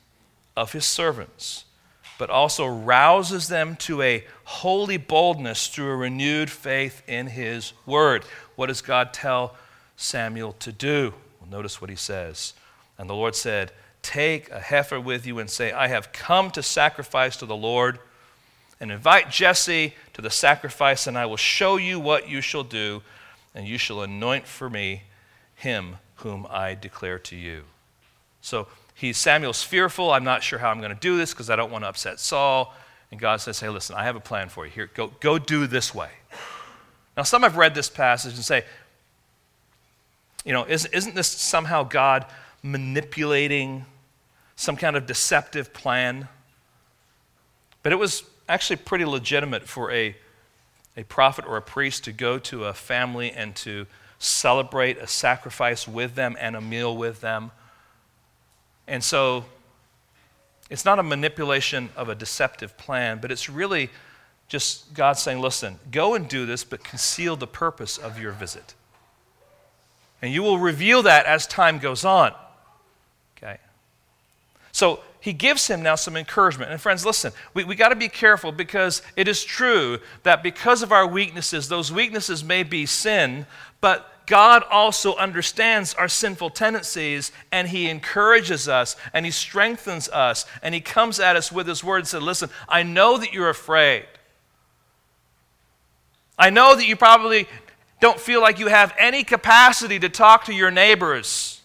of 0.56 0.72
his 0.72 0.84
servants, 0.84 1.64
but 2.18 2.30
also 2.30 2.66
rouses 2.66 3.46
them 3.46 3.76
to 3.76 4.02
a 4.02 4.24
holy 4.42 4.96
boldness 4.96 5.68
through 5.68 5.88
a 5.88 5.96
renewed 5.96 6.50
faith 6.50 7.02
in 7.06 7.28
his 7.28 7.72
word. 7.86 8.24
What 8.56 8.66
does 8.66 8.82
God 8.82 9.12
tell 9.12 9.54
Samuel 9.96 10.54
to 10.54 10.72
do? 10.72 11.14
Well, 11.40 11.48
notice 11.48 11.80
what 11.80 11.90
he 11.90 11.96
says. 11.96 12.54
And 12.98 13.08
the 13.08 13.14
Lord 13.14 13.36
said, 13.36 13.70
Take 14.02 14.50
a 14.50 14.58
heifer 14.58 14.98
with 14.98 15.24
you 15.24 15.38
and 15.38 15.48
say, 15.48 15.70
I 15.70 15.86
have 15.86 16.12
come 16.12 16.50
to 16.50 16.62
sacrifice 16.62 17.36
to 17.36 17.46
the 17.46 17.56
Lord. 17.56 18.00
And 18.80 18.90
invite 18.90 19.30
Jesse 19.30 19.94
to 20.14 20.20
the 20.20 20.28
sacrifice, 20.28 21.06
and 21.06 21.16
I 21.16 21.26
will 21.26 21.36
show 21.36 21.76
you 21.76 22.00
what 22.00 22.28
you 22.28 22.40
shall 22.40 22.64
do, 22.64 23.02
and 23.54 23.64
you 23.64 23.78
shall 23.78 24.02
anoint 24.02 24.48
for 24.48 24.68
me 24.68 25.04
him 25.54 25.98
whom 26.16 26.48
I 26.50 26.74
declare 26.74 27.20
to 27.20 27.36
you. 27.36 27.62
So 28.42 28.66
he, 28.94 29.14
Samuel's 29.14 29.62
fearful. 29.62 30.12
I'm 30.12 30.24
not 30.24 30.42
sure 30.42 30.58
how 30.58 30.70
I'm 30.70 30.80
going 30.80 30.94
to 30.94 31.00
do 31.00 31.16
this 31.16 31.32
because 31.32 31.48
I 31.48 31.56
don't 31.56 31.72
want 31.72 31.84
to 31.84 31.88
upset 31.88 32.20
Saul. 32.20 32.74
And 33.10 33.18
God 33.18 33.40
says, 33.40 33.58
Hey, 33.60 33.70
listen, 33.70 33.96
I 33.96 34.04
have 34.04 34.16
a 34.16 34.20
plan 34.20 34.50
for 34.50 34.66
you. 34.66 34.70
Here, 34.70 34.90
go, 34.92 35.10
go 35.20 35.38
do 35.38 35.66
this 35.66 35.94
way. 35.94 36.10
Now, 37.16 37.22
some 37.22 37.42
have 37.42 37.56
read 37.56 37.74
this 37.74 37.88
passage 37.88 38.34
and 38.34 38.44
say, 38.44 38.64
you 40.44 40.52
know, 40.52 40.64
isn't, 40.66 40.92
isn't 40.92 41.14
this 41.14 41.28
somehow 41.28 41.84
God 41.84 42.26
manipulating 42.62 43.84
some 44.56 44.76
kind 44.76 44.96
of 44.96 45.06
deceptive 45.06 45.72
plan? 45.72 46.28
But 47.82 47.92
it 47.92 47.96
was 47.96 48.24
actually 48.48 48.76
pretty 48.76 49.04
legitimate 49.04 49.68
for 49.68 49.92
a, 49.92 50.16
a 50.96 51.04
prophet 51.04 51.44
or 51.46 51.56
a 51.56 51.62
priest 51.62 52.04
to 52.04 52.12
go 52.12 52.38
to 52.38 52.64
a 52.64 52.72
family 52.72 53.30
and 53.30 53.54
to 53.56 53.86
celebrate 54.18 54.98
a 54.98 55.06
sacrifice 55.06 55.86
with 55.86 56.14
them 56.14 56.36
and 56.40 56.56
a 56.56 56.60
meal 56.60 56.96
with 56.96 57.20
them. 57.20 57.50
And 58.92 59.02
so 59.02 59.46
it's 60.68 60.84
not 60.84 60.98
a 60.98 61.02
manipulation 61.02 61.88
of 61.96 62.10
a 62.10 62.14
deceptive 62.14 62.76
plan, 62.76 63.20
but 63.22 63.32
it's 63.32 63.48
really 63.48 63.88
just 64.48 64.92
God 64.92 65.14
saying, 65.14 65.40
listen, 65.40 65.78
go 65.90 66.14
and 66.14 66.28
do 66.28 66.44
this, 66.44 66.62
but 66.62 66.84
conceal 66.84 67.34
the 67.34 67.46
purpose 67.46 67.96
of 67.96 68.20
your 68.20 68.32
visit. 68.32 68.74
And 70.20 70.30
you 70.30 70.42
will 70.42 70.58
reveal 70.58 71.04
that 71.04 71.24
as 71.24 71.46
time 71.46 71.78
goes 71.78 72.04
on. 72.04 72.34
Okay? 73.38 73.56
So 74.72 75.00
he 75.20 75.32
gives 75.32 75.68
him 75.68 75.82
now 75.82 75.94
some 75.94 76.14
encouragement. 76.14 76.70
And 76.70 76.78
friends, 76.78 77.06
listen, 77.06 77.32
we, 77.54 77.64
we 77.64 77.74
got 77.74 77.88
to 77.88 77.96
be 77.96 78.10
careful 78.10 78.52
because 78.52 79.00
it 79.16 79.26
is 79.26 79.42
true 79.42 80.00
that 80.22 80.42
because 80.42 80.82
of 80.82 80.92
our 80.92 81.06
weaknesses, 81.06 81.66
those 81.66 81.90
weaknesses 81.90 82.44
may 82.44 82.62
be 82.62 82.84
sin, 82.84 83.46
but 83.80 84.11
God 84.26 84.62
also 84.70 85.16
understands 85.16 85.94
our 85.94 86.08
sinful 86.08 86.50
tendencies 86.50 87.32
and 87.50 87.68
He 87.68 87.88
encourages 87.88 88.68
us 88.68 88.96
and 89.12 89.24
He 89.24 89.32
strengthens 89.32 90.08
us 90.08 90.46
and 90.62 90.74
He 90.74 90.80
comes 90.80 91.20
at 91.20 91.36
us 91.36 91.50
with 91.50 91.66
His 91.66 91.82
word 91.82 91.98
and 91.98 92.08
says, 92.08 92.22
Listen, 92.22 92.50
I 92.68 92.82
know 92.82 93.18
that 93.18 93.32
you're 93.32 93.50
afraid. 93.50 94.06
I 96.38 96.50
know 96.50 96.74
that 96.74 96.86
you 96.86 96.96
probably 96.96 97.48
don't 98.00 98.18
feel 98.18 98.40
like 98.40 98.58
you 98.58 98.66
have 98.66 98.94
any 98.98 99.22
capacity 99.22 99.98
to 100.00 100.08
talk 100.08 100.44
to 100.46 100.54
your 100.54 100.70
neighbors. 100.70 101.60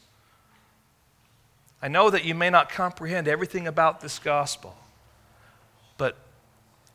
I 1.82 1.88
know 1.88 2.10
that 2.10 2.26
you 2.26 2.36
may 2.36 2.50
not 2.50 2.70
comprehend 2.70 3.28
everything 3.28 3.68
about 3.68 4.02
this 4.02 4.20
gospel, 4.20 4.76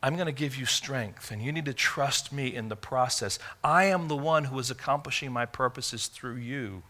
I'm 0.03 0.15
going 0.17 0.27
to 0.27 0.33
give 0.33 0.57
you 0.57 0.67
strength, 0.67 1.31
and 1.31 1.41
you 1.41 1.53
need 1.53 1.67
to 1.67 1.75
trust 1.75 2.33
me 2.33 2.55
in 2.55 2.69
the 2.69 2.77
process. 2.77 3.38
I 3.62 3.85
am 3.85 4.09
the 4.09 4.17
one 4.17 4.45
who 4.45 4.59
is 4.59 4.71
accomplishing 4.71 5.31
my 5.31 5.47
purposes 5.47 6.09
through 6.09 6.37
you. 6.37 6.83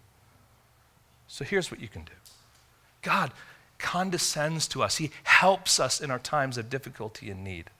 So 1.26 1.44
here's 1.44 1.70
what 1.70 1.80
you 1.80 1.88
can 1.88 2.04
do 2.04 2.12
God 3.02 3.32
condescends 3.78 4.68
to 4.68 4.82
us, 4.82 4.96
He 4.96 5.10
helps 5.24 5.78
us 5.78 6.00
in 6.00 6.10
our 6.10 6.18
times 6.18 6.56
of 6.56 6.70
difficulty 6.70 7.30
and 7.30 7.44
need. 7.44 7.70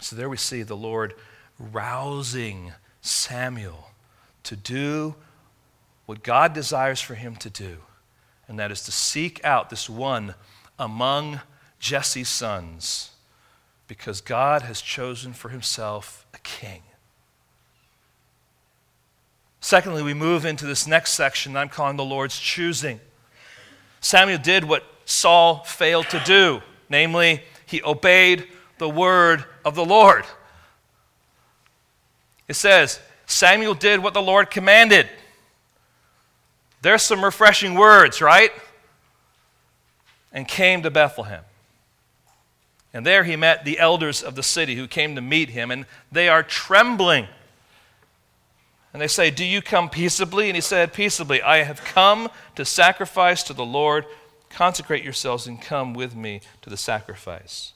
So 0.00 0.16
there 0.16 0.30
we 0.30 0.38
see 0.38 0.62
the 0.62 0.76
Lord 0.76 1.14
rousing 1.58 2.72
Samuel 3.02 3.90
to 4.44 4.56
do 4.56 5.14
what 6.06 6.22
God 6.22 6.54
desires 6.54 7.00
for 7.00 7.14
him 7.14 7.36
to 7.36 7.50
do, 7.50 7.78
and 8.48 8.58
that 8.58 8.72
is 8.72 8.82
to 8.84 8.92
seek 8.92 9.44
out 9.44 9.70
this 9.70 9.88
one 9.88 10.34
among 10.78 11.40
Jesse's 11.80 12.28
sons 12.28 13.10
because 13.88 14.20
God 14.20 14.62
has 14.62 14.80
chosen 14.80 15.32
for 15.32 15.48
himself 15.48 16.24
a 16.32 16.38
king. 16.38 16.82
Secondly, 19.60 20.02
we 20.02 20.14
move 20.14 20.44
into 20.44 20.64
this 20.64 20.86
next 20.86 21.12
section 21.12 21.56
I'm 21.56 21.68
calling 21.68 21.96
the 21.96 22.04
Lord's 22.04 22.38
choosing. 22.38 23.00
Samuel 24.00 24.38
did 24.38 24.64
what 24.64 24.84
Saul 25.04 25.64
failed 25.64 26.08
to 26.10 26.22
do, 26.24 26.62
namely, 26.88 27.42
he 27.66 27.82
obeyed 27.82 28.46
the 28.78 28.88
word 28.88 29.44
of 29.64 29.74
the 29.74 29.84
Lord. 29.84 30.24
It 32.48 32.54
says, 32.54 33.00
Samuel 33.26 33.74
did 33.74 34.00
what 34.00 34.14
the 34.14 34.22
Lord 34.22 34.50
commanded. 34.50 35.08
There's 36.82 37.02
some 37.02 37.24
refreshing 37.24 37.74
words, 37.74 38.22
right? 38.22 38.50
And 40.32 40.48
came 40.48 40.82
to 40.82 40.90
Bethlehem. 40.90 41.42
And 42.92 43.06
there 43.06 43.24
he 43.24 43.36
met 43.36 43.64
the 43.64 43.78
elders 43.78 44.22
of 44.22 44.34
the 44.34 44.42
city 44.42 44.74
who 44.74 44.88
came 44.88 45.14
to 45.14 45.20
meet 45.20 45.50
him, 45.50 45.70
and 45.70 45.86
they 46.10 46.28
are 46.28 46.42
trembling. 46.42 47.28
And 48.92 49.00
they 49.00 49.06
say, 49.06 49.30
Do 49.30 49.44
you 49.44 49.62
come 49.62 49.88
peaceably? 49.88 50.48
And 50.48 50.56
he 50.56 50.60
said, 50.60 50.92
Peaceably. 50.92 51.40
I 51.42 51.62
have 51.62 51.84
come 51.84 52.28
to 52.56 52.64
sacrifice 52.64 53.42
to 53.44 53.52
the 53.52 53.64
Lord. 53.64 54.06
Consecrate 54.48 55.04
yourselves 55.04 55.46
and 55.46 55.62
come 55.62 55.94
with 55.94 56.16
me 56.16 56.40
to 56.62 56.70
the 56.70 56.76
sacrifice. 56.76 57.72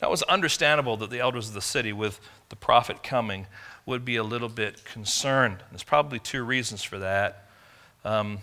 That 0.00 0.10
was 0.10 0.22
understandable 0.24 0.96
that 0.98 1.10
the 1.10 1.20
elders 1.20 1.48
of 1.48 1.54
the 1.54 1.62
city, 1.62 1.92
with 1.92 2.20
the 2.50 2.56
prophet 2.56 3.02
coming, 3.02 3.46
would 3.86 4.04
be 4.04 4.16
a 4.16 4.22
little 4.22 4.48
bit 4.48 4.84
concerned. 4.84 5.58
There's 5.70 5.82
probably 5.82 6.18
two 6.18 6.42
reasons 6.42 6.82
for 6.82 6.98
that. 6.98 7.48
Um, 8.04 8.40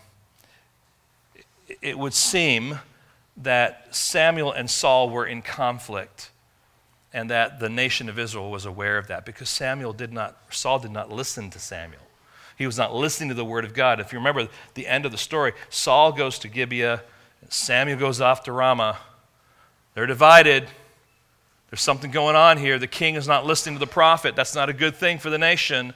it 1.82 2.00
would 2.00 2.14
seem 2.14 2.80
that 3.40 3.96
Samuel 3.96 4.52
and 4.52 4.70
Saul 4.70 5.10
were 5.10 5.26
in 5.26 5.42
conflict 5.42 6.32
and 7.14 7.30
that 7.30 7.60
the 7.60 7.70
nation 7.70 8.10
of 8.10 8.20
Israel 8.20 8.52
was 8.52 8.66
aware 8.66 8.98
of 8.98 9.08
that 9.08 9.26
because 9.26 9.50
Samuel 9.50 9.94
did 9.94 10.14
not, 10.14 10.38
Saul 10.50 10.80
did 10.80 10.92
not 10.92 11.12
listen 11.12 11.50
to 11.52 11.60
Samuel. 11.60 12.02
He 12.58 12.66
was 12.66 12.78
not 12.78 12.94
listening 12.94 13.30
to 13.30 13.36
the 13.36 13.46
word 13.46 13.64
of 13.64 13.74
God. 13.74 14.00
If 14.00 14.12
you 14.12 14.20
remember 14.20 14.48
the 14.74 14.88
end 14.88 15.06
of 15.06 15.12
the 15.12 15.18
story, 15.18 15.54
Saul 15.70 16.12
goes 16.12 16.38
to 16.40 16.50
Gibeah, 16.50 17.02
Samuel 17.48 17.98
goes 17.98 18.20
off 18.20 18.44
to 18.44 18.52
Ramah. 18.52 18.98
They're 19.94 20.06
divided. 20.06 20.68
There's 21.70 21.82
something 21.82 22.12
going 22.12 22.36
on 22.36 22.58
here. 22.58 22.78
The 22.78 22.88
king 22.88 23.16
is 23.16 23.28
not 23.28 23.46
listening 23.46 23.76
to 23.76 23.80
the 23.80 23.88
prophet. 23.88 24.36
That's 24.36 24.56
not 24.56 24.70
a 24.70 24.74
good 24.74 24.96
thing 24.96 25.20
for 25.20 25.30
the 25.30 25.38
nation. 25.38 25.94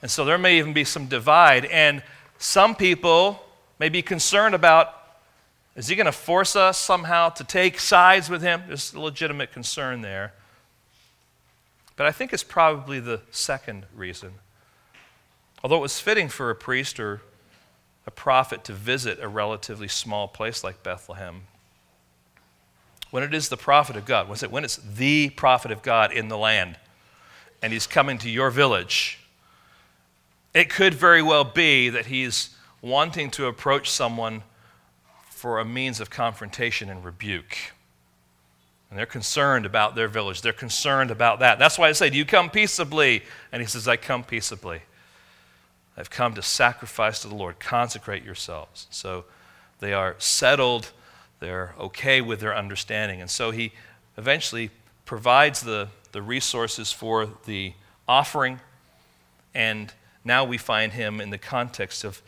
And 0.00 0.10
so 0.10 0.24
there 0.24 0.38
may 0.38 0.58
even 0.58 0.72
be 0.72 0.84
some 0.84 1.06
divide. 1.06 1.64
And 1.66 2.02
some 2.38 2.76
people 2.76 3.44
may 3.78 3.88
be 3.88 4.00
concerned 4.00 4.54
about 4.54 4.97
is 5.78 5.86
he 5.86 5.94
going 5.94 6.06
to 6.06 6.12
force 6.12 6.56
us 6.56 6.76
somehow 6.76 7.28
to 7.28 7.44
take 7.44 7.78
sides 7.78 8.28
with 8.28 8.42
him? 8.42 8.64
There's 8.66 8.92
a 8.92 9.00
legitimate 9.00 9.52
concern 9.52 10.00
there. 10.02 10.34
But 11.94 12.08
I 12.08 12.10
think 12.10 12.32
it's 12.32 12.42
probably 12.42 12.98
the 12.98 13.20
second 13.30 13.86
reason. 13.94 14.32
Although 15.62 15.76
it 15.76 15.82
was 15.82 16.00
fitting 16.00 16.28
for 16.28 16.50
a 16.50 16.56
priest 16.56 16.98
or 16.98 17.22
a 18.08 18.10
prophet 18.10 18.64
to 18.64 18.72
visit 18.72 19.20
a 19.20 19.28
relatively 19.28 19.86
small 19.86 20.26
place 20.26 20.64
like 20.64 20.82
Bethlehem, 20.82 21.42
when 23.12 23.22
it 23.22 23.32
is 23.32 23.48
the 23.48 23.56
prophet 23.56 23.94
of 23.94 24.04
God, 24.04 24.28
when 24.28 24.64
it's 24.64 24.76
the 24.78 25.30
prophet 25.30 25.70
of 25.70 25.82
God 25.82 26.12
in 26.12 26.26
the 26.26 26.38
land, 26.38 26.76
and 27.62 27.72
he's 27.72 27.86
coming 27.86 28.18
to 28.18 28.28
your 28.28 28.50
village, 28.50 29.20
it 30.54 30.70
could 30.70 30.94
very 30.94 31.22
well 31.22 31.44
be 31.44 31.88
that 31.88 32.06
he's 32.06 32.50
wanting 32.82 33.30
to 33.30 33.46
approach 33.46 33.88
someone 33.88 34.42
for 35.38 35.60
a 35.60 35.64
means 35.64 36.00
of 36.00 36.10
confrontation 36.10 36.90
and 36.90 37.04
rebuke. 37.04 37.56
And 38.90 38.98
they're 38.98 39.06
concerned 39.06 39.66
about 39.66 39.94
their 39.94 40.08
village. 40.08 40.42
They're 40.42 40.52
concerned 40.52 41.12
about 41.12 41.38
that. 41.38 41.60
That's 41.60 41.78
why 41.78 41.88
I 41.88 41.92
say, 41.92 42.10
Do 42.10 42.18
you 42.18 42.24
come 42.24 42.50
peaceably? 42.50 43.22
And 43.52 43.62
he 43.62 43.68
says, 43.68 43.86
I 43.86 43.96
come 43.96 44.24
peaceably. 44.24 44.82
I've 45.96 46.10
come 46.10 46.34
to 46.34 46.42
sacrifice 46.42 47.22
to 47.22 47.28
the 47.28 47.36
Lord. 47.36 47.60
Consecrate 47.60 48.24
yourselves. 48.24 48.88
So 48.90 49.26
they 49.78 49.92
are 49.92 50.16
settled. 50.18 50.90
They're 51.38 51.74
okay 51.78 52.20
with 52.20 52.40
their 52.40 52.56
understanding. 52.56 53.20
And 53.20 53.30
so 53.30 53.52
he 53.52 53.72
eventually 54.16 54.70
provides 55.04 55.60
the, 55.60 55.88
the 56.10 56.22
resources 56.22 56.90
for 56.90 57.28
the 57.46 57.74
offering. 58.08 58.60
And 59.54 59.92
now 60.24 60.44
we 60.44 60.58
find 60.58 60.92
him 60.92 61.20
in 61.20 61.30
the 61.30 61.38
context 61.38 62.02
of 62.02 62.22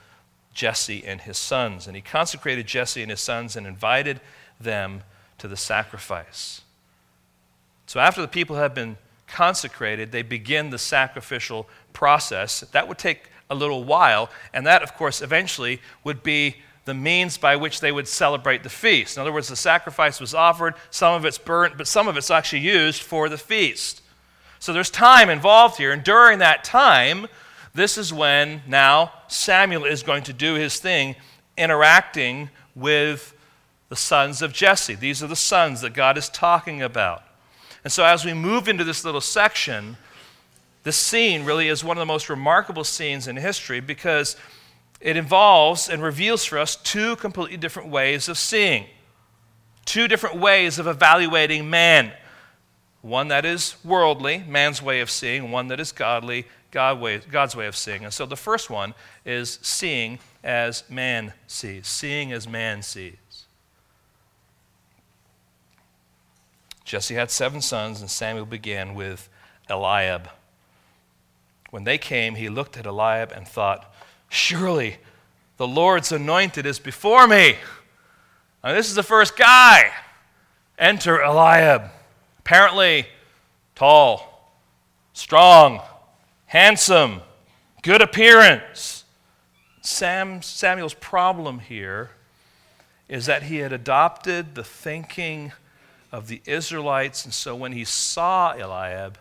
Jesse 0.52 1.04
and 1.06 1.20
his 1.20 1.38
sons. 1.38 1.86
And 1.86 1.96
he 1.96 2.02
consecrated 2.02 2.66
Jesse 2.66 3.02
and 3.02 3.10
his 3.10 3.20
sons 3.20 3.56
and 3.56 3.66
invited 3.66 4.20
them 4.60 5.02
to 5.38 5.48
the 5.48 5.56
sacrifice. 5.56 6.62
So 7.86 8.00
after 8.00 8.20
the 8.20 8.28
people 8.28 8.56
have 8.56 8.74
been 8.74 8.96
consecrated, 9.26 10.12
they 10.12 10.22
begin 10.22 10.70
the 10.70 10.78
sacrificial 10.78 11.68
process. 11.92 12.60
That 12.60 12.88
would 12.88 12.98
take 12.98 13.30
a 13.48 13.54
little 13.54 13.84
while, 13.84 14.30
and 14.54 14.66
that, 14.66 14.82
of 14.82 14.94
course, 14.94 15.20
eventually 15.20 15.80
would 16.04 16.22
be 16.22 16.56
the 16.84 16.94
means 16.94 17.36
by 17.36 17.56
which 17.56 17.80
they 17.80 17.92
would 17.92 18.08
celebrate 18.08 18.62
the 18.62 18.68
feast. 18.68 19.16
In 19.16 19.20
other 19.20 19.32
words, 19.32 19.48
the 19.48 19.56
sacrifice 19.56 20.20
was 20.20 20.34
offered, 20.34 20.74
some 20.90 21.14
of 21.14 21.24
it's 21.24 21.38
burnt, 21.38 21.76
but 21.76 21.88
some 21.88 22.08
of 22.08 22.16
it's 22.16 22.30
actually 22.30 22.60
used 22.60 23.02
for 23.02 23.28
the 23.28 23.38
feast. 23.38 24.02
So 24.58 24.72
there's 24.72 24.90
time 24.90 25.30
involved 25.30 25.78
here, 25.78 25.92
and 25.92 26.04
during 26.04 26.38
that 26.40 26.64
time, 26.64 27.26
this 27.74 27.96
is 27.96 28.12
when 28.12 28.62
now 28.66 29.12
Samuel 29.28 29.84
is 29.84 30.02
going 30.02 30.24
to 30.24 30.32
do 30.32 30.54
his 30.54 30.78
thing, 30.78 31.16
interacting 31.56 32.50
with 32.74 33.34
the 33.88 33.96
sons 33.96 34.42
of 34.42 34.52
Jesse. 34.52 34.94
These 34.94 35.22
are 35.22 35.26
the 35.26 35.36
sons 35.36 35.80
that 35.82 35.94
God 35.94 36.16
is 36.16 36.28
talking 36.28 36.82
about. 36.82 37.22
And 37.84 37.92
so, 37.92 38.04
as 38.04 38.24
we 38.24 38.34
move 38.34 38.68
into 38.68 38.84
this 38.84 39.04
little 39.04 39.20
section, 39.20 39.96
this 40.82 40.96
scene 40.96 41.44
really 41.44 41.68
is 41.68 41.84
one 41.84 41.96
of 41.96 42.00
the 42.00 42.06
most 42.06 42.28
remarkable 42.28 42.84
scenes 42.84 43.28
in 43.28 43.36
history 43.36 43.80
because 43.80 44.36
it 45.00 45.16
involves 45.16 45.88
and 45.88 46.02
reveals 46.02 46.44
for 46.44 46.58
us 46.58 46.76
two 46.76 47.16
completely 47.16 47.56
different 47.56 47.88
ways 47.88 48.28
of 48.28 48.36
seeing, 48.36 48.86
two 49.84 50.08
different 50.08 50.36
ways 50.36 50.78
of 50.78 50.86
evaluating 50.86 51.68
man. 51.70 52.12
One 53.02 53.28
that 53.28 53.44
is 53.44 53.76
worldly, 53.84 54.44
man's 54.46 54.82
way 54.82 55.00
of 55.00 55.10
seeing, 55.10 55.50
one 55.50 55.68
that 55.68 55.80
is 55.80 55.92
godly, 55.92 56.46
God 56.70 57.00
way, 57.00 57.18
God's 57.18 57.56
way 57.56 57.66
of 57.66 57.74
seeing. 57.76 58.04
And 58.04 58.12
so 58.12 58.26
the 58.26 58.36
first 58.36 58.68
one 58.68 58.94
is 59.24 59.58
seeing 59.62 60.18
as 60.44 60.84
man 60.88 61.32
sees, 61.46 61.86
seeing 61.86 62.32
as 62.32 62.46
man 62.46 62.82
sees. 62.82 63.16
Jesse 66.84 67.14
had 67.14 67.30
seven 67.30 67.60
sons, 67.60 68.00
and 68.00 68.10
Samuel 68.10 68.46
began 68.46 68.94
with 68.94 69.28
Eliab. 69.68 70.28
When 71.70 71.84
they 71.84 71.98
came, 71.98 72.34
he 72.34 72.48
looked 72.48 72.76
at 72.76 72.84
Eliab 72.84 73.32
and 73.32 73.46
thought, 73.46 73.94
Surely 74.28 74.98
the 75.56 75.68
Lord's 75.68 76.10
anointed 76.10 76.66
is 76.66 76.78
before 76.78 77.26
me. 77.26 77.56
This 78.64 78.88
is 78.88 78.94
the 78.94 79.02
first 79.02 79.36
guy. 79.36 79.92
enter 80.78 81.20
Eliab. 81.20 81.90
Apparently, 82.50 83.06
tall, 83.76 84.50
strong, 85.12 85.80
handsome, 86.46 87.20
good 87.82 88.02
appearance. 88.02 89.04
Sam, 89.82 90.42
Samuel's 90.42 90.94
problem 90.94 91.60
here 91.60 92.10
is 93.08 93.26
that 93.26 93.44
he 93.44 93.58
had 93.58 93.72
adopted 93.72 94.56
the 94.56 94.64
thinking 94.64 95.52
of 96.10 96.26
the 96.26 96.42
Israelites, 96.44 97.24
and 97.24 97.32
so 97.32 97.54
when 97.54 97.70
he 97.70 97.84
saw 97.84 98.52
Eliab, 98.54 99.16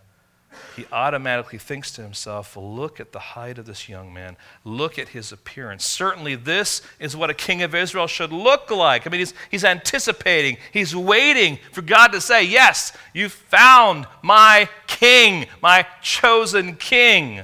he 0.75 0.85
automatically 0.91 1.59
thinks 1.59 1.91
to 1.91 2.01
himself, 2.01 2.55
well, 2.55 2.73
look 2.73 2.99
at 2.99 3.11
the 3.11 3.19
height 3.19 3.57
of 3.57 3.65
this 3.65 3.89
young 3.89 4.13
man. 4.13 4.37
Look 4.63 4.97
at 4.97 5.09
his 5.09 5.31
appearance. 5.31 5.85
Certainly, 5.85 6.35
this 6.35 6.81
is 6.99 7.15
what 7.15 7.29
a 7.29 7.33
king 7.33 7.61
of 7.61 7.73
Israel 7.73 8.07
should 8.07 8.31
look 8.31 8.69
like. 8.69 9.05
I 9.05 9.09
mean, 9.09 9.19
he's, 9.19 9.33
he's 9.49 9.63
anticipating, 9.63 10.57
he's 10.71 10.95
waiting 10.95 11.59
for 11.71 11.81
God 11.81 12.09
to 12.09 12.21
say, 12.21 12.43
Yes, 12.43 12.93
you 13.13 13.29
found 13.29 14.07
my 14.21 14.69
king, 14.87 15.47
my 15.61 15.85
chosen 16.01 16.75
king. 16.75 17.41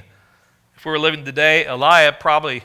If 0.76 0.84
we 0.84 0.90
were 0.90 0.98
living 0.98 1.24
today, 1.24 1.66
Eliab 1.66 2.20
probably 2.20 2.62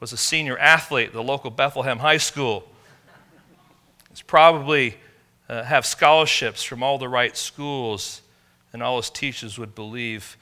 was 0.00 0.12
a 0.12 0.16
senior 0.16 0.58
athlete 0.58 1.08
at 1.08 1.12
the 1.12 1.22
local 1.22 1.50
Bethlehem 1.50 1.98
High 1.98 2.16
School. 2.16 2.64
He's 4.10 4.22
probably 4.22 4.96
uh, 5.48 5.62
have 5.64 5.84
scholarships 5.84 6.62
from 6.62 6.82
all 6.82 6.98
the 6.98 7.08
right 7.08 7.36
schools 7.36 8.21
and 8.72 8.82
all 8.82 8.96
his 8.96 9.10
teachers 9.10 9.58
would 9.58 9.74
believe 9.74 10.36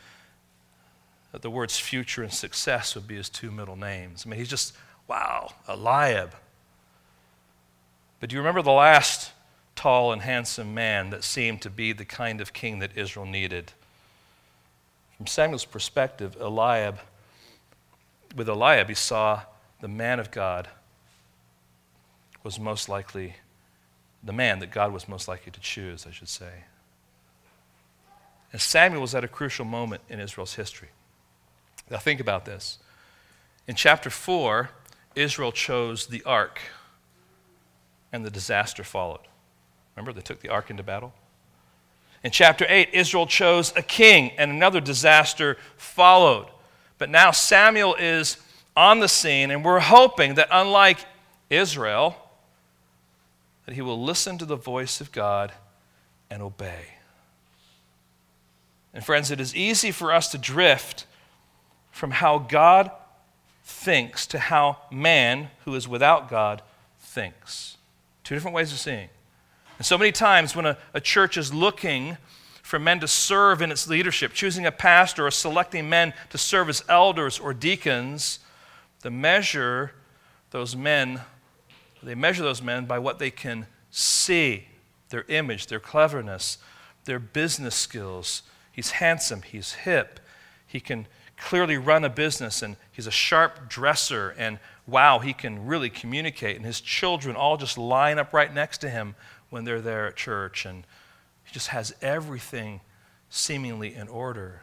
that 1.33 1.43
the 1.43 1.51
words 1.51 1.79
future 1.79 2.23
and 2.23 2.33
success 2.33 2.95
would 2.95 3.07
be 3.07 3.17
his 3.17 3.29
two 3.29 3.51
middle 3.51 3.77
names. 3.77 4.25
I 4.25 4.29
mean, 4.29 4.39
he's 4.39 4.49
just, 4.49 4.75
wow, 5.09 5.53
Eliab. 5.69 6.35
But 8.19 8.31
do 8.31 8.35
you 8.35 8.41
remember 8.41 8.63
the 8.63 8.71
last 8.73 9.33
tall 9.75 10.13
and 10.13 10.23
handsome 10.23 10.75
man 10.75 11.11
that 11.11 11.25
seemed 11.25 11.63
to 11.63 11.71
be 11.71 11.93
the 11.93 12.05
kind 12.05 12.41
of 12.41 12.53
king 12.53 12.81
that 12.81 12.97
Israel 12.97 13.27
needed? 13.27 13.73
From 15.17 15.27
Samuel's 15.27 15.65
perspective, 15.65 16.37
Eliab, 16.41 16.99
with 18.35 18.49
Eliab, 18.49 18.89
he 18.89 18.95
saw 18.95 19.43
the 19.81 19.89
man 19.89 20.21
of 20.21 20.31
God 20.31 20.69
was 22.43 22.59
most 22.59 22.89
likely, 22.89 23.35
the 24.23 24.33
man 24.33 24.61
that 24.61 24.71
God 24.71 24.93
was 24.93 25.09
most 25.09 25.29
likely 25.29 25.53
to 25.53 25.61
choose, 25.61 26.07
I 26.07 26.11
should 26.11 26.29
say. 26.29 26.65
And 28.53 28.61
Samuel 28.61 29.01
was 29.01 29.15
at 29.15 29.25
a 29.25 29.29
crucial 29.29 29.65
moment 29.65 30.03
in 30.09 30.21
Israel's 30.21 30.55
history. 30.55 30.89
Now, 31.91 31.99
think 31.99 32.21
about 32.21 32.45
this. 32.45 32.79
In 33.67 33.75
chapter 33.75 34.11
4, 34.11 34.71
Israel 35.15 35.53
chose 35.53 36.07
the 36.07 36.23
ark, 36.25 36.61
and 38.13 38.25
the 38.25 38.31
disaster 38.31 38.85
followed. 38.85 39.21
Remember, 39.95 40.13
they 40.13 40.21
took 40.21 40.41
the 40.41 40.49
ark 40.49 40.71
into 40.71 40.83
battle? 40.83 41.13
In 42.23 42.31
chapter 42.31 42.67
8, 42.69 42.91
Israel 42.93 43.27
chose 43.27 43.73
a 43.77 43.83
king, 43.83 44.33
and 44.37 44.51
another 44.51 44.81
disaster 44.81 45.57
followed. 45.77 46.49
But 46.99 47.11
now 47.11 47.31
Samuel 47.31 47.95
is 47.97 48.37
on 48.77 49.01
the 49.01 49.09
scene, 49.09 49.51
and 49.51 49.65
we're 49.65 49.81
hoping 49.81 50.35
that 50.35 50.49
unlike 50.51 50.99
Israel, 51.49 52.17
that 53.67 53.75
he 53.75 53.83
will 53.83 54.03
listen 54.03 54.39
to 54.39 54.45
the 54.45 54.57
voice 54.57 55.01
of 55.01 55.13
God 55.13 55.53
and 56.31 56.43
obey. 56.43 57.00
And 58.93 59.05
friends, 59.05 59.31
it 59.31 59.41
is 59.41 59.55
easy 59.55 59.91
for 59.91 60.13
us 60.13 60.29
to 60.33 60.39
drift 60.39 61.07
from 61.91 62.11
how 62.11 62.39
God 62.39 62.91
thinks 63.63 64.27
to 64.29 64.39
how 64.39 64.79
man 64.91 65.51
who 65.65 65.75
is 65.75 65.87
without 65.87 66.29
God 66.29 66.63
thinks. 66.99 67.77
Two 68.25 68.35
different 68.35 68.55
ways 68.55 68.73
of 68.73 68.79
seeing. 68.79 69.09
And 69.79 69.87
so 69.87 69.97
many 69.97 70.13
times 70.13 70.55
when 70.55 70.67
a, 70.67 70.77
a 70.93 71.01
church 71.01 71.37
is 71.37 71.55
looking 71.55 72.17
for 72.63 72.79
men 72.79 73.01
to 73.01 73.09
serve 73.09 73.63
in 73.63 73.73
its 73.73 73.89
leadership, 73.89 74.33
choosing 74.33 74.67
a 74.67 74.73
pastor 74.73 75.27
or 75.27 75.31
selecting 75.31 75.89
men 75.89 76.13
to 76.31 76.39
serve 76.39 76.69
as 76.69 76.85
elders 76.89 77.39
or 77.39 77.55
deacons, 77.55 78.41
the 79.01 79.11
measure 79.11 79.93
those 80.51 80.77
men, 80.77 81.21
they 82.03 82.15
measure 82.15 82.43
those 82.43 82.63
men 82.63 82.85
by 82.85 82.99
what 82.99 83.19
they 83.19 83.31
can 83.31 83.67
see, 83.91 84.67
their 85.09 85.25
image, 85.29 85.67
their 85.67 85.81
cleverness, 85.81 86.59
their 87.05 87.19
business 87.19 87.75
skills, 87.75 88.43
He's 88.73 88.93
handsome, 88.93 89.43
he's 89.43 89.73
hip, 89.73 90.21
he 90.67 90.81
can 90.81 91.07
clearly 91.37 91.77
run 91.77 92.05
a 92.05 92.11
business, 92.11 92.63
and 92.63 92.77
he's 92.93 93.07
a 93.07 93.11
sharp 93.11 93.69
dresser, 93.69 94.35
and 94.37 94.59
wow, 94.87 95.19
he 95.19 95.33
can 95.33 95.67
really 95.67 95.91
communicate. 95.91 96.57
And 96.57 96.65
his 96.65 96.81
children 96.81 97.35
all 97.35 97.57
just 97.57 97.79
line 97.79 98.19
up 98.19 98.33
right 98.33 98.53
next 98.53 98.79
to 98.79 98.91
him 98.91 99.15
when 99.49 99.65
they're 99.65 99.81
there 99.81 100.07
at 100.07 100.17
church, 100.17 100.65
and 100.67 100.85
he 101.45 101.53
just 101.53 101.69
has 101.69 101.95
everything 102.03 102.81
seemingly 103.31 103.95
in 103.95 104.09
order. 104.09 104.63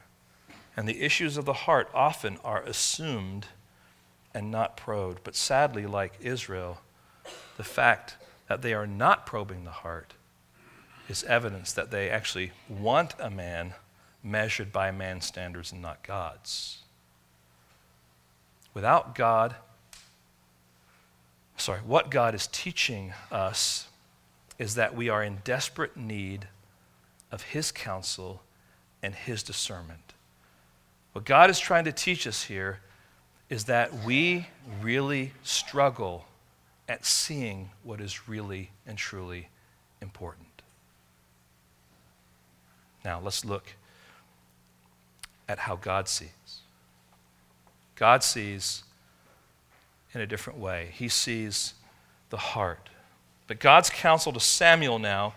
And 0.75 0.87
the 0.87 1.01
issues 1.01 1.37
of 1.37 1.45
the 1.45 1.53
heart 1.53 1.89
often 1.93 2.37
are 2.43 2.61
assumed 2.61 3.47
and 4.33 4.51
not 4.51 4.77
probed. 4.77 5.23
But 5.23 5.35
sadly, 5.35 5.87
like 5.87 6.13
Israel, 6.21 6.81
the 7.57 7.63
fact 7.63 8.17
that 8.47 8.61
they 8.61 8.73
are 8.73 8.85
not 8.87 9.25
probing 9.25 9.63
the 9.63 9.71
heart 9.71 10.13
is 11.09 11.23
evidence 11.23 11.73
that 11.73 11.89
they 11.89 12.09
actually 12.09 12.51
want 12.69 13.15
a 13.19 13.29
man 13.29 13.73
measured 14.23 14.71
by 14.71 14.91
man's 14.91 15.25
standards 15.25 15.71
and 15.71 15.81
not 15.81 16.03
God's. 16.03 16.79
Without 18.73 19.15
God, 19.15 19.55
sorry, 21.57 21.79
what 21.79 22.11
God 22.11 22.35
is 22.35 22.47
teaching 22.47 23.13
us 23.31 23.87
is 24.59 24.75
that 24.75 24.95
we 24.95 25.09
are 25.09 25.23
in 25.23 25.39
desperate 25.43 25.97
need 25.97 26.47
of 27.31 27.41
His 27.41 27.71
counsel 27.71 28.41
and 29.01 29.13
His 29.13 29.43
discernment. 29.43 30.13
What 31.13 31.25
God 31.25 31.49
is 31.49 31.59
trying 31.59 31.85
to 31.85 31.91
teach 31.91 32.27
us 32.27 32.43
here 32.43 32.79
is 33.49 33.65
that 33.65 34.03
we 34.03 34.47
really 34.81 35.33
struggle 35.43 36.25
at 36.89 37.05
seeing 37.05 37.69
what 37.83 37.99
is 38.01 38.27
really 38.27 38.71
and 38.85 38.97
truly 38.97 39.49
important. 40.01 40.61
Now, 43.03 43.19
let's 43.19 43.45
look 43.45 43.73
at 45.47 45.59
how 45.59 45.75
God 45.75 46.07
sees. 46.07 46.29
God 47.95 48.23
sees 48.23 48.83
in 50.13 50.21
a 50.21 50.27
different 50.27 50.59
way. 50.59 50.89
He 50.93 51.09
sees 51.09 51.73
the 52.29 52.37
heart. 52.37 52.89
But 53.47 53.59
God's 53.59 53.89
counsel 53.89 54.33
to 54.33 54.39
Samuel 54.39 54.99
now 54.99 55.33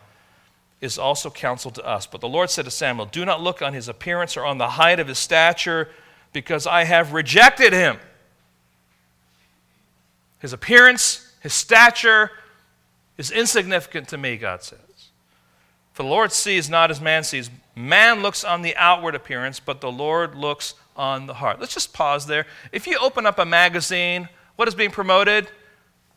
is 0.81 0.99
also 0.99 1.31
counsel 1.31 1.71
to 1.73 1.85
us. 1.85 2.07
But 2.07 2.21
the 2.21 2.29
Lord 2.29 2.51
said 2.51 2.65
to 2.65 2.71
Samuel, 2.71 3.07
Do 3.07 3.25
not 3.25 3.41
look 3.41 3.63
on 3.63 3.73
his 3.73 3.89
appearance 3.89 4.37
or 4.37 4.45
on 4.45 4.59
the 4.59 4.71
height 4.71 4.99
of 4.99 5.09
his 5.09 5.19
stature, 5.19 5.89
because 6.33 6.67
I 6.67 6.85
have 6.85 7.13
rejected 7.13 7.73
him. 7.73 7.99
His 10.39 10.53
appearance, 10.53 11.35
his 11.41 11.53
stature 11.53 12.31
is 13.19 13.31
insignificant 13.31 14.09
to 14.09 14.19
me, 14.19 14.37
God 14.37 14.63
says. 14.63 14.79
For 15.93 16.03
the 16.03 16.09
Lord 16.09 16.33
sees 16.33 16.71
not 16.71 16.91
as 16.91 17.01
man 17.01 17.25
sees. 17.25 17.51
Man 17.81 18.23
looks 18.23 18.45
on 18.45 18.63
the 18.63 18.77
outward 18.77 19.15
appearance, 19.15 19.61
but 19.61 19.81
the 19.81 19.91
Lord 19.91 20.35
looks 20.35 20.75
on 20.97 21.27
the 21.27 21.35
heart. 21.35 21.61
Let's 21.61 21.75
just 21.75 21.93
pause 21.93 22.27
there. 22.27 22.47
If 22.73 22.87
you 22.87 22.99
open 22.99 23.27
up 23.27 23.39
a 23.39 23.45
magazine, 23.45 24.29
what 24.57 24.69
is 24.69 24.75
being 24.75 24.91
promoted? 24.91 25.49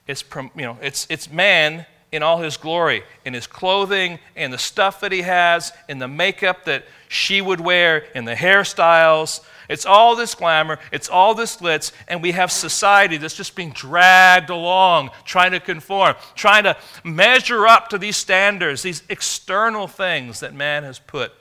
It's, 0.07 0.23
you 0.55 0.63
know, 0.63 0.77
it's, 0.81 1.07
it's 1.09 1.31
man 1.31 1.85
in 2.11 2.21
all 2.21 2.39
his 2.39 2.57
glory, 2.57 3.03
in 3.25 3.33
his 3.33 3.47
clothing, 3.47 4.19
in 4.35 4.51
the 4.51 4.57
stuff 4.57 4.99
that 4.99 5.11
he 5.11 5.21
has, 5.21 5.71
in 5.87 5.99
the 5.99 6.07
makeup 6.07 6.65
that 6.65 6.83
she 7.07 7.41
would 7.41 7.61
wear, 7.61 8.05
in 8.13 8.25
the 8.25 8.35
hairstyles. 8.35 9.39
It's 9.69 9.85
all 9.85 10.15
this 10.15 10.35
glamour, 10.35 10.79
it's 10.91 11.09
all 11.09 11.33
this 11.33 11.57
glitz, 11.57 11.91
and 12.07 12.21
we 12.21 12.33
have 12.33 12.51
society 12.51 13.17
that's 13.17 13.35
just 13.35 13.55
being 13.55 13.71
dragged 13.71 14.49
along, 14.49 15.11
trying 15.23 15.51
to 15.51 15.59
conform, 15.59 16.15
trying 16.35 16.65
to 16.65 16.75
measure 17.03 17.65
up 17.65 17.89
to 17.89 17.97
these 17.97 18.17
standards, 18.17 18.83
these 18.83 19.01
external 19.09 19.87
things 19.87 20.41
that 20.41 20.53
man 20.53 20.83
has 20.83 20.99
put 20.99 21.31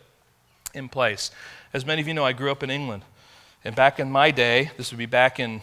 in 0.75 0.89
place. 0.89 1.31
As 1.73 1.87
many 1.87 2.01
of 2.01 2.09
you 2.09 2.14
know, 2.14 2.25
I 2.25 2.33
grew 2.33 2.51
up 2.51 2.62
in 2.62 2.70
England. 2.70 3.03
And 3.64 3.75
back 3.77 4.01
in 4.01 4.11
my 4.11 4.31
day, 4.31 4.70
this 4.77 4.91
would 4.91 4.99
be 4.99 5.07
back 5.07 5.39
in 5.39 5.62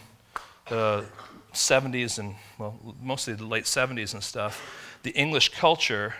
the 0.68 1.04
70s 1.52 2.18
and, 2.18 2.34
well, 2.58 2.78
mostly 3.02 3.34
the 3.34 3.44
late 3.44 3.64
70s 3.64 4.14
and 4.14 4.22
stuff, 4.22 4.98
the 5.02 5.10
English 5.10 5.50
culture 5.50 6.14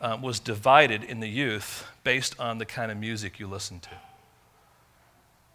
uh, 0.00 0.18
was 0.20 0.40
divided 0.40 1.04
in 1.04 1.20
the 1.20 1.28
youth 1.28 1.86
based 2.04 2.38
on 2.38 2.58
the 2.58 2.66
kind 2.66 2.90
of 2.90 2.98
music 2.98 3.38
you 3.38 3.46
listened 3.46 3.82
to. 3.82 3.90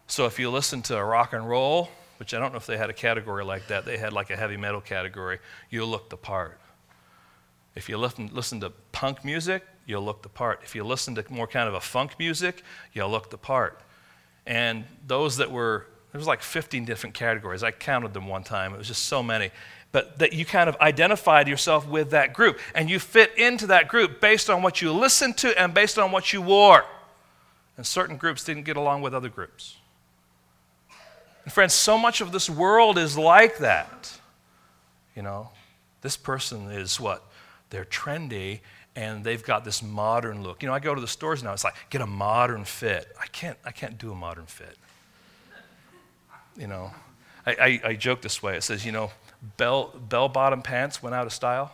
So 0.06 0.24
if 0.24 0.38
you 0.38 0.50
listened 0.50 0.86
to 0.86 1.02
rock 1.04 1.34
and 1.34 1.48
roll, 1.48 1.90
which 2.18 2.32
I 2.32 2.38
don't 2.38 2.52
know 2.52 2.56
if 2.56 2.66
they 2.66 2.78
had 2.78 2.90
a 2.90 2.94
category 2.94 3.44
like 3.44 3.68
that, 3.68 3.84
they 3.84 3.98
had 3.98 4.12
like 4.12 4.30
a 4.30 4.36
heavy 4.36 4.56
metal 4.56 4.80
category, 4.80 5.38
you 5.70 5.84
looked 5.84 6.10
the 6.10 6.16
part. 6.16 6.58
If 7.74 7.88
you 7.88 7.98
listen, 7.98 8.30
listen 8.32 8.60
to 8.60 8.70
punk 8.92 9.24
music, 9.24 9.64
you'll 9.86 10.02
look 10.02 10.22
the 10.22 10.28
part. 10.28 10.60
If 10.64 10.74
you 10.74 10.84
listen 10.84 11.14
to 11.16 11.24
more 11.32 11.46
kind 11.46 11.68
of 11.68 11.74
a 11.74 11.80
funk 11.80 12.18
music, 12.18 12.62
you'll 12.92 13.10
look 13.10 13.30
the 13.30 13.38
part. 13.38 13.80
And 14.46 14.84
those 15.06 15.36
that 15.36 15.50
were 15.50 15.86
there 16.12 16.18
was 16.18 16.26
like 16.26 16.42
15 16.42 16.84
different 16.84 17.14
categories. 17.14 17.62
I 17.62 17.70
counted 17.70 18.14
them 18.14 18.28
one 18.28 18.42
time. 18.42 18.72
It 18.72 18.78
was 18.78 18.88
just 18.88 19.04
so 19.04 19.22
many. 19.22 19.50
But 19.92 20.18
that 20.18 20.32
you 20.32 20.44
kind 20.44 20.68
of 20.68 20.76
identified 20.80 21.48
yourself 21.48 21.86
with 21.86 22.10
that 22.10 22.32
group. 22.32 22.58
And 22.74 22.88
you 22.88 22.98
fit 22.98 23.36
into 23.36 23.66
that 23.68 23.88
group 23.88 24.20
based 24.20 24.48
on 24.48 24.62
what 24.62 24.80
you 24.80 24.92
listened 24.92 25.36
to 25.38 25.58
and 25.60 25.74
based 25.74 25.98
on 25.98 26.10
what 26.10 26.32
you 26.32 26.40
wore. 26.40 26.84
And 27.76 27.86
certain 27.86 28.16
groups 28.16 28.42
didn't 28.42 28.64
get 28.64 28.76
along 28.76 29.02
with 29.02 29.14
other 29.14 29.28
groups. 29.28 29.76
And 31.44 31.52
friends, 31.52 31.74
so 31.74 31.98
much 31.98 32.20
of 32.20 32.32
this 32.32 32.48
world 32.48 32.98
is 32.98 33.16
like 33.18 33.58
that. 33.58 34.18
You 35.14 35.22
know, 35.22 35.50
this 36.00 36.16
person 36.16 36.70
is 36.70 36.98
what? 36.98 37.22
They're 37.70 37.84
trendy 37.84 38.60
and 38.96 39.22
they've 39.22 39.44
got 39.44 39.64
this 39.64 39.82
modern 39.82 40.42
look. 40.42 40.62
You 40.62 40.68
know, 40.68 40.74
I 40.74 40.80
go 40.80 40.94
to 40.94 41.00
the 41.00 41.06
stores 41.06 41.42
now, 41.42 41.52
it's 41.52 41.64
like, 41.64 41.74
get 41.90 42.00
a 42.00 42.06
modern 42.06 42.64
fit. 42.64 43.06
I 43.20 43.26
can't, 43.26 43.56
I 43.64 43.70
can't 43.70 43.96
do 43.96 44.10
a 44.10 44.14
modern 44.14 44.46
fit. 44.46 44.76
You 46.56 46.66
know, 46.66 46.90
I, 47.46 47.52
I, 47.52 47.80
I 47.90 47.94
joke 47.94 48.22
this 48.22 48.42
way. 48.42 48.56
It 48.56 48.64
says, 48.64 48.84
you 48.84 48.90
know, 48.90 49.12
bell, 49.56 49.94
bell 50.08 50.28
bottom 50.28 50.62
pants 50.62 51.02
went 51.02 51.14
out 51.14 51.26
of 51.26 51.32
style. 51.32 51.72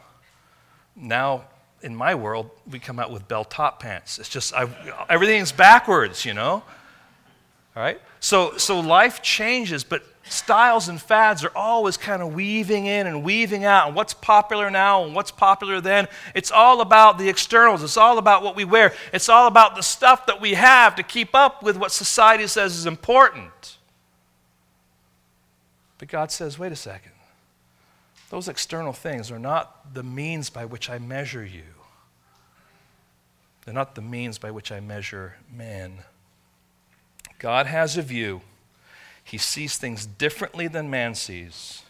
Now, 0.95 1.45
in 1.81 1.97
my 1.97 2.15
world, 2.15 2.51
we 2.71 2.79
come 2.79 2.99
out 2.99 3.11
with 3.11 3.27
bell 3.27 3.45
top 3.45 3.81
pants. 3.81 4.19
It's 4.19 4.29
just, 4.29 4.55
I, 4.55 4.69
everything's 5.09 5.53
backwards, 5.53 6.25
you 6.25 6.35
know? 6.35 6.63
All 7.77 7.83
right? 7.83 8.01
So, 8.21 8.57
so 8.57 8.81
life 8.81 9.21
changes, 9.23 9.85
but 9.85 10.03
styles 10.25 10.89
and 10.89 11.01
fads 11.01 11.45
are 11.45 11.53
always 11.55 11.97
kind 11.97 12.23
of 12.23 12.35
weaving 12.35 12.87
in 12.87 13.07
and 13.07 13.23
weaving 13.23 13.65
out. 13.65 13.89
And 13.89 13.97
what's 13.97 14.15
popular 14.15 14.71
now 14.71 15.05
and 15.05 15.15
what's 15.15 15.31
popular 15.31 15.81
then? 15.81 16.09
It's 16.35 16.51
all 16.51 16.81
about 16.81 17.19
the 17.19 17.29
externals. 17.29 17.83
It's 17.83 17.97
all 17.97 18.19
about 18.19 18.43
what 18.43 18.57
we 18.57 18.65
wear. 18.65 18.95
It's 19.13 19.29
all 19.29 19.47
about 19.47 19.75
the 19.75 19.83
stuff 19.83 20.27
that 20.27 20.41
we 20.41 20.55
have 20.55 20.95
to 20.97 21.03
keep 21.03 21.35
up 21.35 21.63
with 21.63 21.77
what 21.77 21.93
society 21.93 22.47
says 22.47 22.77
is 22.77 22.87
important. 22.87 23.79
But 25.99 26.09
God 26.09 26.31
says, 26.31 26.59
wait 26.59 26.73
a 26.73 26.77
second. 26.77 27.13
Those 28.31 28.49
external 28.49 28.93
things 28.93 29.31
are 29.31 29.39
not 29.39 29.95
the 29.95 30.03
means 30.03 30.51
by 30.51 30.65
which 30.65 30.91
I 30.91 30.99
measure 30.99 31.45
you. 31.45 31.63
They're 33.65 33.75
not 33.75 33.95
the 33.95 34.03
means 34.03 34.39
by 34.39 34.51
which 34.51 34.73
I 34.73 34.81
measure 34.81 35.37
man. 35.53 36.01
God 37.45 37.67
has 37.67 37.99
a 37.99 38.03
view. 38.03 38.41
He 39.23 39.37
sees 39.37 39.77
things 39.77 40.07
differently 40.07 40.67
than 40.67 40.89
man 40.89 41.15
sees. 41.15 41.83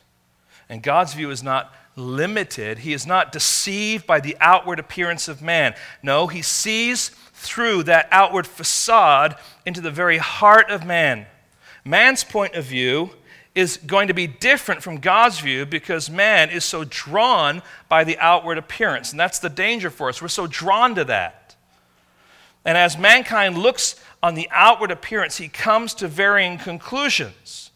And 0.69 0.83
God's 0.83 1.15
view 1.15 1.31
is 1.31 1.45
not 1.45 1.73
limited. 1.95 2.79
He 2.79 2.93
is 2.93 3.07
not 3.07 3.31
deceived 3.31 4.05
by 4.05 4.19
the 4.19 4.37
outward 4.41 4.81
appearance 4.81 5.29
of 5.29 5.43
man. 5.43 5.77
No, 6.03 6.27
he 6.27 6.43
sees 6.43 7.11
through 7.35 7.85
that 7.85 8.09
outward 8.11 8.49
facade 8.49 9.37
into 9.65 9.81
the 9.81 9.93
very 9.93 10.19
heart 10.19 10.73
of 10.73 10.85
man. 10.85 11.25
Man's 11.85 12.25
point 12.25 12.57
of 12.57 12.65
view 12.65 13.11
is 13.55 13.77
going 13.77 14.09
to 14.09 14.15
be 14.15 14.27
different 14.27 14.83
from 14.83 14.97
God's 14.97 15.39
view 15.39 15.67
because 15.67 16.11
man 16.11 16.51
is 16.51 16.65
so 16.65 16.83
drawn 16.83 17.63
by 17.89 18.03
the 18.03 18.19
outward 18.19 18.59
appearance. 18.59 19.13
And 19.13 19.21
that's 19.21 19.39
the 19.39 19.49
danger 19.49 19.89
for 19.89 20.09
us. 20.09 20.21
We're 20.21 20.27
so 20.27 20.49
drawn 20.49 20.97
to 20.97 21.05
that. 21.05 21.55
And 22.65 22.77
as 22.77 22.99
mankind 22.99 23.59
looks 23.59 24.03
on 24.25 24.35
the 24.35 24.49
outward 24.51 24.91
appearance, 24.91 25.37
he 25.37 25.49
comes 25.49 25.93
to 25.93 26.09
varying 26.09 26.57
conclusions. 26.57 27.71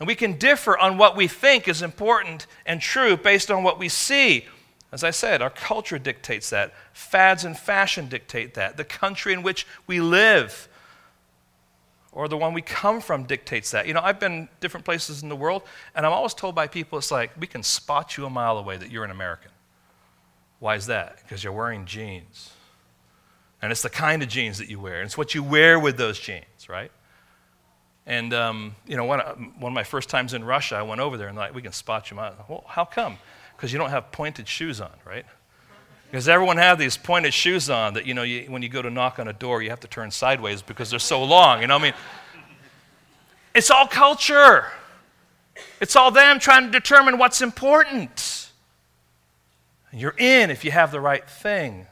And 0.00 0.08
we 0.08 0.16
can 0.16 0.38
differ 0.38 0.76
on 0.76 0.98
what 0.98 1.16
we 1.16 1.28
think 1.28 1.68
is 1.68 1.82
important 1.82 2.48
and 2.66 2.80
true 2.80 3.16
based 3.16 3.48
on 3.48 3.62
what 3.62 3.78
we 3.78 3.88
see. 3.88 4.46
As 4.90 5.04
I 5.04 5.12
said, 5.12 5.40
our 5.40 5.50
culture 5.50 6.00
dictates 6.00 6.50
that. 6.50 6.74
Fads 6.92 7.44
and 7.44 7.56
fashion 7.56 8.08
dictate 8.08 8.54
that. 8.54 8.76
The 8.76 8.82
country 8.82 9.32
in 9.32 9.44
which 9.44 9.68
we 9.86 10.00
live 10.00 10.68
or 12.10 12.26
the 12.26 12.36
one 12.36 12.52
we 12.52 12.62
come 12.62 13.00
from 13.00 13.22
dictates 13.22 13.70
that. 13.70 13.86
You 13.86 13.94
know, 13.94 14.00
I've 14.02 14.18
been 14.18 14.48
different 14.58 14.84
places 14.84 15.22
in 15.22 15.28
the 15.28 15.36
world, 15.36 15.62
and 15.94 16.04
I'm 16.04 16.12
always 16.12 16.34
told 16.34 16.56
by 16.56 16.66
people, 16.66 16.98
it's 16.98 17.12
like, 17.12 17.30
we 17.38 17.46
can 17.46 17.62
spot 17.62 18.16
you 18.16 18.26
a 18.26 18.30
mile 18.30 18.58
away 18.58 18.78
that 18.78 18.90
you're 18.90 19.04
an 19.04 19.12
American. 19.12 19.52
Why 20.58 20.74
is 20.74 20.86
that? 20.86 21.18
Because 21.22 21.44
you're 21.44 21.52
wearing 21.52 21.84
jeans. 21.84 22.50
And 23.66 23.72
it's 23.72 23.82
the 23.82 23.90
kind 23.90 24.22
of 24.22 24.28
jeans 24.28 24.58
that 24.58 24.70
you 24.70 24.78
wear. 24.78 25.00
And 25.00 25.06
it's 25.06 25.18
what 25.18 25.34
you 25.34 25.42
wear 25.42 25.80
with 25.80 25.96
those 25.96 26.20
jeans, 26.20 26.68
right? 26.68 26.92
And, 28.06 28.32
um, 28.32 28.76
you 28.86 28.96
know, 28.96 29.02
one, 29.02 29.18
one 29.58 29.72
of 29.72 29.74
my 29.74 29.82
first 29.82 30.08
times 30.08 30.34
in 30.34 30.44
Russia, 30.44 30.76
I 30.76 30.82
went 30.82 31.00
over 31.00 31.16
there 31.16 31.26
and 31.26 31.36
like, 31.36 31.52
we 31.52 31.62
can 31.62 31.72
spot 31.72 32.08
you. 32.08 32.16
Well, 32.16 32.62
how 32.68 32.84
come? 32.84 33.18
Because 33.56 33.72
you 33.72 33.80
don't 33.80 33.90
have 33.90 34.12
pointed 34.12 34.46
shoes 34.46 34.80
on, 34.80 34.92
right? 35.04 35.26
Because 36.08 36.28
everyone 36.28 36.58
has 36.58 36.78
these 36.78 36.96
pointed 36.96 37.34
shoes 37.34 37.68
on 37.68 37.94
that, 37.94 38.06
you 38.06 38.14
know, 38.14 38.22
you, 38.22 38.42
when 38.52 38.62
you 38.62 38.68
go 38.68 38.82
to 38.82 38.88
knock 38.88 39.18
on 39.18 39.26
a 39.26 39.32
door, 39.32 39.60
you 39.62 39.70
have 39.70 39.80
to 39.80 39.88
turn 39.88 40.12
sideways 40.12 40.62
because 40.62 40.88
they're 40.88 41.00
so 41.00 41.24
long. 41.24 41.60
You 41.60 41.66
know, 41.66 41.74
what 41.74 41.82
I 41.82 41.86
mean, 41.86 41.94
it's 43.52 43.72
all 43.72 43.88
culture. 43.88 44.66
It's 45.80 45.96
all 45.96 46.12
them 46.12 46.38
trying 46.38 46.66
to 46.66 46.70
determine 46.70 47.18
what's 47.18 47.42
important. 47.42 48.48
You're 49.92 50.14
in 50.16 50.52
if 50.52 50.64
you 50.64 50.70
have 50.70 50.92
the 50.92 51.00
right 51.00 51.28
thing. 51.28 51.88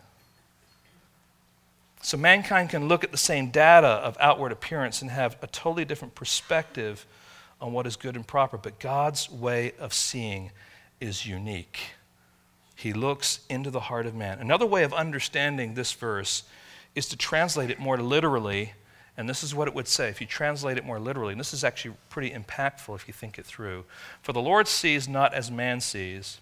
So 2.14 2.18
mankind 2.18 2.70
can 2.70 2.86
look 2.86 3.02
at 3.02 3.10
the 3.10 3.18
same 3.18 3.50
data 3.50 3.88
of 3.88 4.16
outward 4.20 4.52
appearance 4.52 5.02
and 5.02 5.10
have 5.10 5.36
a 5.42 5.48
totally 5.48 5.84
different 5.84 6.14
perspective 6.14 7.06
on 7.60 7.72
what 7.72 7.88
is 7.88 7.96
good 7.96 8.14
and 8.14 8.24
proper, 8.24 8.56
but 8.56 8.78
God's 8.78 9.28
way 9.28 9.72
of 9.80 9.92
seeing 9.92 10.52
is 11.00 11.26
unique. 11.26 11.80
He 12.76 12.92
looks 12.92 13.40
into 13.50 13.68
the 13.68 13.80
heart 13.80 14.06
of 14.06 14.14
man. 14.14 14.38
Another 14.38 14.64
way 14.64 14.84
of 14.84 14.94
understanding 14.94 15.74
this 15.74 15.92
verse 15.92 16.44
is 16.94 17.08
to 17.08 17.16
translate 17.16 17.70
it 17.70 17.80
more 17.80 17.98
literally, 17.98 18.74
and 19.16 19.28
this 19.28 19.42
is 19.42 19.52
what 19.52 19.66
it 19.66 19.74
would 19.74 19.88
say 19.88 20.08
if 20.08 20.20
you 20.20 20.26
translate 20.28 20.78
it 20.78 20.84
more 20.84 21.00
literally. 21.00 21.32
And 21.32 21.40
this 21.40 21.52
is 21.52 21.64
actually 21.64 21.96
pretty 22.10 22.30
impactful 22.30 22.94
if 22.94 23.08
you 23.08 23.12
think 23.12 23.40
it 23.40 23.44
through. 23.44 23.86
For 24.22 24.32
the 24.32 24.40
Lord 24.40 24.68
sees 24.68 25.08
not 25.08 25.34
as 25.34 25.50
man 25.50 25.80
sees, 25.80 26.40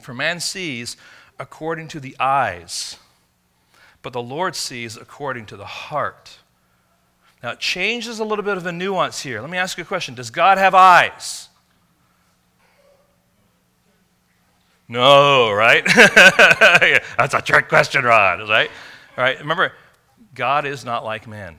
for 0.00 0.14
man 0.14 0.40
sees 0.40 0.96
according 1.38 1.88
to 1.88 2.00
the 2.00 2.16
eyes, 2.18 2.96
but 4.02 4.12
the 4.12 4.22
Lord 4.22 4.54
sees 4.54 4.96
according 4.96 5.46
to 5.46 5.56
the 5.56 5.66
heart. 5.66 6.38
Now, 7.42 7.50
it 7.50 7.60
changes 7.60 8.18
a 8.18 8.24
little 8.24 8.44
bit 8.44 8.56
of 8.56 8.66
a 8.66 8.72
nuance 8.72 9.20
here. 9.22 9.40
Let 9.40 9.50
me 9.50 9.58
ask 9.58 9.78
you 9.78 9.82
a 9.82 9.86
question 9.86 10.14
Does 10.14 10.30
God 10.30 10.58
have 10.58 10.74
eyes? 10.74 11.48
No, 14.88 15.52
right? 15.52 15.84
That's 15.94 17.34
a 17.34 17.42
trick 17.42 17.68
question, 17.68 18.04
Rod, 18.04 18.48
right? 18.48 18.70
All 19.16 19.24
right, 19.24 19.38
remember, 19.38 19.72
God 20.34 20.64
is 20.64 20.84
not 20.84 21.04
like 21.04 21.26
man. 21.26 21.58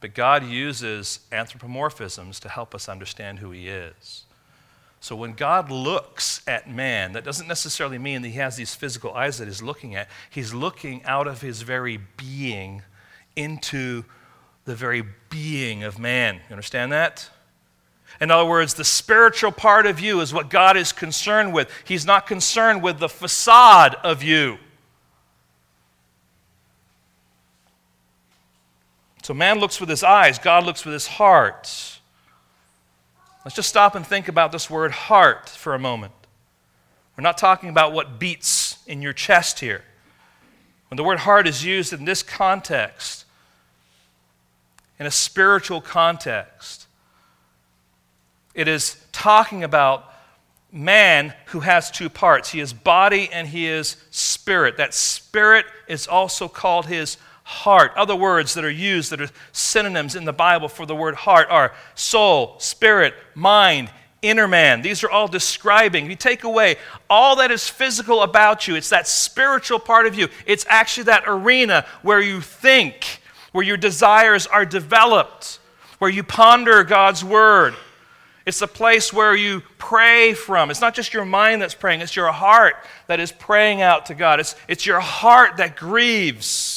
But 0.00 0.14
God 0.14 0.44
uses 0.44 1.20
anthropomorphisms 1.32 2.38
to 2.40 2.48
help 2.48 2.74
us 2.74 2.88
understand 2.88 3.38
who 3.38 3.50
he 3.50 3.68
is. 3.68 4.23
So 5.04 5.14
when 5.14 5.34
God 5.34 5.70
looks 5.70 6.40
at 6.46 6.66
man, 6.66 7.12
that 7.12 7.24
doesn't 7.24 7.46
necessarily 7.46 7.98
mean 7.98 8.22
that 8.22 8.28
he 8.28 8.38
has 8.38 8.56
these 8.56 8.74
physical 8.74 9.12
eyes 9.12 9.36
that 9.36 9.46
he's 9.48 9.60
looking 9.60 9.94
at. 9.94 10.08
He's 10.30 10.54
looking 10.54 11.04
out 11.04 11.26
of 11.26 11.42
his 11.42 11.60
very 11.60 11.98
being 12.16 12.80
into 13.36 14.04
the 14.64 14.74
very 14.74 15.04
being 15.28 15.82
of 15.84 15.98
man. 15.98 16.36
You 16.36 16.52
understand 16.52 16.90
that? 16.92 17.28
In 18.18 18.30
other 18.30 18.48
words, 18.48 18.72
the 18.72 18.84
spiritual 18.84 19.52
part 19.52 19.84
of 19.84 20.00
you 20.00 20.22
is 20.22 20.32
what 20.32 20.48
God 20.48 20.74
is 20.74 20.90
concerned 20.90 21.52
with. 21.52 21.70
He's 21.84 22.06
not 22.06 22.26
concerned 22.26 22.82
with 22.82 22.98
the 22.98 23.10
facade 23.10 23.96
of 24.02 24.22
you. 24.22 24.56
So 29.22 29.34
man 29.34 29.58
looks 29.58 29.78
with 29.80 29.90
his 29.90 30.02
eyes, 30.02 30.38
God 30.38 30.64
looks 30.64 30.82
with 30.86 30.94
his 30.94 31.06
heart. 31.08 31.93
Let's 33.44 33.56
just 33.56 33.68
stop 33.68 33.94
and 33.94 34.06
think 34.06 34.28
about 34.28 34.52
this 34.52 34.70
word 34.70 34.92
heart 34.92 35.50
for 35.50 35.74
a 35.74 35.78
moment. 35.78 36.12
We're 37.16 37.22
not 37.22 37.36
talking 37.36 37.68
about 37.68 37.92
what 37.92 38.18
beats 38.18 38.78
in 38.86 39.02
your 39.02 39.12
chest 39.12 39.60
here. 39.60 39.84
When 40.88 40.96
the 40.96 41.04
word 41.04 41.20
heart 41.20 41.46
is 41.46 41.64
used 41.64 41.92
in 41.92 42.04
this 42.06 42.22
context, 42.22 43.24
in 44.98 45.06
a 45.06 45.10
spiritual 45.10 45.80
context, 45.80 46.86
it 48.54 48.66
is 48.66 48.96
talking 49.12 49.62
about 49.62 50.10
man 50.72 51.34
who 51.46 51.60
has 51.60 51.90
two 51.90 52.08
parts. 52.08 52.50
He 52.50 52.60
is 52.60 52.72
body 52.72 53.28
and 53.30 53.46
he 53.46 53.66
is 53.66 53.96
spirit. 54.10 54.76
That 54.78 54.94
spirit 54.94 55.66
is 55.86 56.06
also 56.06 56.48
called 56.48 56.86
his 56.86 57.18
heart. 57.44 57.92
Other 57.96 58.16
words 58.16 58.54
that 58.54 58.64
are 58.64 58.70
used 58.70 59.12
that 59.12 59.20
are 59.20 59.30
synonyms 59.52 60.16
in 60.16 60.24
the 60.24 60.32
Bible 60.32 60.68
for 60.68 60.84
the 60.84 60.96
word 60.96 61.14
heart 61.14 61.48
are 61.50 61.72
soul, 61.94 62.56
spirit, 62.58 63.14
mind, 63.34 63.90
inner 64.22 64.48
man. 64.48 64.82
These 64.82 65.04
are 65.04 65.10
all 65.10 65.28
describing. 65.28 66.10
You 66.10 66.16
take 66.16 66.44
away 66.44 66.76
all 67.08 67.36
that 67.36 67.50
is 67.50 67.68
physical 67.68 68.22
about 68.22 68.66
you, 68.66 68.74
it's 68.74 68.88
that 68.90 69.06
spiritual 69.06 69.78
part 69.78 70.06
of 70.06 70.14
you. 70.14 70.28
It's 70.46 70.66
actually 70.68 71.04
that 71.04 71.24
arena 71.26 71.86
where 72.02 72.20
you 72.20 72.40
think, 72.40 73.20
where 73.52 73.64
your 73.64 73.76
desires 73.76 74.46
are 74.46 74.64
developed, 74.64 75.60
where 75.98 76.10
you 76.10 76.22
ponder 76.22 76.82
God's 76.82 77.22
word 77.24 77.74
it's 78.46 78.58
the 78.58 78.68
place 78.68 79.12
where 79.12 79.34
you 79.34 79.62
pray 79.78 80.34
from. 80.34 80.70
It's 80.70 80.80
not 80.80 80.94
just 80.94 81.14
your 81.14 81.24
mind 81.24 81.62
that's 81.62 81.74
praying, 81.74 82.02
it's 82.02 82.14
your 82.14 82.30
heart 82.30 82.74
that 83.06 83.20
is 83.20 83.32
praying 83.32 83.80
out 83.80 84.06
to 84.06 84.14
God. 84.14 84.38
It's, 84.38 84.54
it's 84.68 84.84
your 84.84 85.00
heart 85.00 85.56
that 85.56 85.76
grieves. 85.76 86.73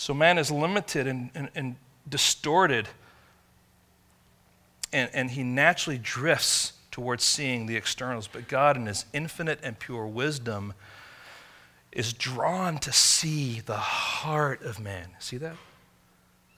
So 0.00 0.14
man 0.14 0.38
is 0.38 0.50
limited 0.50 1.06
and, 1.06 1.28
in, 1.34 1.50
in 1.54 1.76
distorted 2.08 2.88
and, 4.94 5.10
and 5.12 5.30
he 5.30 5.42
naturally 5.42 5.98
drifts 5.98 6.72
towards 6.90 7.22
seeing 7.22 7.66
the 7.66 7.76
externals. 7.76 8.26
But 8.26 8.48
God, 8.48 8.78
in 8.78 8.86
his 8.86 9.04
infinite 9.12 9.60
and 9.62 9.78
pure 9.78 10.06
wisdom, 10.06 10.72
is 11.92 12.14
drawn 12.14 12.78
to 12.78 12.92
see 12.92 13.60
the 13.60 13.76
heart 13.76 14.62
of 14.62 14.80
man. 14.80 15.08
See 15.18 15.36
that? 15.36 15.56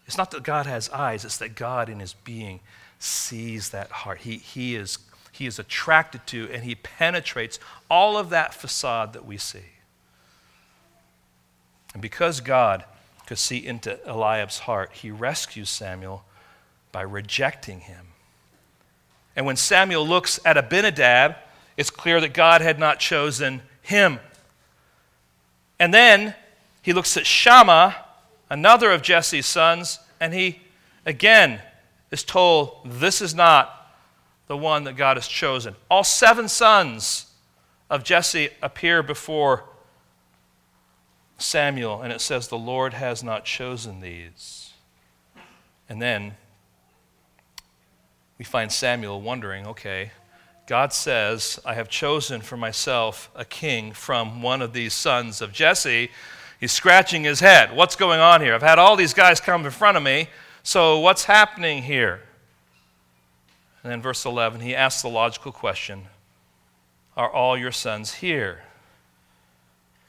It's 0.07 0.17
not 0.17 0.31
that 0.31 0.45
God 0.45 0.67
has 0.67 0.89
eyes, 0.91 1.25
it's 1.25 1.39
that 1.39 1.57
God 1.57 1.89
in 1.89 1.99
his 1.99 2.13
being 2.13 2.61
sees 3.01 3.71
that 3.71 3.91
heart. 3.91 4.19
He, 4.19 4.37
he, 4.37 4.77
is, 4.77 4.99
he 5.33 5.47
is 5.47 5.59
attracted 5.59 6.29
to 6.29 6.49
and 6.53 6.63
he 6.63 6.77
penetrates 6.77 7.59
all 7.91 8.17
of 8.17 8.31
that 8.31 8.55
facade 8.55 9.15
that 9.15 9.27
we 9.27 9.37
see. 9.37 9.65
And 11.93 12.01
because 12.01 12.41
God 12.41 12.85
see 13.37 13.65
into 13.65 13.99
Eliab's 14.07 14.61
heart, 14.61 14.93
he 14.93 15.11
rescues 15.11 15.71
Samuel 15.71 16.25
by 16.91 17.03
rejecting 17.03 17.81
him. 17.81 18.09
And 19.35 19.47
when 19.47 19.57
Samuel 19.57 20.07
looks 20.07 20.39
at 20.45 20.57
Abinadab, 20.57 21.37
it's 21.77 21.91
clear 21.91 22.21
that 22.21 22.35
God 22.35 22.61
had 22.61 22.79
not 22.79 22.99
chosen 22.99 23.63
him. 23.81 24.21
And 25.79 25.93
then 25.93 26.35
he 26.83 26.93
looks 26.93 27.17
at 27.17 27.27
Shammah, 27.27 27.97
another 28.51 28.91
of 28.91 29.03
Jesse's 29.03 29.47
sons, 29.47 29.99
and 30.21 30.35
he 30.35 30.61
again 31.07 31.61
is 32.11 32.23
told, 32.23 32.77
This 32.85 33.21
is 33.21 33.35
not 33.35 33.95
the 34.47 34.57
one 34.57 34.85
that 34.85 34.97
God 34.97 35.17
has 35.17 35.27
chosen. 35.27 35.75
All 35.91 36.05
seven 36.05 36.49
sons 36.49 37.27
of 37.89 38.05
Jesse 38.05 38.51
appear 38.61 39.03
before 39.03 39.65
Samuel, 41.43 42.03
and 42.03 42.13
it 42.13 42.21
says, 42.21 42.49
The 42.49 42.59
Lord 42.59 42.95
has 42.95 43.23
not 43.23 43.45
chosen 43.45 44.01
these. 44.01 44.73
And 45.89 46.01
then 46.01 46.35
we 48.39 48.45
find 48.45 48.73
Samuel 48.73 49.21
wondering, 49.21 49.67
okay, 49.67 50.11
God 50.67 50.93
says, 50.93 51.61
I 51.65 51.75
have 51.75 51.89
chosen 51.89 52.41
for 52.41 52.57
myself 52.57 53.31
a 53.37 53.45
king 53.45 53.93
from 53.93 54.43
one 54.43 54.63
of 54.63 54.73
these 54.73 54.95
sons 54.95 55.41
of 55.41 55.53
Jesse. 55.53 56.11
He's 56.59 56.73
scratching 56.73 57.25
his 57.25 57.41
head. 57.41 57.77
What's 57.77 57.95
going 57.95 58.21
on 58.21 58.41
here? 58.41 58.55
I've 58.55 58.63
had 58.63 58.79
all 58.79 58.97
these 58.97 59.15
guys 59.15 59.41
come 59.41 59.65
in 59.65 59.71
front 59.71 59.97
of 59.97 60.03
me, 60.03 60.29
so 60.63 60.99
what's 60.99 61.25
happening 61.25 61.83
here? 61.83 62.23
And 63.83 63.93
then, 63.93 64.01
verse 64.01 64.25
11, 64.25 64.61
he 64.61 64.75
asks 64.75 65.03
the 65.03 65.09
logical 65.09 65.53
question 65.53 66.07
Are 67.17 67.31
all 67.31 67.59
your 67.59 67.71
sons 67.71 68.15
here? 68.15 68.63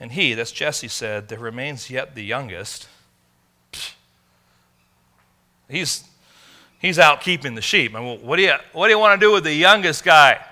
And 0.03 0.11
he, 0.11 0.33
that's 0.33 0.51
Jesse, 0.51 0.89
said, 0.89 1.29
There 1.29 1.39
remains 1.39 1.89
yet 1.89 2.13
the 2.13 2.25
youngest. 2.25 2.89
He's 5.69 6.03
He's 6.77 6.99
out 6.99 7.21
keeping 7.21 7.55
the 7.55 7.61
sheep. 7.61 7.95
I 7.95 8.01
mean, 8.01 8.19
what, 8.21 8.35
do 8.35 8.41
you, 8.41 8.53
what 8.73 8.87
do 8.87 8.91
you 8.91 8.99
want 8.99 9.17
to 9.17 9.25
do 9.25 9.31
with 9.31 9.45
the 9.45 9.53
youngest 9.53 10.03
guy? 10.03 10.45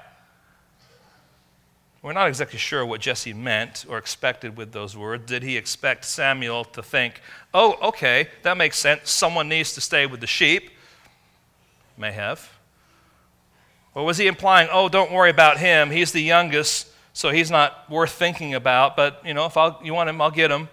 We're 2.02 2.14
not 2.14 2.30
exactly 2.30 2.58
sure 2.58 2.86
what 2.86 3.02
Jesse 3.02 3.34
meant 3.34 3.86
or 3.90 3.98
expected 3.98 4.56
with 4.56 4.72
those 4.72 4.96
words. 4.96 5.26
Did 5.26 5.44
he 5.44 5.58
expect 5.58 6.06
Samuel 6.06 6.64
to 6.64 6.82
think, 6.82 7.20
oh, 7.54 7.78
okay, 7.90 8.30
that 8.44 8.56
makes 8.56 8.78
sense. 8.78 9.12
Someone 9.12 9.50
needs 9.50 9.74
to 9.74 9.82
stay 9.82 10.06
with 10.06 10.22
the 10.22 10.28
sheep? 10.28 10.70
May 11.98 12.14
have. 12.14 12.50
Or 13.94 14.06
was 14.06 14.18
he 14.18 14.28
implying, 14.28 14.70
oh, 14.72 14.88
don't 14.88 15.12
worry 15.12 15.32
about 15.32 15.58
him. 15.58 15.92
He's 15.92 16.14
the 16.14 16.24
youngest, 16.24 16.88
so 17.14 17.30
he's 17.30 17.52
not 17.52 17.90
worth 17.90 18.12
thinking 18.12 18.54
about, 18.54 18.96
but, 18.96 19.22
you 19.26 19.34
know, 19.34 19.46
if 19.46 19.58
I'll, 19.58 19.80
you 19.84 19.94
want 19.94 20.10
him, 20.10 20.22
I'll 20.22 20.32
get 20.32 20.52
him. 20.52 20.70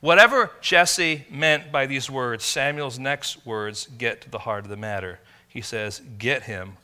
Whatever 0.00 0.50
Jesse 0.60 1.24
meant 1.30 1.72
by 1.72 1.86
these 1.86 2.10
words, 2.10 2.44
Samuel's 2.44 2.98
next 2.98 3.46
words 3.46 3.88
get 3.96 4.20
to 4.22 4.30
the 4.30 4.40
heart 4.40 4.64
of 4.64 4.70
the 4.70 4.76
matter. 4.76 5.20
He 5.48 5.62
says, 5.62 6.02
Get 6.18 6.42
him, 6.42 6.74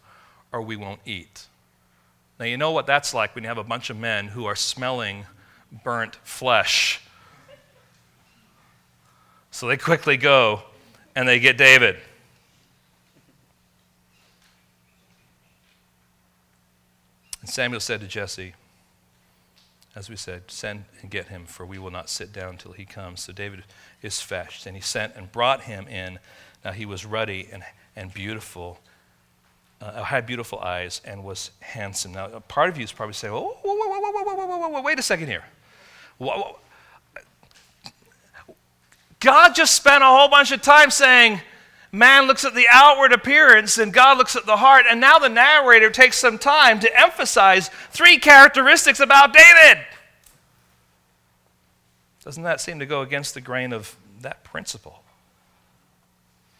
or 0.52 0.62
we 0.62 0.76
won't 0.76 1.00
eat. 1.04 1.46
Now, 2.38 2.46
you 2.46 2.56
know 2.56 2.70
what 2.72 2.86
that's 2.86 3.12
like 3.12 3.34
when 3.34 3.44
you 3.44 3.48
have 3.48 3.58
a 3.58 3.64
bunch 3.64 3.90
of 3.90 3.98
men 3.98 4.28
who 4.28 4.46
are 4.46 4.56
smelling 4.56 5.26
burnt 5.84 6.16
flesh. 6.24 7.02
So 9.50 9.66
they 9.66 9.76
quickly 9.76 10.16
go 10.16 10.62
and 11.14 11.28
they 11.28 11.38
get 11.38 11.58
David. 11.58 11.96
And 17.42 17.50
Samuel 17.50 17.80
said 17.80 18.00
to 18.00 18.06
Jesse, 18.06 18.54
as 19.96 20.08
we 20.08 20.16
said, 20.16 20.50
send 20.50 20.84
and 21.02 21.10
get 21.10 21.28
him, 21.28 21.46
for 21.46 21.66
we 21.66 21.78
will 21.78 21.90
not 21.90 22.08
sit 22.08 22.32
down 22.32 22.56
till 22.56 22.72
he 22.72 22.84
comes. 22.84 23.22
So 23.22 23.32
David 23.32 23.64
is 24.02 24.20
fetched, 24.20 24.66
and 24.66 24.76
he 24.76 24.82
sent 24.82 25.16
and 25.16 25.30
brought 25.32 25.62
him 25.62 25.88
in. 25.88 26.18
Now 26.64 26.72
he 26.72 26.86
was 26.86 27.04
ruddy 27.04 27.48
and, 27.52 27.64
and 27.96 28.14
beautiful, 28.14 28.78
uh, 29.80 30.04
had 30.04 30.26
beautiful 30.26 30.60
eyes, 30.60 31.00
and 31.04 31.24
was 31.24 31.50
handsome. 31.60 32.12
Now, 32.12 32.28
part 32.46 32.68
of 32.68 32.78
you 32.78 32.84
is 32.84 32.92
probably 32.92 33.14
saying, 33.14 33.34
oh, 33.34 33.56
whoa, 33.62 33.74
whoa, 33.74 33.88
whoa, 33.88 34.10
whoa, 34.12 34.34
whoa, 34.34 34.58
whoa, 34.58 34.68
whoa, 34.68 34.82
wait 34.82 34.98
a 34.98 35.02
second 35.02 35.26
here. 35.26 35.44
God 39.18 39.54
just 39.54 39.74
spent 39.74 40.02
a 40.02 40.06
whole 40.06 40.28
bunch 40.28 40.52
of 40.52 40.62
time 40.62 40.90
saying, 40.90 41.40
man 41.92 42.26
looks 42.26 42.44
at 42.44 42.54
the 42.54 42.66
outward 42.70 43.12
appearance 43.12 43.78
and 43.78 43.92
God 43.92 44.18
looks 44.18 44.36
at 44.36 44.46
the 44.46 44.56
heart. 44.56 44.86
And 44.88 45.00
now 45.00 45.18
the 45.18 45.28
narrator 45.28 45.90
takes 45.90 46.18
some 46.18 46.38
time 46.38 46.80
to 46.80 47.00
emphasize 47.00 47.68
three 47.90 48.18
characteristics 48.18 49.00
about 49.00 49.32
David. 49.32 49.84
Doesn't 52.24 52.42
that 52.42 52.60
seem 52.60 52.78
to 52.78 52.86
go 52.86 53.02
against 53.02 53.34
the 53.34 53.40
grain 53.40 53.72
of 53.72 53.96
that 54.20 54.44
principle? 54.44 55.02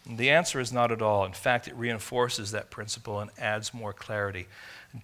The 0.06 0.30
answer 0.30 0.58
is 0.58 0.72
not 0.72 0.90
at 0.90 1.02
all. 1.02 1.24
In 1.24 1.32
fact, 1.32 1.68
it 1.68 1.74
reinforces 1.76 2.50
that 2.50 2.70
principle 2.70 3.20
and 3.20 3.30
adds 3.38 3.72
more 3.72 3.92
clarity. 3.92 4.48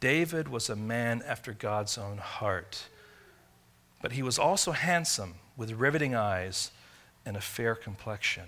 David 0.01 0.49
was 0.49 0.68
a 0.68 0.74
man 0.74 1.22
after 1.24 1.53
God's 1.53 1.97
own 1.97 2.18
heart, 2.18 2.87
but 4.03 4.12
he 4.12 4.22
was 4.22 4.39
also 4.39 4.72
handsome 4.72 5.35
with 5.57 5.70
riveting 5.72 6.14
eyes 6.14 6.72
and 7.24 7.37
a 7.37 7.41
fair 7.41 7.74
complexion. 7.74 8.47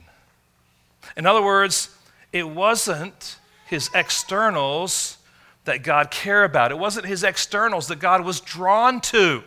In 1.16 1.26
other 1.26 1.42
words, 1.42 1.94
it 2.32 2.48
wasn't 2.48 3.38
his 3.66 3.90
externals 3.94 5.18
that 5.64 5.82
God 5.82 6.10
cared 6.10 6.50
about. 6.50 6.70
It 6.70 6.78
wasn't 6.78 7.06
his 7.06 7.22
externals 7.24 7.88
that 7.88 7.98
God 7.98 8.24
was 8.24 8.40
drawn 8.40 9.00
to. 9.02 9.42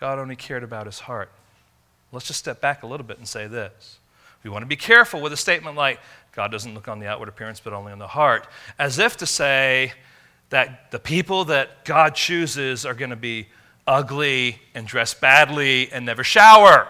God 0.00 0.18
only 0.18 0.36
cared 0.36 0.62
about 0.62 0.86
his 0.86 1.00
heart. 1.00 1.30
Let's 2.10 2.26
just 2.26 2.40
step 2.40 2.60
back 2.60 2.82
a 2.82 2.86
little 2.86 3.06
bit 3.06 3.18
and 3.18 3.28
say 3.28 3.46
this. 3.46 3.98
We 4.42 4.50
want 4.50 4.62
to 4.62 4.66
be 4.66 4.76
careful 4.76 5.20
with 5.20 5.32
a 5.32 5.36
statement 5.36 5.76
like, 5.76 6.00
God 6.32 6.50
doesn't 6.50 6.74
look 6.74 6.88
on 6.88 6.98
the 6.98 7.06
outward 7.06 7.28
appearance, 7.28 7.60
but 7.60 7.72
only 7.72 7.92
on 7.92 7.98
the 7.98 8.06
heart, 8.06 8.46
as 8.78 8.98
if 8.98 9.16
to 9.18 9.26
say 9.26 9.92
that 10.48 10.90
the 10.90 10.98
people 10.98 11.44
that 11.46 11.84
God 11.84 12.14
chooses 12.14 12.86
are 12.86 12.94
going 12.94 13.10
to 13.10 13.16
be 13.16 13.48
ugly 13.86 14.58
and 14.74 14.86
dress 14.86 15.14
badly 15.14 15.92
and 15.92 16.06
never 16.06 16.24
shower. 16.24 16.88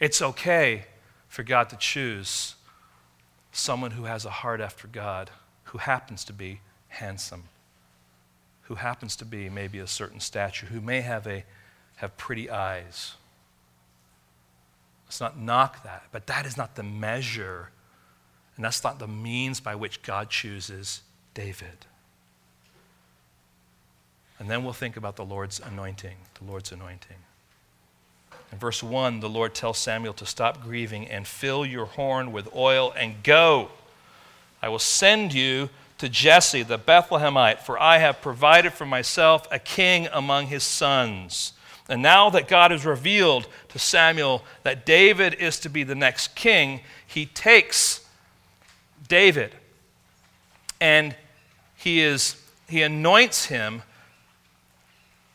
It's 0.00 0.22
okay 0.22 0.86
for 1.28 1.42
God 1.42 1.68
to 1.68 1.76
choose 1.76 2.54
someone 3.52 3.92
who 3.92 4.04
has 4.04 4.24
a 4.24 4.30
heart 4.30 4.60
after 4.60 4.88
God, 4.88 5.30
who 5.64 5.78
happens 5.78 6.24
to 6.24 6.32
be 6.32 6.60
handsome, 6.88 7.44
who 8.62 8.76
happens 8.76 9.14
to 9.16 9.24
be 9.26 9.50
maybe 9.50 9.78
a 9.78 9.86
certain 9.86 10.20
stature, 10.20 10.66
who 10.66 10.80
may 10.80 11.02
have, 11.02 11.26
a, 11.26 11.44
have 11.96 12.16
pretty 12.16 12.48
eyes. 12.48 13.14
Let's 15.06 15.20
not 15.20 15.38
knock 15.38 15.82
that, 15.84 16.04
but 16.12 16.26
that 16.28 16.46
is 16.46 16.56
not 16.56 16.76
the 16.76 16.82
measure, 16.82 17.70
and 18.56 18.64
that's 18.64 18.82
not 18.82 18.98
the 18.98 19.08
means 19.08 19.60
by 19.60 19.74
which 19.74 20.02
God 20.02 20.30
chooses 20.30 21.02
David. 21.34 21.86
And 24.38 24.48
then 24.48 24.64
we'll 24.64 24.72
think 24.72 24.96
about 24.96 25.16
the 25.16 25.24
Lord's 25.24 25.60
anointing, 25.60 26.16
the 26.38 26.44
Lord's 26.44 26.72
anointing. 26.72 27.18
In 28.52 28.58
verse 28.58 28.82
1, 28.82 29.20
the 29.20 29.28
Lord 29.28 29.54
tells 29.54 29.78
Samuel 29.78 30.14
to 30.14 30.26
stop 30.26 30.62
grieving 30.62 31.08
and 31.08 31.26
fill 31.26 31.64
your 31.64 31.86
horn 31.86 32.32
with 32.32 32.54
oil 32.54 32.92
and 32.96 33.22
go. 33.22 33.70
I 34.60 34.68
will 34.68 34.78
send 34.78 35.32
you 35.32 35.70
to 35.98 36.08
Jesse 36.08 36.62
the 36.62 36.78
Bethlehemite, 36.78 37.60
for 37.60 37.80
I 37.80 37.98
have 37.98 38.22
provided 38.22 38.72
for 38.72 38.86
myself 38.86 39.46
a 39.50 39.58
king 39.58 40.08
among 40.12 40.46
his 40.46 40.62
sons. 40.62 41.52
And 41.88 42.02
now 42.02 42.30
that 42.30 42.48
God 42.48 42.70
has 42.70 42.86
revealed 42.86 43.46
to 43.68 43.78
Samuel 43.78 44.44
that 44.62 44.86
David 44.86 45.34
is 45.34 45.58
to 45.60 45.68
be 45.68 45.82
the 45.82 45.94
next 45.94 46.34
king, 46.34 46.80
he 47.06 47.26
takes 47.26 48.06
David 49.08 49.54
and 50.80 51.14
he, 51.76 52.00
is, 52.00 52.36
he 52.68 52.82
anoints 52.82 53.46
him 53.46 53.82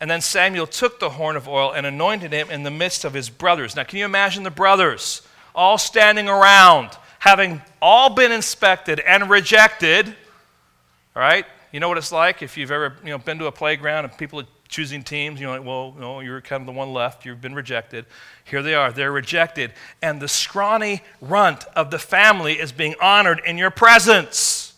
and 0.00 0.10
then 0.10 0.20
Samuel 0.20 0.66
took 0.66 1.00
the 1.00 1.10
horn 1.10 1.36
of 1.36 1.48
oil 1.48 1.72
and 1.72 1.86
anointed 1.86 2.32
him 2.32 2.50
in 2.50 2.62
the 2.62 2.70
midst 2.70 3.04
of 3.04 3.14
his 3.14 3.30
brothers. 3.30 3.76
Now, 3.76 3.84
can 3.84 3.98
you 3.98 4.04
imagine 4.04 4.42
the 4.42 4.50
brothers 4.50 5.22
all 5.54 5.78
standing 5.78 6.28
around, 6.28 6.90
having 7.18 7.62
all 7.80 8.10
been 8.10 8.30
inspected 8.30 9.00
and 9.00 9.30
rejected? 9.30 10.06
All 10.06 11.22
right? 11.22 11.46
You 11.72 11.80
know 11.80 11.88
what 11.88 11.98
it's 11.98 12.12
like 12.12 12.42
if 12.42 12.56
you've 12.56 12.70
ever 12.70 12.96
you 13.04 13.10
know, 13.10 13.18
been 13.18 13.38
to 13.38 13.46
a 13.46 13.52
playground 13.52 14.04
and 14.04 14.16
people 14.18 14.40
are 14.40 14.46
choosing 14.68 15.02
teams. 15.02 15.40
You're 15.40 15.50
like, 15.50 15.66
well, 15.66 15.94
no, 15.98 16.20
you're 16.20 16.42
kind 16.42 16.60
of 16.60 16.66
the 16.66 16.72
one 16.72 16.92
left. 16.92 17.24
You've 17.24 17.40
been 17.40 17.54
rejected. 17.54 18.04
Here 18.44 18.62
they 18.62 18.74
are. 18.74 18.92
They're 18.92 19.12
rejected. 19.12 19.72
And 20.02 20.20
the 20.20 20.28
scrawny 20.28 21.02
runt 21.22 21.64
of 21.74 21.90
the 21.90 21.98
family 21.98 22.54
is 22.54 22.70
being 22.70 22.94
honored 23.00 23.40
in 23.46 23.56
your 23.56 23.70
presence. 23.70 24.74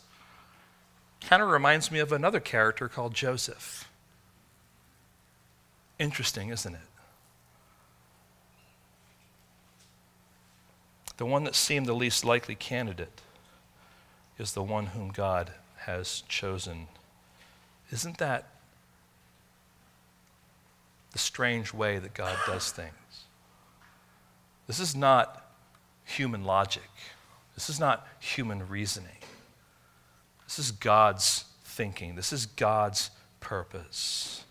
Kind 1.22 1.42
of 1.42 1.48
reminds 1.48 1.90
me 1.90 1.98
of 1.98 2.12
another 2.12 2.40
character 2.40 2.88
called 2.88 3.14
Joseph. 3.14 3.87
Interesting, 5.98 6.50
isn't 6.50 6.74
it? 6.74 6.80
The 11.16 11.26
one 11.26 11.44
that 11.44 11.56
seemed 11.56 11.86
the 11.86 11.94
least 11.94 12.24
likely 12.24 12.54
candidate 12.54 13.20
is 14.38 14.52
the 14.52 14.62
one 14.62 14.86
whom 14.86 15.08
God 15.08 15.50
has 15.78 16.22
chosen. 16.28 16.86
Isn't 17.90 18.18
that 18.18 18.46
the 21.12 21.18
strange 21.18 21.74
way 21.74 21.98
that 21.98 22.14
God 22.14 22.36
does 22.46 22.70
things? 22.70 22.92
This 24.68 24.78
is 24.78 24.94
not 24.94 25.44
human 26.04 26.44
logic. 26.44 26.90
This 27.54 27.68
is 27.68 27.80
not 27.80 28.06
human 28.20 28.68
reasoning. 28.68 29.10
This 30.46 30.60
is 30.60 30.70
God's 30.70 31.46
thinking. 31.64 32.14
This 32.14 32.32
is 32.32 32.46
God's 32.46 33.10
purpose. 33.40 34.44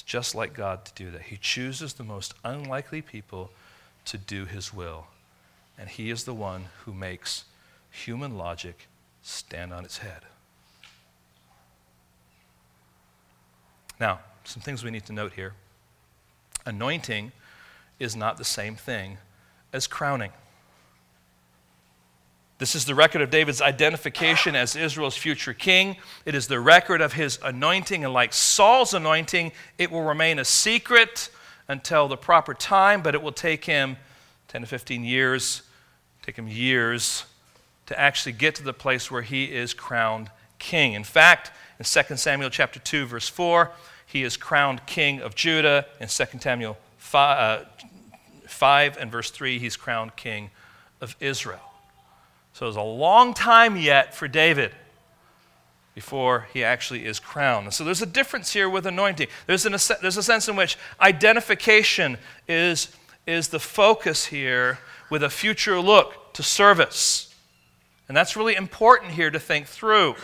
It's 0.00 0.10
just 0.10 0.34
like 0.34 0.54
God 0.54 0.86
to 0.86 0.94
do 0.94 1.10
that. 1.10 1.24
He 1.24 1.36
chooses 1.36 1.92
the 1.92 2.04
most 2.04 2.32
unlikely 2.42 3.02
people 3.02 3.50
to 4.06 4.16
do 4.16 4.46
his 4.46 4.72
will. 4.72 5.08
And 5.78 5.90
he 5.90 6.08
is 6.08 6.24
the 6.24 6.32
one 6.32 6.68
who 6.84 6.94
makes 6.94 7.44
human 7.90 8.38
logic 8.38 8.88
stand 9.20 9.74
on 9.74 9.84
its 9.84 9.98
head. 9.98 10.22
Now, 14.00 14.20
some 14.44 14.62
things 14.62 14.82
we 14.82 14.90
need 14.90 15.04
to 15.04 15.12
note 15.12 15.34
here. 15.34 15.52
Anointing 16.64 17.32
is 17.98 18.16
not 18.16 18.38
the 18.38 18.44
same 18.44 18.76
thing 18.76 19.18
as 19.70 19.86
crowning. 19.86 20.32
This 22.60 22.74
is 22.74 22.84
the 22.84 22.94
record 22.94 23.22
of 23.22 23.30
David's 23.30 23.62
identification 23.62 24.54
as 24.54 24.76
Israel's 24.76 25.16
future 25.16 25.54
king. 25.54 25.96
It 26.26 26.34
is 26.34 26.46
the 26.46 26.60
record 26.60 27.00
of 27.00 27.14
his 27.14 27.38
anointing, 27.42 28.04
and 28.04 28.12
like 28.12 28.34
Saul's 28.34 28.92
anointing, 28.92 29.52
it 29.78 29.90
will 29.90 30.02
remain 30.02 30.38
a 30.38 30.44
secret 30.44 31.30
until 31.68 32.06
the 32.06 32.18
proper 32.18 32.52
time, 32.52 33.00
but 33.00 33.14
it 33.14 33.22
will 33.22 33.32
take 33.32 33.64
him 33.64 33.96
10 34.48 34.60
to 34.60 34.66
15 34.66 35.04
years, 35.04 35.62
take 36.20 36.36
him 36.36 36.48
years 36.48 37.24
to 37.86 37.98
actually 37.98 38.32
get 38.32 38.56
to 38.56 38.62
the 38.62 38.74
place 38.74 39.10
where 39.10 39.22
he 39.22 39.44
is 39.44 39.72
crowned 39.72 40.30
king. 40.58 40.92
In 40.92 41.02
fact, 41.02 41.52
in 41.78 41.86
2 41.86 42.16
Samuel 42.18 42.50
chapter 42.50 42.78
2 42.78 43.06
verse 43.06 43.26
4, 43.26 43.70
he 44.04 44.22
is 44.22 44.36
crowned 44.36 44.84
king 44.84 45.22
of 45.22 45.34
Judah. 45.34 45.86
In 45.98 46.08
2 46.08 46.24
Samuel 46.38 46.76
5, 46.98 47.62
uh, 47.62 47.64
5 48.46 48.98
and 48.98 49.10
verse 49.10 49.30
3, 49.30 49.58
he's 49.58 49.78
crowned 49.78 50.14
king 50.14 50.50
of 51.00 51.16
Israel. 51.20 51.69
So 52.60 52.68
it's 52.68 52.76
a 52.76 52.82
long 52.82 53.32
time 53.32 53.78
yet 53.78 54.14
for 54.14 54.28
David 54.28 54.72
before 55.94 56.46
he 56.52 56.62
actually 56.62 57.06
is 57.06 57.18
crowned. 57.18 57.64
And 57.64 57.72
so 57.72 57.84
there's 57.84 58.02
a 58.02 58.06
difference 58.06 58.52
here 58.52 58.68
with 58.68 58.84
anointing. 58.84 59.28
There's, 59.46 59.64
an, 59.64 59.74
there's 60.02 60.18
a 60.18 60.22
sense 60.22 60.46
in 60.46 60.56
which 60.56 60.76
identification 61.00 62.18
is, 62.46 62.94
is 63.26 63.48
the 63.48 63.58
focus 63.58 64.26
here 64.26 64.78
with 65.08 65.22
a 65.22 65.30
future 65.30 65.80
look 65.80 66.34
to 66.34 66.42
service. 66.42 67.34
And 68.08 68.14
that's 68.14 68.36
really 68.36 68.56
important 68.56 69.12
here 69.12 69.30
to 69.30 69.40
think 69.40 69.66
through. 69.66 70.16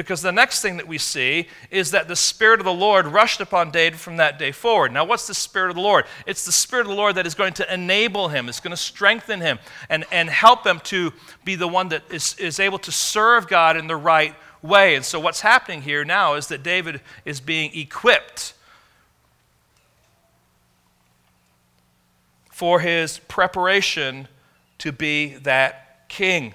Because 0.00 0.22
the 0.22 0.32
next 0.32 0.62
thing 0.62 0.78
that 0.78 0.88
we 0.88 0.96
see 0.96 1.46
is 1.70 1.90
that 1.90 2.08
the 2.08 2.16
Spirit 2.16 2.58
of 2.58 2.64
the 2.64 2.72
Lord 2.72 3.06
rushed 3.06 3.42
upon 3.42 3.70
David 3.70 4.00
from 4.00 4.16
that 4.16 4.38
day 4.38 4.50
forward. 4.50 4.92
Now, 4.92 5.04
what's 5.04 5.26
the 5.26 5.34
Spirit 5.34 5.68
of 5.68 5.76
the 5.76 5.82
Lord? 5.82 6.06
It's 6.24 6.46
the 6.46 6.52
Spirit 6.52 6.86
of 6.86 6.88
the 6.88 6.94
Lord 6.94 7.16
that 7.16 7.26
is 7.26 7.34
going 7.34 7.52
to 7.52 7.74
enable 7.74 8.28
him, 8.28 8.48
it's 8.48 8.60
going 8.60 8.70
to 8.70 8.78
strengthen 8.78 9.42
him, 9.42 9.58
and, 9.90 10.06
and 10.10 10.30
help 10.30 10.66
him 10.66 10.80
to 10.84 11.12
be 11.44 11.54
the 11.54 11.68
one 11.68 11.90
that 11.90 12.02
is, 12.10 12.34
is 12.38 12.58
able 12.58 12.78
to 12.78 12.90
serve 12.90 13.46
God 13.46 13.76
in 13.76 13.88
the 13.88 13.96
right 13.96 14.34
way. 14.62 14.94
And 14.94 15.04
so, 15.04 15.20
what's 15.20 15.42
happening 15.42 15.82
here 15.82 16.02
now 16.02 16.32
is 16.32 16.46
that 16.46 16.62
David 16.62 17.02
is 17.26 17.38
being 17.38 17.70
equipped 17.78 18.54
for 22.50 22.80
his 22.80 23.18
preparation 23.28 24.28
to 24.78 24.92
be 24.92 25.34
that 25.34 26.08
king. 26.08 26.54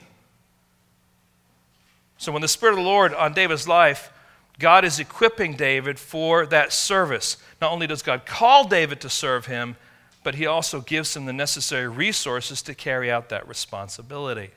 So, 2.18 2.32
when 2.32 2.42
the 2.42 2.48
Spirit 2.48 2.74
of 2.74 2.78
the 2.78 2.84
Lord 2.84 3.14
on 3.14 3.34
David's 3.34 3.68
life, 3.68 4.12
God 4.58 4.86
is 4.86 5.00
equipping 5.00 5.56
David 5.56 6.00
for 6.00 6.46
that 6.46 6.72
service. 6.72 7.38
Not 7.62 7.72
only 7.72 7.88
does 7.88 8.02
God 8.02 8.26
call 8.26 8.68
David 8.68 9.02
to 9.02 9.10
serve 9.10 9.48
him, 9.48 9.76
but 10.24 10.36
he 10.36 10.46
also 10.46 10.82
gives 10.82 11.16
him 11.16 11.26
the 11.26 11.34
necessary 11.34 11.88
resources 11.88 12.62
to 12.64 12.74
carry 12.74 13.12
out 13.12 13.30
that 13.30 13.48
responsibility. 13.48 14.52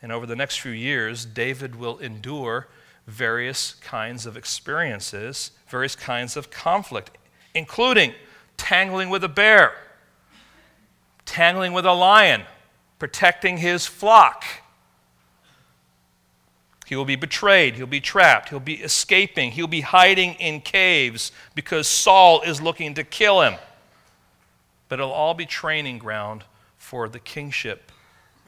And 0.00 0.12
over 0.12 0.26
the 0.26 0.36
next 0.36 0.60
few 0.60 0.72
years, 0.72 1.26
David 1.26 1.76
will 1.76 1.98
endure 1.98 2.68
various 3.06 3.74
kinds 3.74 4.26
of 4.26 4.36
experiences, 4.36 5.50
various 5.68 5.96
kinds 5.96 6.36
of 6.36 6.50
conflict, 6.50 7.18
including 7.54 8.14
tangling 8.56 9.10
with 9.10 9.24
a 9.24 9.28
bear, 9.28 9.74
tangling 11.24 11.72
with 11.72 11.84
a 11.84 11.92
lion, 11.92 12.42
protecting 12.98 13.58
his 13.58 13.86
flock 13.86 14.44
he 16.86 16.94
will 16.94 17.04
be 17.04 17.16
betrayed. 17.16 17.74
He'll 17.74 17.86
be 17.86 18.00
trapped. 18.00 18.50
He'll 18.50 18.60
be 18.60 18.74
escaping. 18.74 19.50
He'll 19.50 19.66
be 19.66 19.80
hiding 19.80 20.34
in 20.34 20.60
caves 20.60 21.32
because 21.56 21.88
Saul 21.88 22.42
is 22.42 22.62
looking 22.62 22.94
to 22.94 23.02
kill 23.02 23.42
him. 23.42 23.54
But 24.88 25.00
it'll 25.00 25.10
all 25.10 25.34
be 25.34 25.46
training 25.46 25.98
ground 25.98 26.44
for 26.78 27.08
the 27.08 27.18
kingship 27.18 27.90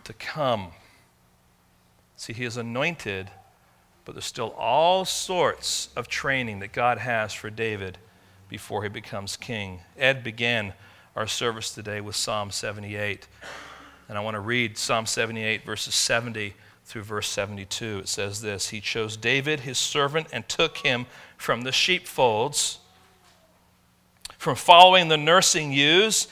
to 0.05 0.13
come. 0.13 0.69
See, 2.17 2.33
he 2.33 2.45
is 2.45 2.57
anointed, 2.57 3.29
but 4.05 4.15
there's 4.15 4.25
still 4.25 4.55
all 4.57 5.05
sorts 5.05 5.89
of 5.97 6.07
training 6.07 6.61
that 6.61 6.71
God 6.71 6.99
has 6.99 7.33
for 7.35 7.51
David 7.51 7.99
before 8.49 8.85
he 8.85 8.89
becomes 8.89 9.37
king. 9.37 9.81
Ed 9.97 10.23
began 10.23 10.75
our 11.17 11.27
service 11.27 11.75
today 11.75 12.01
with 12.01 12.15
Psalm 12.15 12.53
78. 12.53 13.27
And 14.09 14.17
I 14.17 14.21
want 14.21 14.37
to 14.37 14.41
read 14.41 14.79
Psalm 14.79 15.07
78, 15.07 15.65
verses 15.67 15.97
70 15.97 16.55
through 16.89 17.03
verse 17.03 17.29
72. 17.29 17.99
It 17.99 18.09
says 18.09 18.41
this 18.41 18.71
He 18.71 18.81
chose 18.81 19.17
David, 19.17 19.61
his 19.61 19.77
servant, 19.77 20.27
and 20.33 20.49
took 20.49 20.79
him 20.79 21.05
from 21.37 21.61
the 21.61 21.71
sheepfolds, 21.71 22.79
from 24.39 24.57
following 24.57 25.09
the 25.09 25.19
nursing 25.19 25.71
ewes, 25.71 26.29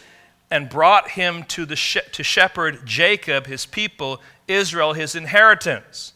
and 0.50 0.70
brought 0.70 1.10
him 1.10 1.44
to, 1.44 1.66
the 1.66 1.76
she- 1.76 2.00
to 2.12 2.22
shepherd 2.22 2.86
Jacob, 2.86 3.46
his 3.46 3.66
people, 3.66 4.22
Israel, 4.48 4.94
his 4.94 5.14
inheritance. 5.14 6.14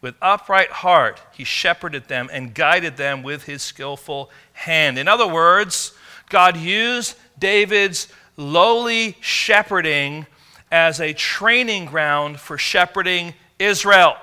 With 0.00 0.16
upright 0.20 0.70
heart, 0.70 1.20
he 1.32 1.44
shepherded 1.44 2.08
them 2.08 2.28
and 2.32 2.54
guided 2.54 2.96
them 2.96 3.22
with 3.22 3.44
his 3.44 3.62
skillful 3.62 4.30
hand. 4.52 4.98
In 4.98 5.06
other 5.06 5.28
words, 5.28 5.92
God 6.28 6.56
used 6.56 7.14
David's 7.38 8.08
lowly 8.36 9.16
shepherding 9.20 10.26
as 10.72 11.00
a 11.00 11.12
training 11.12 11.86
ground 11.86 12.40
for 12.40 12.58
shepherding 12.58 13.34
Israel. 13.58 14.16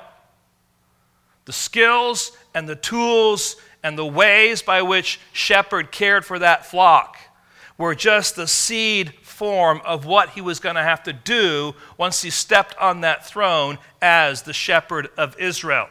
The 1.46 1.54
skills 1.54 2.32
and 2.54 2.68
the 2.68 2.76
tools 2.76 3.58
and 3.84 3.98
the 3.98 4.06
ways 4.06 4.62
by 4.62 4.82
which 4.82 5.20
shepherd 5.34 5.92
cared 5.92 6.26
for 6.26 6.40
that 6.40 6.66
flock 6.66 7.18
were 7.78 7.96
just 7.96 8.36
the 8.36 8.48
seed 8.48 9.14
form 9.24 9.82
of 9.84 10.06
what 10.06 10.30
he 10.30 10.42
was 10.42 10.60
going 10.60 10.76
to 10.76 10.84
have 10.84 11.04
to 11.04 11.12
do 11.12 11.74
once 11.98 12.22
he 12.22 12.30
stepped 12.30 12.78
on 12.78 13.02
that 13.02 13.26
throne 13.26 13.78
as 14.02 14.44
the 14.44 14.54
shepherd 14.54 15.10
of 15.18 15.38
Israel, 15.38 15.88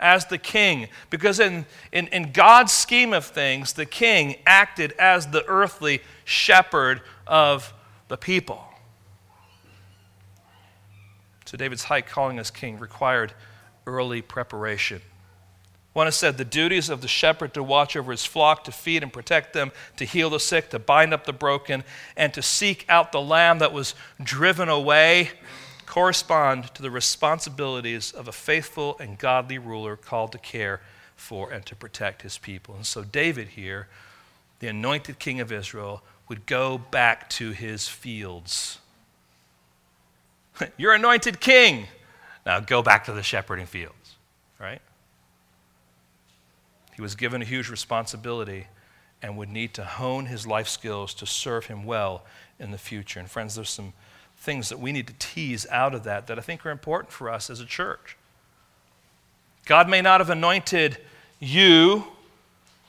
as 0.00 0.26
the 0.26 0.38
king. 0.38 0.88
Because 1.10 1.38
in, 1.38 1.66
in, 1.92 2.08
in 2.08 2.32
God's 2.32 2.72
scheme 2.72 3.12
of 3.12 3.26
things, 3.26 3.74
the 3.74 3.86
king 3.86 4.36
acted 4.46 4.92
as 4.98 5.28
the 5.28 5.44
earthly 5.46 6.00
shepherd 6.24 7.02
of 7.26 7.72
the 8.08 8.16
people. 8.16 8.67
So 11.48 11.56
David's 11.56 11.84
high 11.84 12.02
calling 12.02 12.38
as 12.38 12.50
king 12.50 12.78
required 12.78 13.32
early 13.86 14.20
preparation. 14.20 15.00
One 15.94 16.06
has 16.06 16.14
said 16.14 16.36
the 16.36 16.44
duties 16.44 16.90
of 16.90 17.00
the 17.00 17.08
shepherd 17.08 17.54
to 17.54 17.62
watch 17.62 17.96
over 17.96 18.10
his 18.10 18.26
flock, 18.26 18.64
to 18.64 18.70
feed 18.70 19.02
and 19.02 19.10
protect 19.10 19.54
them, 19.54 19.72
to 19.96 20.04
heal 20.04 20.28
the 20.28 20.40
sick, 20.40 20.68
to 20.68 20.78
bind 20.78 21.14
up 21.14 21.24
the 21.24 21.32
broken, 21.32 21.84
and 22.18 22.34
to 22.34 22.42
seek 22.42 22.84
out 22.90 23.12
the 23.12 23.20
lamb 23.22 23.60
that 23.60 23.72
was 23.72 23.94
driven 24.22 24.68
away 24.68 25.30
correspond 25.86 26.74
to 26.74 26.82
the 26.82 26.90
responsibilities 26.90 28.12
of 28.12 28.28
a 28.28 28.32
faithful 28.32 28.98
and 29.00 29.16
godly 29.16 29.56
ruler 29.56 29.96
called 29.96 30.32
to 30.32 30.38
care 30.38 30.82
for 31.16 31.50
and 31.50 31.64
to 31.64 31.74
protect 31.74 32.20
his 32.20 32.36
people. 32.36 32.74
And 32.74 32.84
so, 32.84 33.04
David 33.04 33.48
here, 33.48 33.88
the 34.58 34.68
anointed 34.68 35.18
king 35.18 35.40
of 35.40 35.50
Israel, 35.50 36.02
would 36.28 36.44
go 36.44 36.76
back 36.76 37.30
to 37.30 37.52
his 37.52 37.88
fields 37.88 38.80
You're 40.76 40.94
anointed 40.94 41.40
king. 41.40 41.86
Now 42.46 42.60
go 42.60 42.82
back 42.82 43.04
to 43.04 43.12
the 43.12 43.22
shepherding 43.22 43.66
fields, 43.66 44.16
right? 44.58 44.80
He 46.94 47.02
was 47.02 47.14
given 47.14 47.42
a 47.42 47.44
huge 47.44 47.68
responsibility 47.70 48.66
and 49.22 49.36
would 49.36 49.48
need 49.48 49.74
to 49.74 49.84
hone 49.84 50.26
his 50.26 50.46
life 50.46 50.68
skills 50.68 51.14
to 51.14 51.26
serve 51.26 51.66
him 51.66 51.84
well 51.84 52.24
in 52.58 52.70
the 52.70 52.78
future. 52.78 53.20
And, 53.20 53.30
friends, 53.30 53.54
there's 53.54 53.70
some 53.70 53.92
things 54.36 54.68
that 54.68 54.78
we 54.78 54.92
need 54.92 55.06
to 55.08 55.14
tease 55.18 55.66
out 55.70 55.94
of 55.94 56.04
that 56.04 56.26
that 56.28 56.38
I 56.38 56.42
think 56.42 56.64
are 56.64 56.70
important 56.70 57.12
for 57.12 57.30
us 57.30 57.50
as 57.50 57.60
a 57.60 57.66
church. 57.66 58.16
God 59.64 59.88
may 59.88 60.00
not 60.00 60.20
have 60.20 60.30
anointed 60.30 60.98
you 61.40 62.04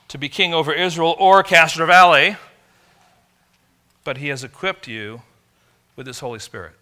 to 0.08 0.18
be 0.18 0.28
king 0.28 0.54
over 0.54 0.72
Israel 0.72 1.14
or 1.18 1.42
Castro 1.42 1.86
Valley, 1.86 2.36
but 4.02 4.16
he 4.16 4.28
has 4.28 4.42
equipped 4.42 4.88
you 4.88 5.22
with 5.94 6.06
his 6.06 6.20
Holy 6.20 6.38
Spirit. 6.38 6.72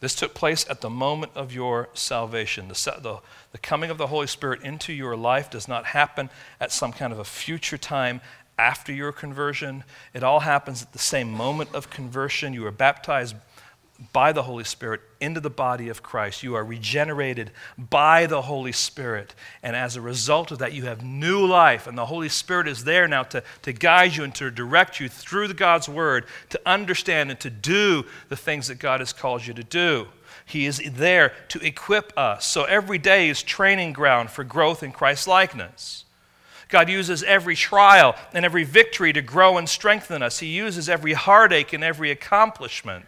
This 0.00 0.14
took 0.14 0.32
place 0.32 0.64
at 0.70 0.80
the 0.80 0.90
moment 0.90 1.32
of 1.34 1.52
your 1.52 1.88
salvation. 1.92 2.68
The, 2.68 2.74
the, 3.02 3.18
the, 3.52 3.58
coming 3.58 3.90
of 3.90 3.98
the 3.98 4.06
Holy 4.06 4.28
Spirit 4.28 4.62
into 4.62 4.92
your 4.92 5.16
life 5.16 5.50
does 5.50 5.66
not 5.66 5.86
happen 5.86 6.30
at 6.60 6.70
some 6.70 6.92
kind 6.92 7.12
of 7.12 7.18
a 7.18 7.24
future 7.24 7.78
time 7.78 8.20
after 8.56 8.92
your 8.92 9.10
conversion. 9.10 9.82
It 10.14 10.22
all 10.22 10.40
happens 10.40 10.82
at 10.82 10.92
the 10.92 10.98
same 10.98 11.30
moment 11.32 11.74
of 11.74 11.90
conversion. 11.90 12.52
You 12.52 12.66
are 12.66 12.72
baptized 12.72 13.34
by 14.12 14.32
the 14.32 14.44
Holy 14.44 14.64
Spirit 14.64 15.00
into 15.20 15.40
the 15.40 15.50
body 15.50 15.88
of 15.88 16.02
Christ. 16.02 16.44
You 16.44 16.54
are 16.54 16.64
regenerated 16.64 17.50
by 17.76 18.26
the 18.26 18.42
Holy 18.42 18.70
Spirit. 18.70 19.34
And 19.62 19.74
as 19.74 19.96
a 19.96 20.00
result 20.00 20.52
of 20.52 20.58
that, 20.58 20.72
you 20.72 20.84
have 20.84 21.02
new 21.02 21.44
life. 21.44 21.86
And 21.86 21.98
the 21.98 22.06
Holy 22.06 22.28
Spirit 22.28 22.68
is 22.68 22.84
there 22.84 23.08
now 23.08 23.24
to, 23.24 23.42
to 23.62 23.72
guide 23.72 24.14
you 24.14 24.22
and 24.22 24.34
to 24.36 24.50
direct 24.50 25.00
you 25.00 25.08
through 25.08 25.48
the 25.48 25.54
God's 25.54 25.88
Word 25.88 26.26
to 26.50 26.60
understand 26.64 27.30
and 27.30 27.40
to 27.40 27.50
do 27.50 28.04
the 28.28 28.36
things 28.36 28.68
that 28.68 28.78
God 28.78 29.00
has 29.00 29.12
called 29.12 29.46
you 29.46 29.54
to 29.54 29.64
do. 29.64 30.06
He 30.46 30.66
is 30.66 30.80
there 30.94 31.32
to 31.48 31.58
equip 31.66 32.16
us. 32.16 32.46
So 32.46 32.64
every 32.64 32.98
day 32.98 33.28
is 33.28 33.42
training 33.42 33.92
ground 33.94 34.30
for 34.30 34.44
growth 34.44 34.82
in 34.82 34.92
Christ 34.92 35.26
likeness. 35.26 36.04
God 36.68 36.88
uses 36.88 37.22
every 37.22 37.56
trial 37.56 38.14
and 38.32 38.44
every 38.44 38.64
victory 38.64 39.12
to 39.12 39.22
grow 39.22 39.58
and 39.58 39.68
strengthen 39.68 40.22
us. 40.22 40.38
He 40.38 40.48
uses 40.48 40.88
every 40.88 41.14
heartache 41.14 41.72
and 41.72 41.82
every 41.82 42.10
accomplishment 42.10 43.06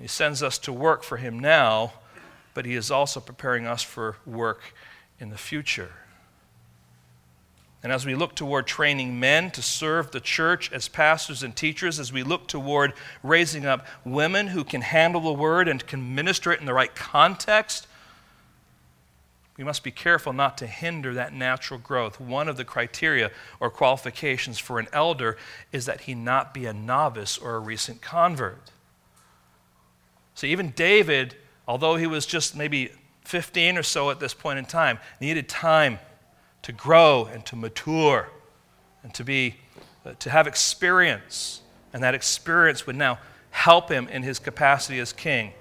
he 0.00 0.08
sends 0.08 0.42
us 0.42 0.58
to 0.58 0.72
work 0.72 1.02
for 1.02 1.16
Him 1.16 1.38
now, 1.38 1.92
but 2.52 2.66
He 2.66 2.74
is 2.74 2.90
also 2.90 3.20
preparing 3.20 3.66
us 3.66 3.82
for 3.82 4.16
work 4.26 4.74
in 5.20 5.30
the 5.30 5.38
future. 5.38 5.92
And 7.82 7.92
as 7.92 8.06
we 8.06 8.14
look 8.14 8.34
toward 8.34 8.66
training 8.66 9.20
men 9.20 9.50
to 9.50 9.60
serve 9.60 10.10
the 10.10 10.20
church 10.20 10.72
as 10.72 10.88
pastors 10.88 11.42
and 11.42 11.54
teachers, 11.54 12.00
as 12.00 12.12
we 12.12 12.22
look 12.22 12.48
toward 12.48 12.94
raising 13.22 13.66
up 13.66 13.86
women 14.06 14.48
who 14.48 14.64
can 14.64 14.80
handle 14.80 15.20
the 15.20 15.34
word 15.34 15.68
and 15.68 15.86
can 15.86 16.14
minister 16.14 16.50
it 16.50 16.60
in 16.60 16.66
the 16.66 16.72
right 16.72 16.94
context, 16.94 17.86
we 19.58 19.64
must 19.64 19.84
be 19.84 19.90
careful 19.90 20.32
not 20.32 20.58
to 20.58 20.66
hinder 20.66 21.14
that 21.14 21.32
natural 21.32 21.78
growth. 21.78 22.18
One 22.18 22.48
of 22.48 22.56
the 22.56 22.64
criteria 22.64 23.30
or 23.60 23.70
qualifications 23.70 24.58
for 24.58 24.78
an 24.78 24.88
elder 24.92 25.36
is 25.70 25.84
that 25.84 26.02
he 26.02 26.14
not 26.14 26.54
be 26.54 26.64
a 26.64 26.72
novice 26.72 27.38
or 27.38 27.54
a 27.54 27.60
recent 27.60 28.00
convert. 28.00 28.72
So 30.34 30.46
even 30.46 30.70
David, 30.70 31.36
although 31.66 31.96
he 31.96 32.06
was 32.06 32.26
just 32.26 32.56
maybe 32.56 32.90
15 33.24 33.78
or 33.78 33.82
so 33.82 34.10
at 34.10 34.20
this 34.20 34.34
point 34.34 34.58
in 34.58 34.64
time, 34.64 34.98
needed 35.20 35.48
time 35.48 35.98
to 36.62 36.72
grow 36.72 37.26
and 37.32 37.44
to 37.46 37.56
mature 37.56 38.28
and 39.02 39.12
to 39.14 39.24
be 39.24 39.56
uh, 40.04 40.12
to 40.18 40.30
have 40.30 40.46
experience 40.46 41.62
and 41.92 42.02
that 42.02 42.14
experience 42.14 42.86
would 42.86 42.96
now 42.96 43.18
help 43.50 43.88
him 43.88 44.08
in 44.08 44.22
his 44.22 44.38
capacity 44.38 44.98
as 44.98 45.12
king. 45.12 45.52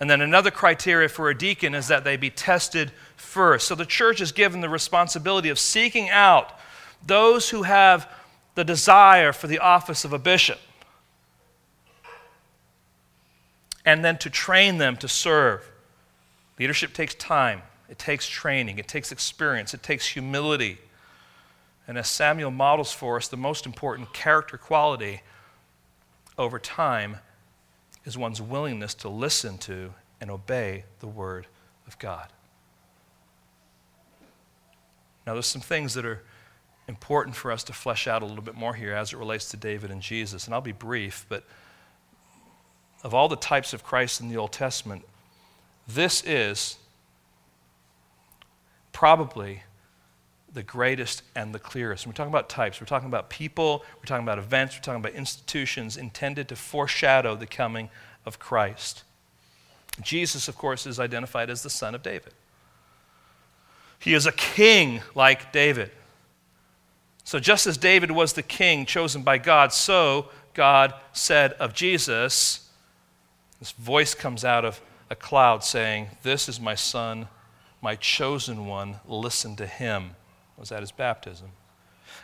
And 0.00 0.08
then 0.08 0.20
another 0.20 0.50
criteria 0.50 1.08
for 1.08 1.28
a 1.28 1.36
deacon 1.36 1.74
is 1.74 1.88
that 1.88 2.04
they 2.04 2.16
be 2.16 2.30
tested 2.30 2.92
first. 3.16 3.66
So 3.66 3.74
the 3.74 3.84
church 3.84 4.20
is 4.20 4.32
given 4.32 4.60
the 4.60 4.68
responsibility 4.68 5.48
of 5.48 5.58
seeking 5.58 6.08
out 6.08 6.52
those 7.04 7.50
who 7.50 7.64
have 7.64 8.10
the 8.54 8.64
desire 8.64 9.32
for 9.32 9.46
the 9.46 9.58
office 9.58 10.04
of 10.04 10.12
a 10.12 10.18
bishop. 10.18 10.58
And 13.84 14.04
then 14.04 14.18
to 14.18 14.30
train 14.30 14.78
them 14.78 14.96
to 14.96 15.08
serve. 15.08 15.70
Leadership 16.58 16.92
takes 16.92 17.14
time, 17.14 17.62
it 17.88 17.98
takes 17.98 18.28
training, 18.28 18.78
it 18.78 18.88
takes 18.88 19.12
experience, 19.12 19.74
it 19.74 19.82
takes 19.82 20.06
humility. 20.06 20.78
And 21.86 21.98
as 21.98 22.08
Samuel 22.08 22.50
models 22.50 22.92
for 22.92 23.16
us, 23.16 23.28
the 23.28 23.36
most 23.36 23.66
important 23.66 24.12
character 24.14 24.56
quality 24.56 25.20
over 26.38 26.58
time 26.58 27.18
is 28.04 28.16
one's 28.16 28.40
willingness 28.40 28.94
to 28.94 29.08
listen 29.08 29.58
to 29.58 29.92
and 30.20 30.30
obey 30.30 30.84
the 31.00 31.06
Word 31.06 31.46
of 31.86 31.98
God. 31.98 32.28
Now, 35.26 35.32
there's 35.34 35.46
some 35.46 35.62
things 35.62 35.94
that 35.94 36.04
are 36.04 36.22
important 36.86 37.34
for 37.34 37.50
us 37.50 37.64
to 37.64 37.72
flesh 37.72 38.06
out 38.06 38.22
a 38.22 38.26
little 38.26 38.42
bit 38.42 38.54
more 38.54 38.74
here 38.74 38.92
as 38.92 39.12
it 39.12 39.16
relates 39.16 39.50
to 39.50 39.56
David 39.56 39.90
and 39.90 40.02
Jesus. 40.02 40.46
And 40.46 40.54
I'll 40.54 40.60
be 40.60 40.72
brief, 40.72 41.24
but 41.28 41.44
of 43.04 43.12
all 43.14 43.28
the 43.28 43.36
types 43.36 43.72
of 43.74 43.84
Christ 43.84 44.20
in 44.20 44.28
the 44.28 44.38
Old 44.38 44.52
Testament, 44.52 45.04
this 45.86 46.24
is 46.24 46.78
probably 48.92 49.62
the 50.54 50.62
greatest 50.62 51.22
and 51.36 51.54
the 51.54 51.58
clearest. 51.58 52.06
we're 52.06 52.12
talking 52.12 52.32
about 52.32 52.48
types, 52.48 52.80
we're 52.80 52.86
talking 52.86 53.08
about 53.08 53.28
people, 53.28 53.84
we're 53.98 54.06
talking 54.06 54.24
about 54.24 54.38
events, 54.38 54.76
we're 54.76 54.82
talking 54.82 55.00
about 55.00 55.12
institutions 55.12 55.96
intended 55.96 56.48
to 56.48 56.56
foreshadow 56.56 57.34
the 57.34 57.46
coming 57.46 57.90
of 58.24 58.38
Christ. 58.38 59.02
Jesus, 60.00 60.48
of 60.48 60.56
course, 60.56 60.86
is 60.86 60.98
identified 60.98 61.50
as 61.50 61.62
the 61.62 61.70
son 61.70 61.94
of 61.94 62.02
David. 62.02 62.32
He 63.98 64.14
is 64.14 64.26
a 64.26 64.32
king 64.32 65.02
like 65.14 65.52
David. 65.52 65.90
So, 67.24 67.38
just 67.38 67.66
as 67.66 67.78
David 67.78 68.10
was 68.10 68.34
the 68.34 68.42
king 68.42 68.86
chosen 68.86 69.22
by 69.22 69.38
God, 69.38 69.72
so 69.72 70.28
God 70.52 70.94
said 71.12 71.52
of 71.54 71.74
Jesus, 71.74 72.63
this 73.58 73.72
voice 73.72 74.14
comes 74.14 74.44
out 74.44 74.64
of 74.64 74.80
a 75.10 75.16
cloud 75.16 75.64
saying, 75.64 76.08
This 76.22 76.48
is 76.48 76.60
my 76.60 76.74
son, 76.74 77.28
my 77.80 77.96
chosen 77.96 78.66
one, 78.66 78.96
listen 79.06 79.56
to 79.56 79.66
him. 79.66 80.16
Was 80.56 80.70
at 80.70 80.80
his 80.80 80.92
baptism. 80.92 81.48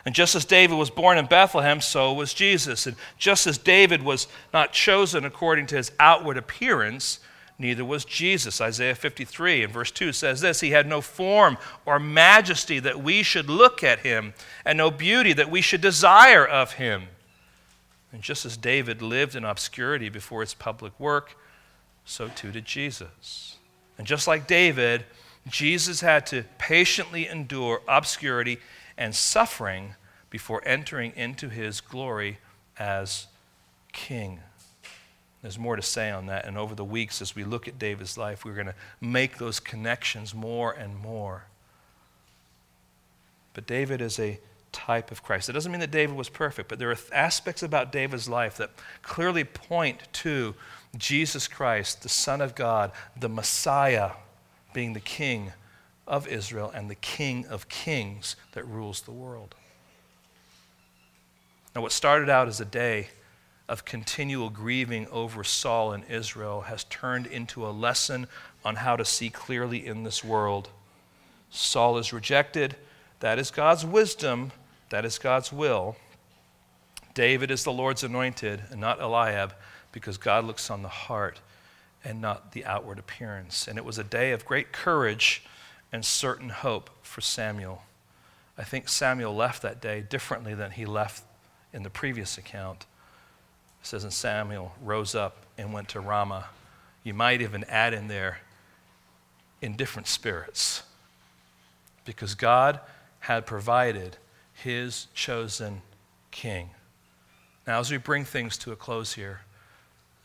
And 0.05 0.15
just 0.15 0.35
as 0.35 0.45
David 0.45 0.75
was 0.75 0.89
born 0.89 1.17
in 1.17 1.25
Bethlehem, 1.25 1.81
so 1.81 2.13
was 2.13 2.33
Jesus. 2.33 2.87
And 2.87 2.95
just 3.17 3.45
as 3.45 3.57
David 3.57 4.01
was 4.01 4.27
not 4.53 4.73
chosen 4.73 5.25
according 5.25 5.67
to 5.67 5.75
his 5.75 5.91
outward 5.99 6.37
appearance, 6.37 7.19
neither 7.59 7.85
was 7.85 8.05
Jesus. 8.05 8.61
Isaiah 8.61 8.95
53 8.95 9.63
and 9.63 9.73
verse 9.73 9.91
2 9.91 10.13
says 10.13 10.41
this 10.41 10.61
He 10.61 10.71
had 10.71 10.87
no 10.87 11.01
form 11.01 11.57
or 11.85 11.99
majesty 11.99 12.79
that 12.79 13.03
we 13.03 13.21
should 13.21 13.49
look 13.49 13.83
at 13.83 13.99
him, 13.99 14.33
and 14.65 14.77
no 14.77 14.89
beauty 14.89 15.33
that 15.33 15.51
we 15.51 15.61
should 15.61 15.81
desire 15.81 16.47
of 16.47 16.73
him. 16.73 17.03
And 18.11 18.21
just 18.21 18.45
as 18.45 18.57
David 18.57 19.01
lived 19.01 19.35
in 19.35 19.45
obscurity 19.45 20.09
before 20.09 20.41
his 20.41 20.53
public 20.53 20.99
work, 20.99 21.37
so 22.03 22.27
too 22.27 22.51
did 22.51 22.65
Jesus. 22.65 23.57
And 23.97 24.05
just 24.05 24.27
like 24.27 24.47
David, 24.47 25.05
Jesus 25.47 26.01
had 26.01 26.25
to 26.27 26.43
patiently 26.57 27.27
endure 27.27 27.81
obscurity 27.87 28.59
and 28.97 29.15
suffering 29.15 29.95
before 30.29 30.61
entering 30.65 31.13
into 31.15 31.49
his 31.49 31.81
glory 31.81 32.39
as 32.77 33.27
king. 33.93 34.39
There's 35.41 35.57
more 35.57 35.75
to 35.75 35.81
say 35.81 36.11
on 36.11 36.27
that, 36.27 36.45
and 36.45 36.57
over 36.57 36.75
the 36.75 36.85
weeks 36.85 37.21
as 37.21 37.35
we 37.35 37.43
look 37.43 37.67
at 37.67 37.79
David's 37.79 38.17
life, 38.17 38.45
we're 38.45 38.53
going 38.53 38.67
to 38.67 38.75
make 38.99 39.37
those 39.37 39.59
connections 39.59 40.35
more 40.35 40.71
and 40.71 40.95
more. 40.95 41.45
But 43.53 43.65
David 43.65 44.01
is 44.01 44.19
a 44.19 44.39
type 44.71 45.11
of 45.11 45.23
Christ. 45.23 45.49
It 45.49 45.53
doesn't 45.53 45.71
mean 45.71 45.81
that 45.81 45.91
David 45.91 46.15
was 46.15 46.29
perfect, 46.29 46.69
but 46.69 46.79
there 46.79 46.91
are 46.91 46.97
aspects 47.11 47.63
about 47.63 47.91
David's 47.91 48.29
life 48.29 48.57
that 48.57 48.71
clearly 49.01 49.43
point 49.43 50.01
to 50.13 50.55
Jesus 50.97 51.47
Christ, 51.47 52.03
the 52.03 52.09
Son 52.09 52.41
of 52.41 52.55
God, 52.55 52.91
the 53.19 53.29
Messiah, 53.29 54.11
being 54.73 54.93
the 54.93 54.99
King 54.99 55.53
of 56.07 56.27
Israel 56.27 56.71
and 56.73 56.89
the 56.89 56.95
King 56.95 57.45
of 57.47 57.69
kings 57.69 58.35
that 58.53 58.67
rules 58.67 59.01
the 59.01 59.11
world. 59.11 59.55
Now, 61.75 61.81
what 61.81 61.91
started 61.91 62.29
out 62.29 62.47
as 62.47 62.59
a 62.59 62.65
day 62.65 63.07
of 63.69 63.85
continual 63.85 64.49
grieving 64.49 65.07
over 65.07 65.45
Saul 65.45 65.93
and 65.93 66.03
Israel 66.09 66.61
has 66.61 66.83
turned 66.85 67.25
into 67.25 67.65
a 67.65 67.71
lesson 67.71 68.27
on 68.65 68.75
how 68.75 68.97
to 68.97 69.05
see 69.05 69.29
clearly 69.29 69.85
in 69.87 70.03
this 70.03 70.25
world. 70.25 70.67
Saul 71.49 71.97
is 71.97 72.11
rejected. 72.11 72.75
That 73.21 73.39
is 73.39 73.49
God's 73.49 73.85
wisdom 73.85 74.51
that 74.91 75.03
is 75.03 75.17
God's 75.17 75.51
will. 75.51 75.95
David 77.13 77.51
is 77.51 77.63
the 77.63 77.71
Lord's 77.71 78.03
anointed 78.03 78.61
and 78.69 78.79
not 78.79 79.01
Eliab 79.01 79.53
because 79.91 80.17
God 80.17 80.45
looks 80.45 80.69
on 80.69 80.83
the 80.83 80.89
heart 80.89 81.39
and 82.03 82.21
not 82.21 82.51
the 82.51 82.65
outward 82.65 82.99
appearance. 82.99 83.67
And 83.67 83.77
it 83.77 83.85
was 83.85 83.97
a 83.97 84.03
day 84.03 84.31
of 84.31 84.45
great 84.45 84.71
courage 84.71 85.43
and 85.91 86.05
certain 86.05 86.49
hope 86.49 86.89
for 87.01 87.21
Samuel. 87.21 87.83
I 88.57 88.63
think 88.63 88.87
Samuel 88.87 89.35
left 89.35 89.61
that 89.63 89.81
day 89.81 90.01
differently 90.01 90.53
than 90.53 90.71
he 90.71 90.85
left 90.85 91.23
in 91.73 91.83
the 91.83 91.89
previous 91.89 92.37
account. 92.37 92.85
It 93.81 93.87
says, 93.87 94.03
And 94.03 94.13
Samuel 94.13 94.73
rose 94.81 95.15
up 95.15 95.45
and 95.57 95.73
went 95.73 95.89
to 95.89 95.99
Ramah. 95.99 96.47
You 97.03 97.13
might 97.13 97.41
even 97.41 97.63
add 97.65 97.93
in 97.93 98.07
there, 98.07 98.39
in 99.61 99.75
different 99.75 100.07
spirits 100.07 100.83
because 102.05 102.35
God 102.35 102.79
had 103.21 103.45
provided 103.45 104.17
his 104.63 105.07
chosen 105.13 105.81
king. 106.31 106.69
Now, 107.67 107.79
as 107.79 107.91
we 107.91 107.97
bring 107.97 108.25
things 108.25 108.57
to 108.59 108.71
a 108.71 108.75
close 108.75 109.13
here, 109.13 109.41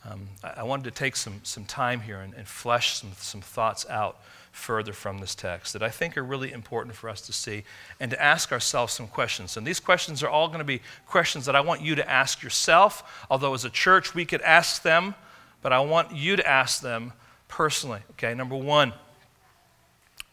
um, 0.04 0.28
I, 0.42 0.60
I, 0.60 0.62
wanted 0.62 0.84
to 0.84 0.90
take 0.90 1.16
some, 1.16 1.40
some 1.42 1.64
time 1.64 2.00
here 2.00 2.18
and, 2.18 2.32
and 2.34 2.46
flesh 2.46 2.94
some, 2.94 3.12
some 3.16 3.40
thoughts 3.40 3.86
out 3.88 4.18
further 4.52 4.92
from 4.92 5.18
this 5.18 5.34
text 5.34 5.72
that 5.72 5.82
I 5.82 5.90
think 5.90 6.16
are 6.16 6.22
really 6.22 6.52
important 6.52 6.94
for 6.94 7.10
us 7.10 7.20
to 7.22 7.32
see 7.32 7.64
and 8.00 8.10
to 8.10 8.22
ask 8.22 8.52
ourselves 8.52 8.92
some 8.92 9.06
questions. 9.08 9.56
And 9.56 9.66
these 9.66 9.80
questions 9.80 10.22
are 10.22 10.28
all 10.28 10.48
going 10.48 10.60
to 10.60 10.64
be 10.64 10.80
questions 11.06 11.44
that 11.46 11.56
I 11.56 11.60
want 11.60 11.82
you 11.82 11.94
to 11.96 12.08
ask 12.08 12.42
yourself, 12.42 13.26
although 13.30 13.52
as 13.52 13.64
a 13.64 13.70
church 13.70 14.14
we 14.14 14.24
could 14.24 14.42
ask 14.42 14.82
them, 14.82 15.14
but 15.60 15.72
I 15.72 15.80
want 15.80 16.14
you 16.14 16.36
to 16.36 16.48
ask 16.48 16.80
them 16.80 17.12
personally. 17.48 18.00
Okay, 18.12 18.32
number 18.34 18.56
one, 18.56 18.92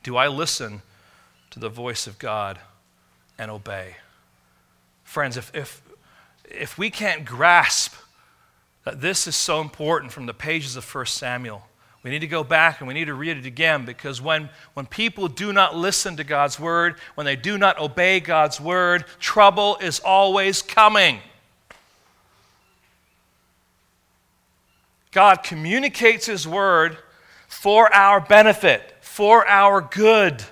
do 0.03 0.15
I 0.15 0.27
listen 0.27 0.81
to 1.51 1.59
the 1.59 1.69
voice 1.69 2.07
of 2.07 2.19
God 2.19 2.59
and 3.37 3.49
obey? 3.51 3.95
Friends, 5.03 5.37
if, 5.37 5.53
if, 5.55 5.81
if 6.45 6.77
we 6.77 6.89
can't 6.89 7.25
grasp 7.25 7.93
that 8.83 9.01
this 9.01 9.27
is 9.27 9.35
so 9.35 9.61
important 9.61 10.11
from 10.11 10.25
the 10.25 10.33
pages 10.33 10.75
of 10.75 10.95
1 10.95 11.05
Samuel, 11.05 11.63
we 12.03 12.09
need 12.09 12.19
to 12.19 12.27
go 12.27 12.43
back 12.43 12.79
and 12.79 12.87
we 12.87 12.93
need 12.93 13.05
to 13.05 13.13
read 13.13 13.37
it 13.37 13.45
again 13.45 13.85
because 13.85 14.21
when, 14.21 14.49
when 14.73 14.85
people 14.85 15.29
do 15.29 15.53
not 15.53 15.75
listen 15.75 16.17
to 16.17 16.25
God's 16.25 16.59
word, 16.59 16.95
when 17.15 17.25
they 17.25 17.37
do 17.37 17.57
not 17.57 17.79
obey 17.79 18.19
God's 18.19 18.59
word, 18.59 19.05
trouble 19.19 19.77
is 19.81 20.01
always 20.01 20.61
coming. 20.61 21.19
God 25.11 25.43
communicates 25.43 26.25
His 26.25 26.45
word 26.45 26.97
for 27.47 27.93
our 27.93 28.19
benefit, 28.19 28.95
for 28.99 29.47
our 29.47 29.79
good. 29.79 30.43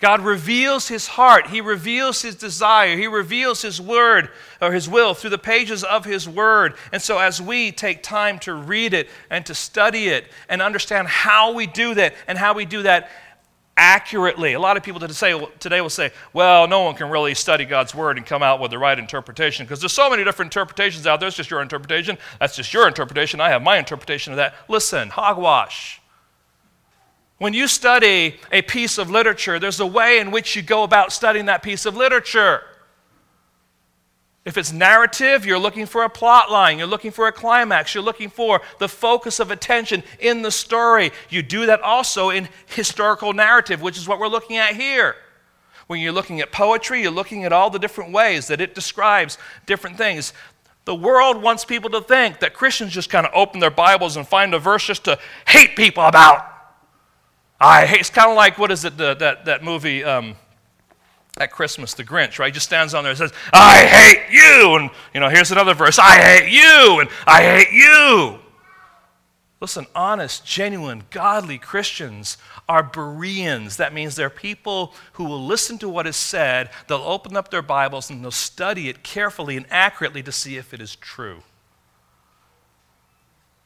God 0.00 0.22
reveals 0.22 0.88
his 0.88 1.06
heart. 1.06 1.48
He 1.48 1.60
reveals 1.60 2.22
his 2.22 2.34
desire. 2.34 2.96
He 2.96 3.06
reveals 3.06 3.60
his 3.60 3.80
word 3.80 4.30
or 4.60 4.72
his 4.72 4.88
will 4.88 5.12
through 5.12 5.30
the 5.30 5.38
pages 5.38 5.84
of 5.84 6.06
his 6.06 6.26
word. 6.26 6.74
And 6.90 7.02
so, 7.02 7.18
as 7.18 7.40
we 7.40 7.70
take 7.70 8.02
time 8.02 8.38
to 8.40 8.54
read 8.54 8.94
it 8.94 9.10
and 9.28 9.44
to 9.44 9.54
study 9.54 10.08
it 10.08 10.24
and 10.48 10.62
understand 10.62 11.06
how 11.08 11.52
we 11.52 11.66
do 11.66 11.94
that 11.94 12.14
and 12.26 12.38
how 12.38 12.54
we 12.54 12.64
do 12.64 12.82
that 12.84 13.10
accurately, 13.76 14.54
a 14.54 14.60
lot 14.60 14.78
of 14.78 14.82
people 14.82 15.00
today 15.00 15.80
will 15.80 15.90
say, 15.90 16.12
well, 16.32 16.66
no 16.66 16.82
one 16.82 16.94
can 16.94 17.10
really 17.10 17.34
study 17.34 17.66
God's 17.66 17.94
word 17.94 18.16
and 18.16 18.24
come 18.24 18.42
out 18.42 18.58
with 18.58 18.70
the 18.70 18.78
right 18.78 18.98
interpretation 18.98 19.66
because 19.66 19.80
there's 19.80 19.92
so 19.92 20.08
many 20.08 20.24
different 20.24 20.48
interpretations 20.54 21.06
out 21.06 21.20
there. 21.20 21.28
It's 21.28 21.36
just 21.36 21.50
your 21.50 21.60
interpretation. 21.60 22.16
That's 22.38 22.56
just 22.56 22.72
your 22.72 22.88
interpretation. 22.88 23.38
I 23.38 23.50
have 23.50 23.62
my 23.62 23.78
interpretation 23.78 24.32
of 24.32 24.38
that. 24.38 24.54
Listen, 24.68 25.10
hogwash. 25.10 25.99
When 27.40 27.54
you 27.54 27.68
study 27.68 28.38
a 28.52 28.60
piece 28.60 28.98
of 28.98 29.10
literature, 29.10 29.58
there's 29.58 29.80
a 29.80 29.86
way 29.86 30.18
in 30.18 30.30
which 30.30 30.54
you 30.54 30.60
go 30.60 30.82
about 30.82 31.10
studying 31.10 31.46
that 31.46 31.62
piece 31.62 31.86
of 31.86 31.96
literature. 31.96 32.60
If 34.44 34.58
it's 34.58 34.72
narrative, 34.72 35.46
you're 35.46 35.58
looking 35.58 35.86
for 35.86 36.02
a 36.02 36.10
plot 36.10 36.50
line, 36.50 36.76
you're 36.76 36.86
looking 36.86 37.10
for 37.10 37.28
a 37.28 37.32
climax, 37.32 37.94
you're 37.94 38.04
looking 38.04 38.28
for 38.28 38.60
the 38.78 38.90
focus 38.90 39.40
of 39.40 39.50
attention 39.50 40.02
in 40.18 40.42
the 40.42 40.50
story. 40.50 41.12
You 41.30 41.40
do 41.42 41.64
that 41.64 41.80
also 41.80 42.28
in 42.28 42.46
historical 42.66 43.32
narrative, 43.32 43.80
which 43.80 43.96
is 43.96 44.06
what 44.06 44.18
we're 44.18 44.28
looking 44.28 44.58
at 44.58 44.76
here. 44.76 45.16
When 45.86 45.98
you're 45.98 46.12
looking 46.12 46.42
at 46.42 46.52
poetry, 46.52 47.00
you're 47.00 47.10
looking 47.10 47.46
at 47.46 47.54
all 47.54 47.70
the 47.70 47.78
different 47.78 48.12
ways 48.12 48.48
that 48.48 48.60
it 48.60 48.74
describes 48.74 49.38
different 49.64 49.96
things. 49.96 50.34
The 50.84 50.94
world 50.94 51.40
wants 51.40 51.64
people 51.64 51.88
to 51.88 52.02
think 52.02 52.40
that 52.40 52.52
Christians 52.52 52.92
just 52.92 53.08
kind 53.08 53.26
of 53.26 53.32
open 53.34 53.60
their 53.60 53.70
Bibles 53.70 54.18
and 54.18 54.28
find 54.28 54.52
a 54.52 54.58
verse 54.58 54.86
just 54.86 55.06
to 55.06 55.18
hate 55.46 55.74
people 55.74 56.04
about. 56.04 56.59
I 57.60 57.84
hate, 57.84 58.00
it's 58.00 58.10
kind 58.10 58.30
of 58.30 58.36
like, 58.36 58.58
what 58.58 58.70
is 58.70 58.84
it, 58.84 58.96
the, 58.96 59.14
that, 59.14 59.44
that 59.44 59.62
movie 59.62 60.02
um, 60.02 60.36
at 61.38 61.50
Christmas, 61.52 61.92
The 61.92 62.04
Grinch, 62.04 62.38
right? 62.38 62.46
He 62.46 62.52
just 62.52 62.66
stands 62.66 62.94
on 62.94 63.04
there 63.04 63.10
and 63.10 63.18
says, 63.18 63.32
I 63.52 63.84
hate 63.84 64.32
you. 64.32 64.76
And, 64.76 64.90
you 65.12 65.20
know, 65.20 65.28
here's 65.28 65.52
another 65.52 65.74
verse, 65.74 65.98
I 65.98 66.16
hate 66.16 66.50
you, 66.50 67.00
and 67.00 67.10
I 67.26 67.42
hate 67.42 67.72
you. 67.72 68.38
Listen, 69.60 69.86
honest, 69.94 70.46
genuine, 70.46 71.02
godly 71.10 71.58
Christians 71.58 72.38
are 72.66 72.82
Bereans. 72.82 73.76
That 73.76 73.92
means 73.92 74.16
they're 74.16 74.30
people 74.30 74.94
who 75.12 75.24
will 75.24 75.44
listen 75.44 75.76
to 75.78 75.88
what 75.88 76.06
is 76.06 76.16
said, 76.16 76.70
they'll 76.88 76.98
open 76.98 77.36
up 77.36 77.50
their 77.50 77.60
Bibles, 77.60 78.08
and 78.08 78.24
they'll 78.24 78.30
study 78.30 78.88
it 78.88 79.02
carefully 79.02 79.58
and 79.58 79.66
accurately 79.68 80.22
to 80.22 80.32
see 80.32 80.56
if 80.56 80.72
it 80.72 80.80
is 80.80 80.96
true. 80.96 81.42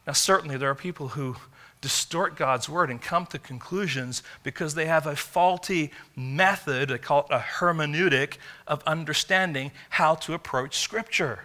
Now, 0.04 0.14
certainly, 0.14 0.56
there 0.56 0.68
are 0.68 0.74
people 0.74 1.08
who 1.08 1.36
distort 1.84 2.34
God's 2.34 2.66
word 2.66 2.88
and 2.88 2.98
come 2.98 3.26
to 3.26 3.38
conclusions 3.38 4.22
because 4.42 4.74
they 4.74 4.86
have 4.86 5.06
a 5.06 5.14
faulty 5.14 5.90
method, 6.16 6.90
I 6.90 6.96
call 6.96 7.20
it 7.20 7.26
a 7.30 7.38
hermeneutic, 7.38 8.38
of 8.66 8.82
understanding 8.86 9.70
how 9.90 10.14
to 10.14 10.32
approach 10.32 10.78
Scripture. 10.78 11.40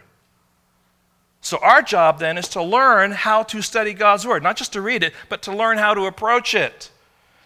So, 1.41 1.57
our 1.61 1.81
job 1.81 2.19
then 2.19 2.37
is 2.37 2.47
to 2.49 2.63
learn 2.63 3.11
how 3.11 3.43
to 3.43 3.61
study 3.61 3.93
God's 3.93 4.25
word, 4.25 4.41
not 4.41 4.55
just 4.55 4.71
to 4.73 4.81
read 4.81 5.03
it, 5.03 5.13
but 5.27 5.41
to 5.41 5.53
learn 5.53 5.77
how 5.77 5.93
to 5.93 6.05
approach 6.05 6.55
it. 6.55 6.89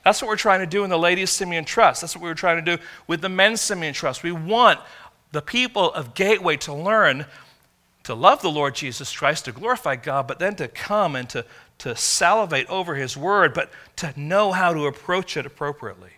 That's 0.05 0.21
what 0.21 0.27
we're 0.27 0.35
trying 0.35 0.59
to 0.59 0.67
do 0.67 0.83
in 0.83 0.91
the 0.91 0.99
Ladies 0.99 1.31
Simeon 1.31 1.65
Trust. 1.65 2.01
That's 2.01 2.15
what 2.15 2.21
we 2.21 2.29
were 2.29 2.35
trying 2.35 2.63
to 2.63 2.77
do 2.77 2.83
with 3.07 3.21
the 3.21 3.29
Men's 3.29 3.59
Simeon 3.59 3.95
Trust. 3.95 4.21
We 4.21 4.31
want 4.31 4.79
the 5.31 5.41
people 5.41 5.91
of 5.93 6.13
Gateway 6.13 6.57
to 6.57 6.75
learn 6.75 7.25
to 8.03 8.13
love 8.13 8.41
the 8.41 8.51
Lord 8.51 8.75
Jesus 8.75 9.15
Christ, 9.15 9.45
to 9.45 9.51
glorify 9.51 9.95
God, 9.95 10.27
but 10.27 10.39
then 10.39 10.55
to 10.57 10.67
come 10.67 11.15
and 11.15 11.29
to 11.29 11.45
to 11.80 11.95
salivate 11.95 12.67
over 12.67 12.95
His 12.95 13.17
Word, 13.17 13.53
but 13.53 13.71
to 13.97 14.13
know 14.19 14.51
how 14.51 14.74
to 14.74 14.86
approach 14.86 15.38
it 15.38 15.45
appropriately. 15.45 16.11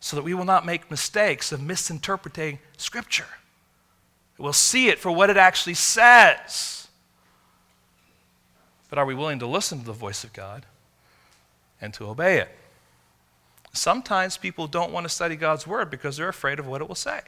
So 0.00 0.16
that 0.16 0.22
we 0.22 0.34
will 0.34 0.44
not 0.44 0.64
make 0.64 0.90
mistakes 0.90 1.52
of 1.52 1.60
misinterpreting 1.60 2.58
Scripture. 2.76 3.26
We'll 4.38 4.52
see 4.52 4.88
it 4.88 4.98
for 4.98 5.10
what 5.10 5.28
it 5.28 5.36
actually 5.36 5.74
says. 5.74 6.88
But 8.88 8.98
are 8.98 9.04
we 9.06 9.14
willing 9.14 9.38
to 9.40 9.46
listen 9.46 9.80
to 9.80 9.84
the 9.84 9.92
voice 9.92 10.24
of 10.24 10.32
God 10.32 10.66
and 11.80 11.92
to 11.94 12.08
obey 12.08 12.38
it? 12.38 12.48
Sometimes 13.72 14.36
people 14.36 14.66
don't 14.66 14.92
want 14.92 15.04
to 15.04 15.08
study 15.08 15.36
God's 15.36 15.66
Word 15.66 15.90
because 15.90 16.16
they're 16.16 16.28
afraid 16.28 16.58
of 16.58 16.66
what 16.66 16.80
it 16.80 16.88
will 16.88 16.94
say. 16.94 17.20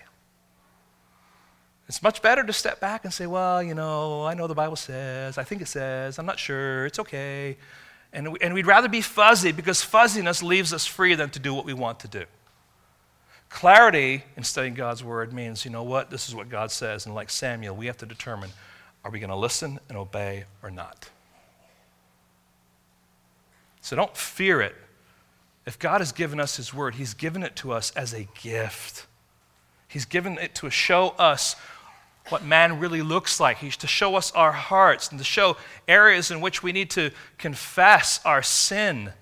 It's 1.92 2.02
much 2.02 2.22
better 2.22 2.42
to 2.42 2.54
step 2.54 2.80
back 2.80 3.04
and 3.04 3.12
say, 3.12 3.26
well, 3.26 3.62
you 3.62 3.74
know, 3.74 4.24
I 4.24 4.32
know 4.32 4.46
the 4.46 4.54
Bible 4.54 4.76
says, 4.76 5.36
I 5.36 5.44
think 5.44 5.60
it 5.60 5.68
says, 5.68 6.18
I'm 6.18 6.24
not 6.24 6.38
sure, 6.38 6.86
it's 6.86 6.98
okay. 6.98 7.58
And, 8.14 8.34
and 8.40 8.54
we'd 8.54 8.64
rather 8.64 8.88
be 8.88 9.02
fuzzy 9.02 9.52
because 9.52 9.82
fuzziness 9.82 10.42
leaves 10.42 10.72
us 10.72 10.86
free 10.86 11.14
than 11.14 11.28
to 11.28 11.38
do 11.38 11.52
what 11.52 11.66
we 11.66 11.74
want 11.74 12.00
to 12.00 12.08
do. 12.08 12.24
Clarity 13.50 14.24
in 14.38 14.42
studying 14.42 14.72
God's 14.72 15.04
word 15.04 15.34
means, 15.34 15.66
you 15.66 15.70
know 15.70 15.82
what, 15.82 16.08
this 16.08 16.30
is 16.30 16.34
what 16.34 16.48
God 16.48 16.70
says. 16.70 17.04
And 17.04 17.14
like 17.14 17.28
Samuel, 17.28 17.76
we 17.76 17.84
have 17.88 17.98
to 17.98 18.06
determine 18.06 18.48
are 19.04 19.10
we 19.10 19.18
going 19.18 19.28
to 19.28 19.36
listen 19.36 19.78
and 19.90 19.98
obey 19.98 20.44
or 20.62 20.70
not? 20.70 21.10
So 23.82 23.96
don't 23.96 24.16
fear 24.16 24.62
it. 24.62 24.74
If 25.66 25.78
God 25.78 26.00
has 26.00 26.12
given 26.12 26.40
us 26.40 26.56
His 26.56 26.72
word, 26.72 26.94
He's 26.94 27.12
given 27.12 27.42
it 27.42 27.54
to 27.56 27.70
us 27.70 27.90
as 27.90 28.14
a 28.14 28.26
gift. 28.40 29.04
He's 29.88 30.06
given 30.06 30.38
it 30.38 30.54
to 30.54 30.70
show 30.70 31.10
us 31.18 31.54
what 32.28 32.44
man 32.44 32.78
really 32.78 33.02
looks 33.02 33.40
like. 33.40 33.58
He's 33.58 33.76
to 33.78 33.86
show 33.86 34.14
us 34.14 34.32
our 34.32 34.52
hearts 34.52 35.10
and 35.10 35.18
to 35.18 35.24
show 35.24 35.56
areas 35.88 36.30
in 36.30 36.40
which 36.40 36.62
we 36.62 36.72
need 36.72 36.90
to 36.90 37.10
confess 37.38 38.20
our 38.24 38.42
sin. 38.42 39.12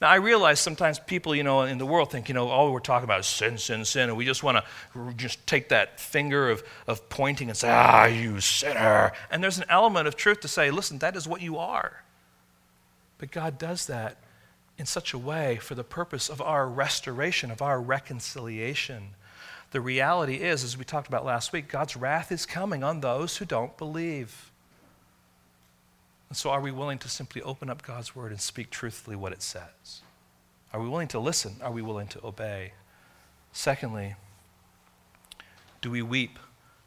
Now, 0.00 0.10
I 0.10 0.16
realize 0.16 0.60
sometimes 0.60 1.00
people, 1.00 1.34
you 1.34 1.42
know, 1.42 1.62
in 1.62 1.78
the 1.78 1.86
world 1.86 2.12
think, 2.12 2.28
you 2.28 2.34
know, 2.34 2.48
all 2.48 2.72
we're 2.72 2.78
talking 2.78 3.04
about 3.04 3.20
is 3.20 3.26
sin, 3.26 3.58
sin, 3.58 3.84
sin, 3.84 4.08
and 4.08 4.16
we 4.16 4.24
just 4.24 4.44
want 4.44 4.64
to 4.94 5.12
just 5.16 5.44
take 5.46 5.70
that 5.70 5.98
finger 5.98 6.50
of, 6.50 6.62
of 6.86 7.08
pointing 7.08 7.48
and 7.48 7.56
say, 7.56 7.68
ah, 7.68 8.04
you 8.04 8.40
sinner. 8.40 9.12
And 9.30 9.42
there's 9.42 9.58
an 9.58 9.64
element 9.68 10.06
of 10.06 10.14
truth 10.14 10.40
to 10.40 10.48
say, 10.48 10.70
listen, 10.70 10.98
that 10.98 11.16
is 11.16 11.26
what 11.26 11.42
you 11.42 11.58
are. 11.58 12.04
But 13.18 13.32
God 13.32 13.58
does 13.58 13.86
that 13.86 14.18
in 14.78 14.86
such 14.86 15.12
a 15.12 15.18
way 15.18 15.56
for 15.56 15.74
the 15.74 15.82
purpose 15.82 16.28
of 16.28 16.40
our 16.40 16.68
restoration, 16.68 17.50
of 17.50 17.60
our 17.60 17.80
reconciliation. 17.80 19.08
The 19.70 19.80
reality 19.80 20.36
is, 20.36 20.64
as 20.64 20.78
we 20.78 20.84
talked 20.84 21.08
about 21.08 21.24
last 21.24 21.52
week, 21.52 21.68
God's 21.68 21.96
wrath 21.96 22.32
is 22.32 22.46
coming 22.46 22.82
on 22.82 23.00
those 23.00 23.36
who 23.36 23.44
don't 23.44 23.76
believe. 23.76 24.50
And 26.28 26.36
so, 26.36 26.50
are 26.50 26.60
we 26.60 26.70
willing 26.70 26.98
to 26.98 27.08
simply 27.08 27.42
open 27.42 27.68
up 27.68 27.82
God's 27.82 28.16
word 28.16 28.32
and 28.32 28.40
speak 28.40 28.70
truthfully 28.70 29.16
what 29.16 29.32
it 29.32 29.42
says? 29.42 30.02
Are 30.72 30.80
we 30.80 30.88
willing 30.88 31.08
to 31.08 31.18
listen? 31.18 31.56
Are 31.62 31.72
we 31.72 31.82
willing 31.82 32.08
to 32.08 32.26
obey? 32.26 32.72
Secondly, 33.52 34.14
do 35.80 35.90
we 35.90 36.02
weep 36.02 36.38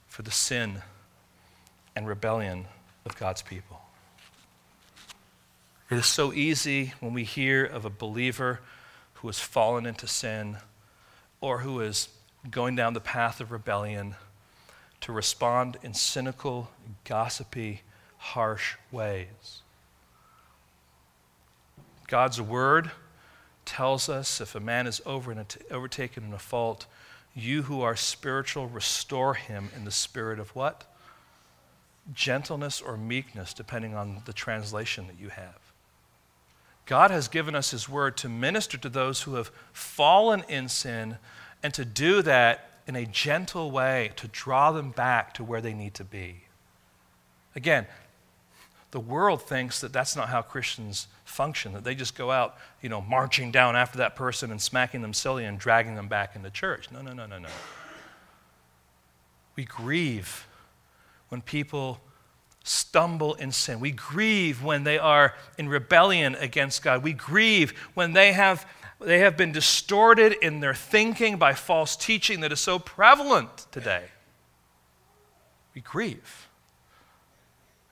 for 0.07 0.21
the 0.21 0.32
sin 0.32 0.82
and 1.95 2.07
rebellion 2.07 2.65
of 3.05 3.17
God's 3.17 3.41
people? 3.41 3.82
It 5.89 5.95
is 5.97 6.05
so 6.05 6.32
easy 6.34 6.93
when 6.99 7.13
we 7.13 7.23
hear 7.23 7.65
of 7.65 7.84
a 7.84 7.89
believer 7.89 8.61
who 9.15 9.27
has 9.27 9.39
fallen 9.39 9.86
into 9.86 10.07
sin 10.07 10.57
or 11.41 11.59
who 11.59 11.82
is 11.82 12.07
going 12.49 12.75
down 12.75 12.93
the 12.93 12.99
path 12.99 13.39
of 13.39 13.51
rebellion 13.51 14.15
to 15.01 15.11
respond 15.11 15.77
in 15.83 15.93
cynical, 15.93 16.71
gossipy, 17.03 17.81
harsh 18.17 18.75
ways. 18.91 19.61
God's 22.07 22.41
word 22.41 22.91
tells 23.65 24.09
us 24.09 24.41
if 24.41 24.55
a 24.55 24.59
man 24.59 24.87
is 24.87 25.01
overtaken 25.05 26.23
in 26.23 26.33
a 26.33 26.39
fault, 26.39 26.85
you 27.33 27.63
who 27.63 27.81
are 27.81 27.95
spiritual, 27.95 28.67
restore 28.67 29.35
him 29.35 29.69
in 29.75 29.85
the 29.85 29.91
spirit 29.91 30.39
of 30.39 30.53
what? 30.55 30.83
Gentleness 32.13 32.81
or 32.81 32.97
meekness, 32.97 33.53
depending 33.53 33.95
on 33.95 34.23
the 34.25 34.33
translation 34.33 35.07
that 35.07 35.19
you 35.19 35.29
have. 35.29 35.59
God 36.85 37.11
has 37.11 37.27
given 37.27 37.55
us 37.55 37.71
his 37.71 37.87
word 37.87 38.17
to 38.17 38.27
minister 38.27 38.77
to 38.77 38.89
those 38.89 39.21
who 39.21 39.35
have 39.35 39.51
fallen 39.71 40.43
in 40.49 40.67
sin 40.67 41.17
and 41.64 41.74
to 41.74 41.86
do 41.86 42.22
that 42.22 42.70
in 42.88 42.95
a 42.95 43.05
gentle 43.05 43.72
way 43.72 44.12
to 44.16 44.28
draw 44.28 44.72
them 44.72 44.91
back 44.91 45.34
to 45.36 45.43
where 45.43 45.62
they 45.62 45.74
need 45.74 45.93
to 45.95 46.03
be. 46.03 46.43
Again, 47.55 47.86
the 48.91 48.99
world 48.99 49.41
thinks 49.41 49.80
that 49.82 49.93
that's 49.93 50.16
not 50.16 50.30
how 50.30 50.41
Christians 50.41 51.07
function, 51.24 51.74
that 51.74 51.84
they 51.84 51.95
just 51.95 52.16
go 52.16 52.30
out, 52.30 52.57
you 52.82 52.89
know, 52.89 53.01
marching 53.01 53.51
down 53.51 53.76
after 53.76 53.99
that 53.99 54.16
person 54.16 54.51
and 54.51 54.62
smacking 54.62 55.01
them 55.01 55.14
silly 55.14 55.45
and 55.45 55.57
dragging 55.57 55.95
them 55.95 56.07
back 56.07 56.36
into 56.36 56.49
church. 56.49 56.91
No, 56.91 57.01
no, 57.01 57.14
no, 57.14 57.26
no, 57.26 57.39
no. 57.39 57.49
We 59.55 59.64
grieve 59.64 60.45
when 61.30 61.41
people 61.41 62.01
stumble 62.64 63.34
in 63.36 63.51
sin. 63.51 63.80
We 63.80 63.91
grieve 63.91 64.64
when 64.64 64.84
they 64.84 64.99
are 64.99 65.36
in 65.57 65.70
rebellion 65.70 66.36
against 66.36 66.84
God. 66.84 67.03
We 67.03 67.14
grieve 67.14 67.72
when 67.93 68.14
they 68.14 68.34
have, 68.34 68.66
they 69.05 69.19
have 69.19 69.37
been 69.37 69.51
distorted 69.51 70.33
in 70.41 70.59
their 70.59 70.73
thinking 70.73 71.37
by 71.37 71.53
false 71.53 71.95
teaching 71.95 72.41
that 72.41 72.51
is 72.51 72.59
so 72.59 72.79
prevalent 72.79 73.65
today. 73.71 74.05
We 75.73 75.81
grieve. 75.81 76.47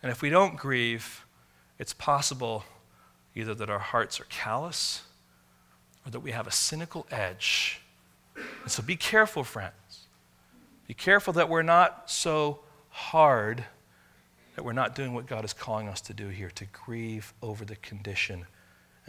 And 0.01 0.11
if 0.11 0.21
we 0.21 0.29
don't 0.29 0.55
grieve, 0.55 1.25
it's 1.77 1.93
possible 1.93 2.63
either 3.35 3.53
that 3.55 3.69
our 3.69 3.79
hearts 3.79 4.19
are 4.19 4.25
callous 4.25 5.03
or 6.05 6.11
that 6.11 6.19
we 6.19 6.31
have 6.31 6.47
a 6.47 6.51
cynical 6.51 7.05
edge. 7.11 7.81
And 8.35 8.71
so 8.71 8.83
be 8.83 8.95
careful, 8.95 9.43
friends. 9.43 10.07
Be 10.87 10.93
careful 10.93 11.33
that 11.33 11.49
we're 11.49 11.61
not 11.61 12.09
so 12.09 12.59
hard 12.89 13.63
that 14.55 14.63
we're 14.63 14.73
not 14.73 14.93
doing 14.93 15.13
what 15.13 15.25
God 15.25 15.45
is 15.45 15.53
calling 15.53 15.87
us 15.87 16.01
to 16.01 16.13
do 16.13 16.27
here 16.27 16.49
to 16.51 16.65
grieve 16.65 17.33
over 17.41 17.63
the 17.63 17.77
condition 17.77 18.45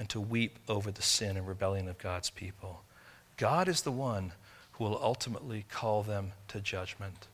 and 0.00 0.08
to 0.08 0.18
weep 0.18 0.58
over 0.66 0.90
the 0.90 1.02
sin 1.02 1.36
and 1.36 1.46
rebellion 1.46 1.86
of 1.86 1.98
God's 1.98 2.30
people. 2.30 2.80
God 3.36 3.68
is 3.68 3.82
the 3.82 3.92
one 3.92 4.32
who 4.72 4.84
will 4.84 4.98
ultimately 5.02 5.66
call 5.68 6.02
them 6.02 6.32
to 6.48 6.58
judgment. 6.58 7.28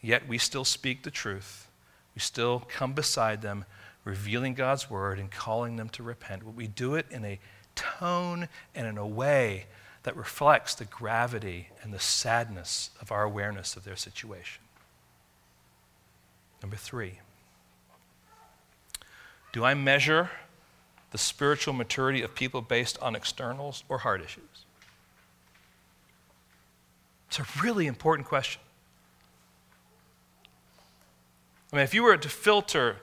Yet 0.00 0.26
we 0.26 0.38
still 0.38 0.64
speak 0.64 1.02
the 1.02 1.10
truth. 1.10 1.68
We 2.14 2.20
still 2.20 2.64
come 2.70 2.94
beside 2.94 3.42
them, 3.42 3.66
revealing 4.02 4.54
God's 4.54 4.88
word 4.88 5.18
and 5.18 5.30
calling 5.30 5.76
them 5.76 5.90
to 5.90 6.02
repent. 6.02 6.42
But 6.42 6.54
we 6.54 6.68
do 6.68 6.94
it 6.94 7.04
in 7.10 7.22
a 7.22 7.38
tone 7.74 8.48
and 8.74 8.86
in 8.86 8.96
a 8.96 9.06
way 9.06 9.66
that 10.04 10.16
reflects 10.16 10.74
the 10.74 10.86
gravity 10.86 11.68
and 11.82 11.92
the 11.92 12.00
sadness 12.00 12.88
of 13.02 13.12
our 13.12 13.24
awareness 13.24 13.76
of 13.76 13.84
their 13.84 13.96
situation. 13.96 14.62
Number 16.62 16.76
three, 16.76 17.18
do 19.52 19.66
I 19.66 19.74
measure 19.74 20.30
the 21.14 21.18
spiritual 21.18 21.72
maturity 21.72 22.22
of 22.22 22.34
people 22.34 22.60
based 22.60 22.98
on 22.98 23.14
externals 23.14 23.84
or 23.88 23.98
heart 23.98 24.20
issues? 24.20 24.64
It's 27.28 27.38
a 27.38 27.46
really 27.62 27.86
important 27.86 28.26
question. 28.26 28.60
I 31.72 31.76
mean, 31.76 31.84
if 31.84 31.94
you 31.94 32.02
were 32.02 32.16
to 32.16 32.28
filter 32.28 32.96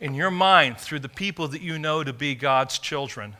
in 0.00 0.14
your 0.14 0.32
mind 0.32 0.78
through 0.78 0.98
the 0.98 1.08
people 1.08 1.46
that 1.46 1.62
you 1.62 1.78
know 1.78 2.02
to 2.02 2.12
be 2.12 2.34
God's 2.34 2.76
children, 2.76 3.36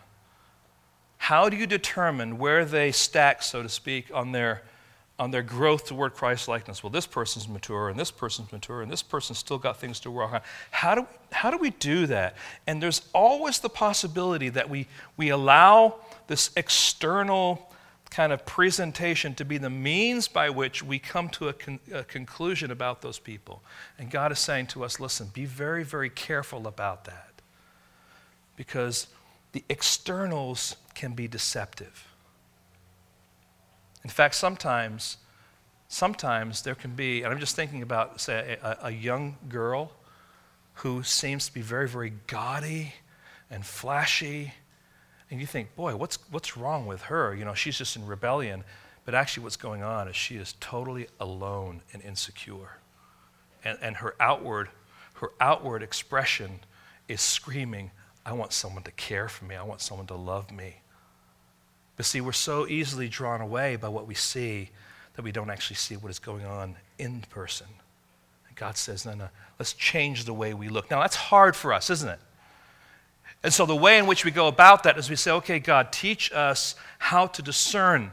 how 1.16 1.48
do 1.48 1.56
you 1.56 1.66
determine 1.66 2.38
where 2.38 2.64
they 2.64 2.92
stack, 2.92 3.42
so 3.42 3.64
to 3.64 3.68
speak, 3.68 4.12
on 4.14 4.30
their 4.30 4.62
on 5.18 5.32
their 5.32 5.42
growth 5.42 5.86
toward 5.86 6.14
Christ 6.14 6.46
likeness. 6.46 6.82
Well, 6.82 6.90
this 6.90 7.06
person's 7.06 7.48
mature, 7.48 7.88
and 7.88 7.98
this 7.98 8.10
person's 8.10 8.52
mature, 8.52 8.82
and 8.82 8.90
this 8.90 9.02
person's 9.02 9.38
still 9.38 9.58
got 9.58 9.78
things 9.78 9.98
to 10.00 10.10
work 10.10 10.32
on. 10.32 10.40
How 10.70 10.94
do, 10.94 11.06
how 11.32 11.50
do 11.50 11.56
we 11.58 11.70
do 11.70 12.06
that? 12.06 12.36
And 12.66 12.80
there's 12.80 13.02
always 13.12 13.58
the 13.58 13.68
possibility 13.68 14.48
that 14.50 14.70
we, 14.70 14.86
we 15.16 15.30
allow 15.30 15.96
this 16.28 16.50
external 16.56 17.68
kind 18.10 18.32
of 18.32 18.46
presentation 18.46 19.34
to 19.34 19.44
be 19.44 19.58
the 19.58 19.70
means 19.70 20.28
by 20.28 20.50
which 20.50 20.82
we 20.82 20.98
come 20.98 21.28
to 21.28 21.48
a, 21.48 21.52
con- 21.52 21.80
a 21.92 22.04
conclusion 22.04 22.70
about 22.70 23.02
those 23.02 23.18
people. 23.18 23.62
And 23.98 24.10
God 24.10 24.32
is 24.32 24.38
saying 24.38 24.68
to 24.68 24.84
us 24.84 25.00
listen, 25.00 25.30
be 25.34 25.44
very, 25.44 25.84
very 25.84 26.10
careful 26.10 26.66
about 26.66 27.04
that. 27.04 27.32
Because 28.56 29.08
the 29.52 29.64
externals 29.68 30.76
can 30.94 31.12
be 31.12 31.28
deceptive. 31.28 32.07
In 34.08 34.10
fact, 34.10 34.36
sometimes, 34.36 35.18
sometimes 35.88 36.62
there 36.62 36.74
can 36.74 36.92
be, 36.94 37.24
and 37.24 37.30
I'm 37.30 37.38
just 37.38 37.54
thinking 37.54 37.82
about, 37.82 38.22
say, 38.22 38.56
a, 38.62 38.78
a 38.84 38.90
young 38.90 39.36
girl 39.50 39.92
who 40.76 41.02
seems 41.02 41.46
to 41.48 41.52
be 41.52 41.60
very, 41.60 41.86
very 41.86 42.14
gaudy 42.26 42.94
and 43.50 43.66
flashy. 43.66 44.54
And 45.30 45.42
you 45.42 45.46
think, 45.46 45.76
boy, 45.76 45.94
what's, 45.94 46.18
what's 46.30 46.56
wrong 46.56 46.86
with 46.86 47.02
her? 47.02 47.34
You 47.34 47.44
know, 47.44 47.52
she's 47.52 47.76
just 47.76 47.96
in 47.96 48.06
rebellion. 48.06 48.64
But 49.04 49.14
actually, 49.14 49.42
what's 49.42 49.58
going 49.58 49.82
on 49.82 50.08
is 50.08 50.16
she 50.16 50.36
is 50.36 50.54
totally 50.58 51.08
alone 51.20 51.82
and 51.92 52.02
insecure. 52.02 52.78
And, 53.62 53.76
and 53.82 53.96
her, 53.96 54.14
outward, 54.18 54.70
her 55.16 55.32
outward 55.38 55.82
expression 55.82 56.60
is 57.08 57.20
screaming, 57.20 57.90
I 58.24 58.32
want 58.32 58.54
someone 58.54 58.84
to 58.84 58.92
care 58.92 59.28
for 59.28 59.44
me. 59.44 59.54
I 59.54 59.64
want 59.64 59.82
someone 59.82 60.06
to 60.06 60.16
love 60.16 60.50
me. 60.50 60.76
But 61.98 62.06
see, 62.06 62.20
we're 62.20 62.32
so 62.32 62.66
easily 62.68 63.08
drawn 63.08 63.40
away 63.40 63.74
by 63.74 63.88
what 63.88 64.06
we 64.06 64.14
see 64.14 64.70
that 65.16 65.22
we 65.22 65.32
don't 65.32 65.50
actually 65.50 65.76
see 65.76 65.96
what 65.96 66.10
is 66.10 66.20
going 66.20 66.46
on 66.46 66.76
in 66.96 67.22
person. 67.28 67.66
And 68.46 68.56
God 68.56 68.76
says, 68.76 69.04
no, 69.04 69.14
no, 69.14 69.28
let's 69.58 69.72
change 69.72 70.24
the 70.24 70.32
way 70.32 70.54
we 70.54 70.68
look. 70.68 70.92
Now, 70.92 71.00
that's 71.00 71.16
hard 71.16 71.56
for 71.56 71.74
us, 71.74 71.90
isn't 71.90 72.08
it? 72.08 72.20
And 73.42 73.52
so 73.52 73.66
the 73.66 73.74
way 73.74 73.98
in 73.98 74.06
which 74.06 74.24
we 74.24 74.30
go 74.30 74.46
about 74.46 74.84
that 74.84 74.96
is 74.96 75.10
we 75.10 75.16
say, 75.16 75.32
okay, 75.32 75.58
God, 75.58 75.90
teach 75.90 76.30
us 76.32 76.76
how 76.98 77.26
to 77.26 77.42
discern. 77.42 78.12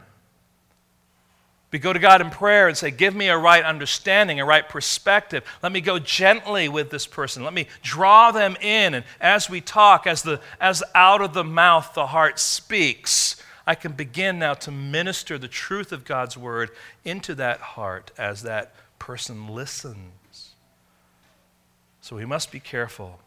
We 1.71 1.77
go 1.77 1.93
to 1.93 1.99
God 1.99 2.21
in 2.21 2.31
prayer 2.31 2.67
and 2.67 2.75
say, 2.75 2.89
Give 2.89 3.13
me 3.13 3.27
a 3.27 3.37
right 3.37 3.63
understanding, 3.63 4.39
a 4.39 4.45
right 4.45 4.67
perspective. 4.67 5.43
Let 5.61 5.73
me 5.73 5.81
go 5.81 5.99
gently 5.99 6.69
with 6.69 6.89
this 6.89 7.05
person. 7.05 7.43
Let 7.43 7.53
me 7.53 7.67
draw 7.81 8.31
them 8.31 8.55
in. 8.61 8.93
And 8.93 9.03
as 9.19 9.49
we 9.49 9.59
talk, 9.59 10.07
as, 10.07 10.21
the, 10.21 10.39
as 10.61 10.81
out 10.93 11.21
of 11.21 11.33
the 11.33 11.43
mouth 11.43 11.93
the 11.93 12.07
heart 12.07 12.39
speaks, 12.39 13.43
I 13.67 13.75
can 13.75 13.93
begin 13.93 14.39
now 14.39 14.53
to 14.55 14.71
minister 14.71 15.37
the 15.37 15.47
truth 15.47 15.91
of 15.91 16.05
God's 16.05 16.37
word 16.37 16.69
into 17.03 17.33
that 17.35 17.59
heart 17.59 18.11
as 18.17 18.43
that 18.43 18.73
person 18.99 19.47
listens. 19.47 20.51
So 22.01 22.15
we 22.15 22.25
must 22.25 22.51
be 22.51 22.59
careful 22.59 23.19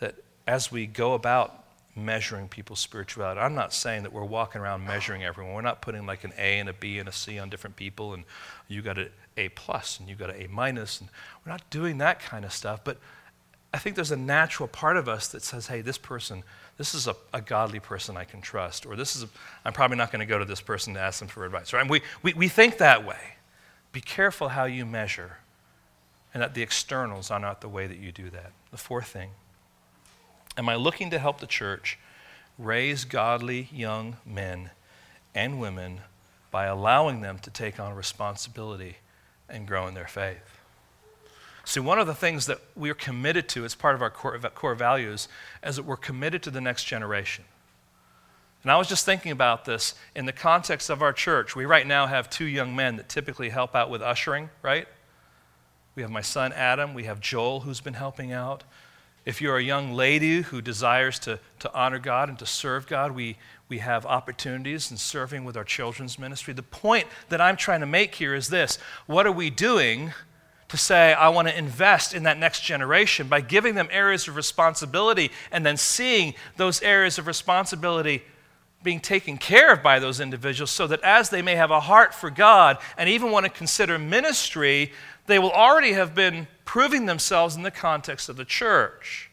that 0.00 0.16
as 0.46 0.70
we 0.70 0.86
go 0.86 1.14
about 1.14 1.64
measuring 1.96 2.48
people's 2.48 2.80
spirituality, 2.80 3.40
I'm 3.40 3.54
not 3.54 3.72
saying 3.72 4.02
that 4.02 4.12
we're 4.12 4.24
walking 4.24 4.60
around 4.60 4.86
measuring 4.86 5.24
everyone. 5.24 5.54
We're 5.54 5.62
not 5.62 5.80
putting 5.80 6.04
like 6.04 6.24
an 6.24 6.32
A 6.36 6.58
and 6.58 6.68
a 6.68 6.74
B 6.74 6.98
and 6.98 7.08
a 7.08 7.12
C 7.12 7.38
on 7.38 7.48
different 7.48 7.76
people 7.76 8.12
and 8.12 8.24
you 8.68 8.82
got 8.82 8.98
an 8.98 9.08
A 9.38 9.48
plus 9.50 9.98
and 9.98 10.08
you 10.08 10.14
got 10.14 10.28
an 10.28 10.42
A 10.42 10.48
minus 10.48 11.00
and 11.00 11.08
we're 11.44 11.52
not 11.52 11.68
doing 11.70 11.96
that 11.98 12.20
kind 12.20 12.44
of 12.44 12.52
stuff. 12.52 12.80
But 12.84 12.98
I 13.72 13.78
think 13.78 13.94
there's 13.94 14.10
a 14.10 14.16
natural 14.16 14.68
part 14.68 14.96
of 14.96 15.08
us 15.08 15.28
that 15.28 15.42
says, 15.42 15.68
hey, 15.68 15.80
this 15.80 15.98
person 15.98 16.42
this 16.80 16.94
is 16.94 17.06
a, 17.06 17.14
a 17.34 17.42
godly 17.42 17.78
person 17.78 18.16
I 18.16 18.24
can 18.24 18.40
trust, 18.40 18.86
or 18.86 18.96
this 18.96 19.14
is, 19.14 19.26
I'm 19.66 19.74
probably 19.74 19.98
not 19.98 20.10
going 20.10 20.20
to 20.20 20.26
go 20.26 20.38
to 20.38 20.46
this 20.46 20.62
person 20.62 20.94
to 20.94 21.00
ask 21.00 21.18
them 21.18 21.28
for 21.28 21.44
advice. 21.44 21.74
Right? 21.74 21.82
And 21.82 21.90
we, 21.90 22.00
we, 22.22 22.32
we 22.32 22.48
think 22.48 22.78
that 22.78 23.04
way. 23.04 23.34
Be 23.92 24.00
careful 24.00 24.48
how 24.48 24.64
you 24.64 24.86
measure, 24.86 25.36
and 26.32 26.42
that 26.42 26.54
the 26.54 26.62
externals 26.62 27.30
are 27.30 27.38
not 27.38 27.60
the 27.60 27.68
way 27.68 27.86
that 27.86 27.98
you 27.98 28.12
do 28.12 28.30
that. 28.30 28.52
The 28.70 28.78
fourth 28.78 29.08
thing 29.08 29.32
Am 30.56 30.70
I 30.70 30.74
looking 30.76 31.10
to 31.10 31.18
help 31.18 31.38
the 31.38 31.46
church 31.46 31.98
raise 32.56 33.04
godly 33.04 33.68
young 33.70 34.16
men 34.24 34.70
and 35.34 35.60
women 35.60 36.00
by 36.50 36.64
allowing 36.64 37.20
them 37.20 37.38
to 37.40 37.50
take 37.50 37.78
on 37.78 37.94
responsibility 37.94 38.96
and 39.50 39.68
grow 39.68 39.86
in 39.86 39.92
their 39.92 40.08
faith? 40.08 40.59
See, 41.70 41.78
one 41.78 42.00
of 42.00 42.08
the 42.08 42.16
things 42.16 42.46
that 42.46 42.58
we're 42.74 42.94
committed 42.94 43.48
to 43.50 43.64
as 43.64 43.76
part 43.76 43.94
of 43.94 44.02
our 44.02 44.10
core, 44.10 44.36
core 44.56 44.74
values 44.74 45.28
is 45.62 45.76
that 45.76 45.84
we're 45.84 45.96
committed 45.96 46.42
to 46.42 46.50
the 46.50 46.60
next 46.60 46.82
generation. 46.82 47.44
And 48.64 48.72
I 48.72 48.76
was 48.76 48.88
just 48.88 49.06
thinking 49.06 49.30
about 49.30 49.66
this 49.66 49.94
in 50.16 50.26
the 50.26 50.32
context 50.32 50.90
of 50.90 51.00
our 51.00 51.12
church. 51.12 51.54
We 51.54 51.66
right 51.66 51.86
now 51.86 52.08
have 52.08 52.28
two 52.28 52.46
young 52.46 52.74
men 52.74 52.96
that 52.96 53.08
typically 53.08 53.50
help 53.50 53.76
out 53.76 53.88
with 53.88 54.02
ushering, 54.02 54.50
right? 54.62 54.88
We 55.94 56.02
have 56.02 56.10
my 56.10 56.22
son 56.22 56.52
Adam, 56.54 56.92
we 56.92 57.04
have 57.04 57.20
Joel 57.20 57.60
who's 57.60 57.80
been 57.80 57.94
helping 57.94 58.32
out. 58.32 58.64
If 59.24 59.40
you're 59.40 59.58
a 59.58 59.62
young 59.62 59.92
lady 59.92 60.40
who 60.40 60.60
desires 60.60 61.20
to, 61.20 61.38
to 61.60 61.72
honor 61.72 62.00
God 62.00 62.28
and 62.28 62.38
to 62.40 62.46
serve 62.46 62.88
God, 62.88 63.12
we, 63.12 63.36
we 63.68 63.78
have 63.78 64.04
opportunities 64.06 64.90
in 64.90 64.96
serving 64.96 65.44
with 65.44 65.56
our 65.56 65.62
children's 65.62 66.18
ministry. 66.18 66.52
The 66.52 66.64
point 66.64 67.06
that 67.28 67.40
I'm 67.40 67.56
trying 67.56 67.78
to 67.78 67.86
make 67.86 68.16
here 68.16 68.34
is 68.34 68.48
this 68.48 68.76
what 69.06 69.24
are 69.24 69.30
we 69.30 69.50
doing 69.50 70.12
to 70.70 70.76
say, 70.76 71.12
I 71.12 71.28
want 71.30 71.48
to 71.48 71.58
invest 71.58 72.14
in 72.14 72.22
that 72.22 72.38
next 72.38 72.62
generation 72.62 73.26
by 73.26 73.40
giving 73.40 73.74
them 73.74 73.88
areas 73.90 74.28
of 74.28 74.36
responsibility 74.36 75.32
and 75.50 75.66
then 75.66 75.76
seeing 75.76 76.34
those 76.56 76.80
areas 76.82 77.18
of 77.18 77.26
responsibility 77.26 78.22
being 78.82 79.00
taken 79.00 79.36
care 79.36 79.72
of 79.72 79.82
by 79.82 79.98
those 79.98 80.20
individuals 80.20 80.70
so 80.70 80.86
that 80.86 81.02
as 81.02 81.28
they 81.28 81.42
may 81.42 81.56
have 81.56 81.72
a 81.72 81.80
heart 81.80 82.14
for 82.14 82.30
God 82.30 82.78
and 82.96 83.08
even 83.08 83.32
want 83.32 83.44
to 83.44 83.50
consider 83.50 83.98
ministry, 83.98 84.92
they 85.26 85.40
will 85.40 85.50
already 85.50 85.92
have 85.92 86.14
been 86.14 86.46
proving 86.64 87.06
themselves 87.06 87.56
in 87.56 87.62
the 87.62 87.70
context 87.72 88.28
of 88.28 88.36
the 88.36 88.44
church. 88.44 89.28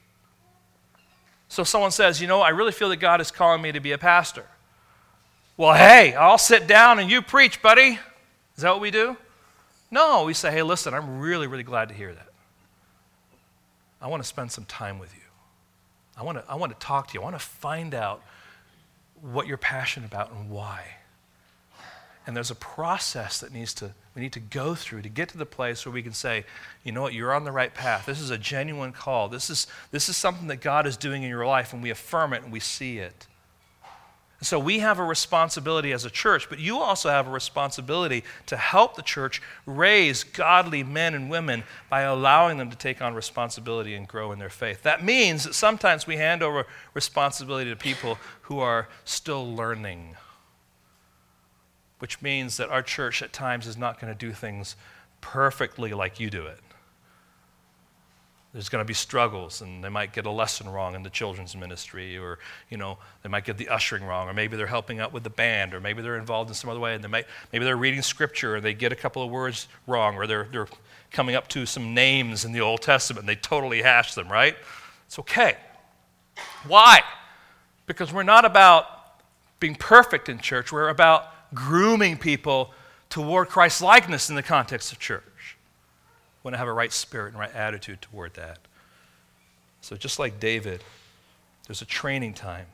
So 1.49 1.63
someone 1.63 1.91
says, 1.91 2.19
You 2.19 2.27
know, 2.27 2.41
I 2.41 2.49
really 2.49 2.71
feel 2.71 2.89
that 2.89 2.97
God 2.97 3.21
is 3.21 3.29
calling 3.29 3.61
me 3.61 3.71
to 3.71 3.79
be 3.79 3.91
a 3.91 3.97
pastor. 3.97 4.43
Well, 5.55 5.73
hey, 5.75 6.15
I'll 6.15 6.39
sit 6.39 6.67
down 6.67 6.97
and 6.97 7.11
you 7.11 7.21
preach, 7.21 7.61
buddy. 7.61 7.99
Is 8.55 8.63
that 8.63 8.71
what 8.71 8.81
we 8.81 8.91
do? 8.91 9.15
No, 9.89 10.23
we 10.25 10.33
say, 10.33 10.51
Hey, 10.51 10.63
listen, 10.63 10.93
I'm 10.93 11.19
really, 11.19 11.47
really 11.47 11.63
glad 11.63 11.89
to 11.89 11.95
hear 11.95 12.13
that. 12.13 12.27
I 14.01 14.07
want 14.07 14.21
to 14.21 14.27
spend 14.27 14.51
some 14.51 14.65
time 14.65 14.99
with 14.99 15.13
you. 15.15 15.21
I 16.17 16.23
want 16.23 16.37
to, 16.37 16.51
I 16.51 16.55
want 16.55 16.77
to 16.77 16.85
talk 16.85 17.07
to 17.07 17.13
you. 17.13 17.21
I 17.21 17.23
want 17.23 17.35
to 17.35 17.45
find 17.45 17.93
out 17.93 18.21
what 19.21 19.47
you're 19.47 19.57
passionate 19.57 20.05
about 20.05 20.31
and 20.31 20.49
why. 20.49 20.83
And 22.25 22.35
there's 22.35 22.51
a 22.51 22.55
process 22.55 23.39
that 23.39 23.53
needs 23.53 23.73
to, 23.75 23.93
we 24.13 24.21
need 24.21 24.33
to 24.33 24.41
go 24.41 24.75
through 24.75 25.03
to 25.03 25.09
get 25.09 25.29
to 25.29 25.37
the 25.37 25.45
place 25.45 25.85
where 25.85 25.93
we 25.93 26.03
can 26.03 26.11
say, 26.11 26.43
you 26.83 26.91
know 26.91 27.01
what, 27.01 27.13
you're 27.13 27.33
on 27.33 27.45
the 27.45 27.53
right 27.53 27.73
path. 27.73 28.05
This 28.05 28.19
is 28.19 28.31
a 28.31 28.37
genuine 28.37 28.91
call. 28.91 29.29
This 29.29 29.49
is, 29.49 29.65
this 29.91 30.09
is 30.09 30.17
something 30.17 30.47
that 30.47 30.57
God 30.57 30.85
is 30.85 30.97
doing 30.97 31.23
in 31.23 31.29
your 31.29 31.45
life, 31.45 31.71
and 31.71 31.81
we 31.81 31.89
affirm 31.89 32.33
it 32.33 32.43
and 32.43 32.51
we 32.51 32.59
see 32.59 32.97
it. 32.97 33.27
So 34.41 34.59
we 34.59 34.79
have 34.79 34.99
a 34.99 35.03
responsibility 35.03 35.91
as 35.91 36.05
a 36.05 36.11
church, 36.11 36.47
but 36.47 36.59
you 36.59 36.77
also 36.77 37.09
have 37.09 37.27
a 37.27 37.31
responsibility 37.31 38.23
to 38.45 38.55
help 38.55 38.95
the 38.95 39.01
church 39.01 39.41
raise 39.65 40.23
godly 40.23 40.83
men 40.83 41.15
and 41.15 41.29
women 41.29 41.63
by 41.89 42.01
allowing 42.01 42.59
them 42.59 42.69
to 42.69 42.77
take 42.77 43.01
on 43.01 43.15
responsibility 43.15 43.95
and 43.95 44.07
grow 44.07 44.31
in 44.31 44.37
their 44.37 44.49
faith. 44.49 44.83
That 44.83 45.03
means 45.03 45.43
that 45.45 45.55
sometimes 45.55 46.05
we 46.05 46.17
hand 46.17 46.43
over 46.43 46.67
responsibility 46.93 47.71
to 47.71 47.75
people 47.75 48.19
who 48.41 48.59
are 48.59 48.87
still 49.05 49.55
learning, 49.55 50.15
which 51.97 52.21
means 52.21 52.57
that 52.57 52.69
our 52.69 52.83
church 52.83 53.23
at 53.23 53.33
times 53.33 53.65
is 53.65 53.75
not 53.75 53.99
going 53.99 54.13
to 54.13 54.17
do 54.17 54.33
things 54.33 54.75
perfectly 55.19 55.93
like 55.93 56.19
you 56.19 56.29
do 56.29 56.45
it 56.45 56.59
there's 58.57 58.69
going 58.69 58.83
to 58.83 58.87
be 58.87 58.93
struggles 58.95 59.61
and 59.61 59.83
they 59.83 59.89
might 59.89 60.11
get 60.13 60.25
a 60.25 60.31
lesson 60.31 60.67
wrong 60.67 60.95
in 60.95 61.03
the 61.03 61.11
children's 61.11 61.55
ministry 61.55 62.17
or 62.17 62.39
you 62.71 62.77
know 62.77 62.97
they 63.21 63.29
might 63.29 63.45
get 63.45 63.55
the 63.55 63.69
ushering 63.69 64.03
wrong 64.03 64.27
or 64.27 64.33
maybe 64.33 64.57
they're 64.57 64.65
helping 64.65 64.99
out 64.99 65.13
with 65.13 65.23
the 65.23 65.29
band 65.29 65.75
or 65.75 65.79
maybe 65.79 66.01
they're 66.01 66.17
involved 66.17 66.49
in 66.49 66.55
some 66.55 66.67
other 66.67 66.79
way 66.79 66.95
and 66.95 67.03
they 67.03 67.07
might, 67.07 67.27
maybe 67.53 67.63
they're 67.63 67.77
reading 67.77 68.01
scripture 68.01 68.55
and 68.55 68.65
they 68.65 68.73
get 68.73 68.91
a 68.91 68.95
couple 68.95 69.21
of 69.21 69.29
words 69.29 69.67
wrong 69.85 70.15
or 70.15 70.25
they're, 70.25 70.47
they're 70.51 70.67
coming 71.11 71.35
up 71.35 71.47
to 71.47 71.67
some 71.67 71.93
names 71.93 72.45
in 72.45 72.51
the 72.51 72.59
old 72.59 72.81
testament 72.81 73.19
and 73.19 73.29
they 73.29 73.39
totally 73.39 73.83
hash 73.83 74.15
them 74.15 74.27
right? 74.27 74.57
It's 75.05 75.19
okay. 75.19 75.57
Why? 76.67 77.01
Because 77.85 78.11
we're 78.11 78.23
not 78.23 78.43
about 78.43 78.85
being 79.59 79.75
perfect 79.75 80.29
in 80.29 80.39
church 80.39 80.71
we're 80.71 80.89
about 80.89 81.53
grooming 81.53 82.17
people 82.17 82.73
toward 83.11 83.49
christ 83.49 83.83
likeness 83.83 84.31
in 84.31 84.35
the 84.35 84.41
context 84.41 84.91
of 84.91 84.97
church 84.97 85.56
want 86.47 86.53
to 86.53 86.59
have 86.59 86.69
a 86.69 86.73
right 86.73 86.93
spirit 86.93 87.33
and 87.33 87.39
right 87.39 87.53
attitude 87.53 88.01
toward 88.01 88.33
that. 88.35 88.59
So, 89.81 89.97
just 89.97 90.17
like 90.17 90.39
David, 90.39 90.81
there's 91.65 91.81
a 91.81 91.85
training 91.85 92.35
time. 92.35 92.67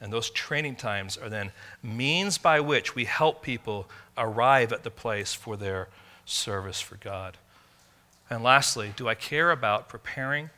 And 0.00 0.12
those 0.12 0.30
training 0.30 0.74
times 0.74 1.16
are 1.16 1.28
then 1.28 1.52
means 1.80 2.38
by 2.38 2.58
which 2.58 2.96
we 2.96 3.04
help 3.04 3.40
people 3.40 3.88
arrive 4.18 4.72
at 4.72 4.82
the 4.82 4.90
place 4.90 5.32
for 5.32 5.56
their 5.56 5.88
service 6.24 6.80
for 6.80 6.96
God. 6.96 7.36
And 8.28 8.42
lastly, 8.42 8.92
do 8.96 9.08
I 9.08 9.14
care 9.14 9.52
about 9.52 9.88
preparing 9.88 10.50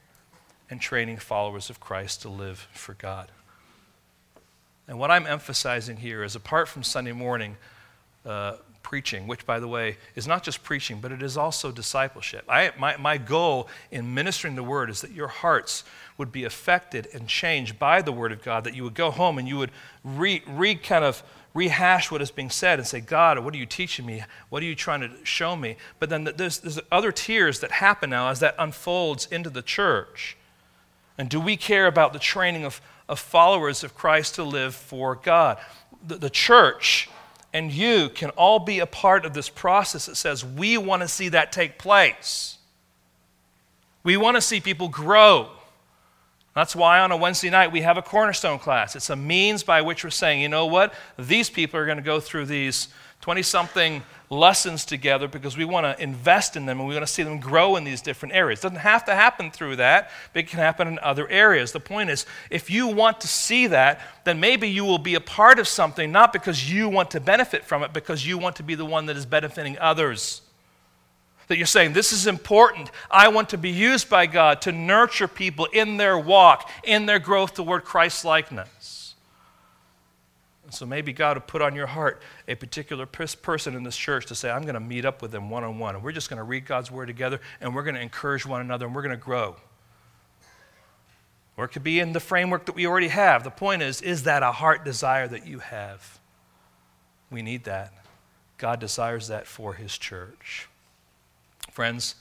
and 0.70 0.80
training 0.80 1.18
followers 1.18 1.68
of 1.68 1.78
Christ 1.78 2.22
to 2.22 2.30
live 2.30 2.68
for 2.72 2.94
God? 2.94 3.30
And 4.88 4.98
what 4.98 5.10
I'm 5.10 5.26
emphasizing 5.26 5.98
here 5.98 6.24
is 6.24 6.34
apart 6.34 6.68
from 6.68 6.82
Sunday 6.82 7.12
morning, 7.12 7.58
uh, 8.24 8.56
preaching, 8.86 9.26
which, 9.26 9.44
by 9.44 9.58
the 9.58 9.66
way, 9.66 9.96
is 10.14 10.28
not 10.28 10.44
just 10.44 10.62
preaching, 10.62 11.00
but 11.00 11.10
it 11.10 11.20
is 11.20 11.36
also 11.36 11.72
discipleship. 11.72 12.44
I, 12.48 12.70
my, 12.78 12.96
my 12.96 13.18
goal 13.18 13.66
in 13.90 14.14
ministering 14.14 14.54
the 14.54 14.62
word 14.62 14.90
is 14.90 15.00
that 15.00 15.10
your 15.10 15.26
hearts 15.26 15.82
would 16.18 16.30
be 16.30 16.44
affected 16.44 17.08
and 17.12 17.26
changed 17.26 17.80
by 17.80 18.00
the 18.00 18.12
word 18.12 18.30
of 18.30 18.44
God, 18.44 18.62
that 18.62 18.76
you 18.76 18.84
would 18.84 18.94
go 18.94 19.10
home 19.10 19.38
and 19.38 19.48
you 19.48 19.58
would 19.58 19.72
re, 20.04 20.40
re 20.46 20.76
kind 20.76 21.04
of 21.04 21.24
rehash 21.52 22.12
what 22.12 22.22
is 22.22 22.30
being 22.30 22.48
said 22.48 22.78
and 22.78 22.86
say, 22.86 23.00
God, 23.00 23.40
what 23.40 23.52
are 23.54 23.56
you 23.56 23.66
teaching 23.66 24.06
me? 24.06 24.22
What 24.50 24.62
are 24.62 24.66
you 24.66 24.76
trying 24.76 25.00
to 25.00 25.10
show 25.24 25.56
me? 25.56 25.78
But 25.98 26.08
then 26.08 26.22
there's, 26.36 26.60
there's 26.60 26.78
other 26.92 27.10
tiers 27.10 27.58
that 27.60 27.72
happen 27.72 28.10
now 28.10 28.28
as 28.28 28.38
that 28.38 28.54
unfolds 28.56 29.26
into 29.32 29.50
the 29.50 29.62
church. 29.62 30.36
And 31.18 31.28
do 31.28 31.40
we 31.40 31.56
care 31.56 31.88
about 31.88 32.12
the 32.12 32.20
training 32.20 32.64
of, 32.64 32.80
of 33.08 33.18
followers 33.18 33.82
of 33.82 33.96
Christ 33.96 34.36
to 34.36 34.44
live 34.44 34.76
for 34.76 35.16
God? 35.16 35.58
The, 36.06 36.18
the 36.18 36.30
church 36.30 37.08
and 37.56 37.72
you 37.72 38.10
can 38.10 38.28
all 38.32 38.58
be 38.58 38.80
a 38.80 38.86
part 38.86 39.24
of 39.24 39.32
this 39.32 39.48
process 39.48 40.04
that 40.04 40.16
says 40.16 40.44
we 40.44 40.76
want 40.76 41.00
to 41.00 41.08
see 41.08 41.30
that 41.30 41.52
take 41.52 41.78
place. 41.78 42.58
We 44.04 44.18
want 44.18 44.36
to 44.36 44.42
see 44.42 44.60
people 44.60 44.88
grow. 44.88 45.48
That's 46.54 46.76
why 46.76 46.98
on 46.98 47.12
a 47.12 47.16
Wednesday 47.16 47.48
night 47.48 47.72
we 47.72 47.80
have 47.80 47.96
a 47.96 48.02
cornerstone 48.02 48.58
class. 48.58 48.94
It's 48.94 49.08
a 49.08 49.16
means 49.16 49.62
by 49.62 49.80
which 49.80 50.04
we're 50.04 50.10
saying, 50.10 50.42
you 50.42 50.50
know 50.50 50.66
what? 50.66 50.92
These 51.18 51.48
people 51.48 51.80
are 51.80 51.86
going 51.86 51.96
to 51.96 52.04
go 52.04 52.20
through 52.20 52.44
these 52.44 52.88
20 53.22 53.40
something 53.40 54.02
lessons 54.28 54.84
together 54.84 55.28
because 55.28 55.56
we 55.56 55.64
want 55.64 55.84
to 55.84 56.02
invest 56.02 56.56
in 56.56 56.66
them 56.66 56.80
and 56.80 56.88
we 56.88 56.94
want 56.94 57.06
to 57.06 57.12
see 57.12 57.22
them 57.22 57.38
grow 57.38 57.76
in 57.76 57.84
these 57.84 58.02
different 58.02 58.34
areas. 58.34 58.60
It 58.60 58.62
doesn't 58.62 58.78
have 58.78 59.04
to 59.04 59.14
happen 59.14 59.50
through 59.50 59.76
that, 59.76 60.10
but 60.32 60.40
it 60.40 60.48
can 60.48 60.58
happen 60.58 60.88
in 60.88 60.98
other 61.00 61.28
areas. 61.28 61.72
The 61.72 61.80
point 61.80 62.10
is, 62.10 62.26
if 62.50 62.68
you 62.68 62.88
want 62.88 63.20
to 63.20 63.28
see 63.28 63.68
that, 63.68 64.00
then 64.24 64.40
maybe 64.40 64.68
you 64.68 64.84
will 64.84 64.98
be 64.98 65.14
a 65.14 65.20
part 65.20 65.58
of 65.58 65.68
something 65.68 66.10
not 66.10 66.32
because 66.32 66.70
you 66.72 66.88
want 66.88 67.12
to 67.12 67.20
benefit 67.20 67.64
from 67.64 67.82
it, 67.82 67.92
because 67.92 68.26
you 68.26 68.38
want 68.38 68.56
to 68.56 68.62
be 68.62 68.74
the 68.74 68.84
one 68.84 69.06
that 69.06 69.16
is 69.16 69.26
benefiting 69.26 69.78
others. 69.78 70.42
That 71.48 71.58
you're 71.58 71.66
saying, 71.66 71.92
This 71.92 72.12
is 72.12 72.26
important. 72.26 72.90
I 73.08 73.28
want 73.28 73.50
to 73.50 73.58
be 73.58 73.70
used 73.70 74.10
by 74.10 74.26
God 74.26 74.62
to 74.62 74.72
nurture 74.72 75.28
people 75.28 75.66
in 75.66 75.96
their 75.96 76.18
walk, 76.18 76.68
in 76.82 77.06
their 77.06 77.20
growth 77.20 77.54
toward 77.54 77.84
Christ 77.84 78.24
likeness. 78.24 78.95
So 80.70 80.84
maybe 80.84 81.12
God 81.12 81.36
will 81.36 81.42
put 81.42 81.62
on 81.62 81.74
your 81.74 81.86
heart 81.86 82.20
a 82.48 82.54
particular 82.54 83.06
person 83.06 83.74
in 83.74 83.84
this 83.84 83.96
church 83.96 84.26
to 84.26 84.34
say, 84.34 84.50
I'm 84.50 84.62
going 84.62 84.74
to 84.74 84.80
meet 84.80 85.04
up 85.04 85.22
with 85.22 85.30
them 85.30 85.48
one 85.48 85.62
on 85.64 85.78
one. 85.78 85.94
And 85.94 86.02
we're 86.02 86.12
just 86.12 86.28
going 86.28 86.38
to 86.38 86.44
read 86.44 86.66
God's 86.66 86.90
word 86.90 87.06
together 87.06 87.40
and 87.60 87.74
we're 87.74 87.84
going 87.84 87.94
to 87.94 88.00
encourage 88.00 88.44
one 88.44 88.60
another 88.60 88.86
and 88.86 88.94
we're 88.94 89.02
going 89.02 89.16
to 89.16 89.22
grow. 89.22 89.56
Or 91.56 91.64
it 91.64 91.68
could 91.68 91.84
be 91.84 92.00
in 92.00 92.12
the 92.12 92.20
framework 92.20 92.66
that 92.66 92.74
we 92.74 92.86
already 92.86 93.08
have. 93.08 93.44
The 93.44 93.50
point 93.50 93.82
is, 93.82 94.02
is 94.02 94.24
that 94.24 94.42
a 94.42 94.52
heart 94.52 94.84
desire 94.84 95.26
that 95.28 95.46
you 95.46 95.60
have? 95.60 96.18
We 97.30 97.42
need 97.42 97.64
that. 97.64 97.92
God 98.58 98.80
desires 98.80 99.28
that 99.28 99.46
for 99.46 99.74
his 99.74 99.96
church. 99.96 100.68
Friends, 101.70 102.16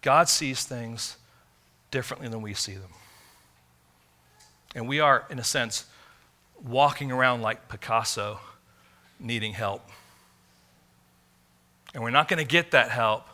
God 0.00 0.28
sees 0.28 0.64
things 0.64 1.16
differently 1.90 2.28
than 2.28 2.42
we 2.42 2.54
see 2.54 2.74
them. 2.74 2.90
And 4.74 4.88
we 4.88 5.00
are, 5.00 5.26
in 5.30 5.38
a 5.38 5.44
sense, 5.44 5.84
walking 6.64 7.10
around 7.10 7.42
like 7.42 7.68
Picasso 7.68 8.40
needing 9.18 9.52
help. 9.52 9.88
And 11.94 12.02
we're 12.02 12.10
not 12.10 12.28
going 12.28 12.38
to 12.38 12.48
get 12.48 12.70
that 12.70 12.90
help 12.90 13.26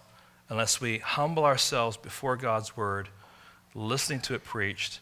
unless 0.49 0.81
we 0.81 0.99
humble 0.99 1.45
ourselves 1.45 1.97
before 1.97 2.37
God's 2.37 2.77
word, 2.77 3.09
listening 3.75 4.21
to 4.21 4.35
it 4.35 4.45
preached, 4.45 5.01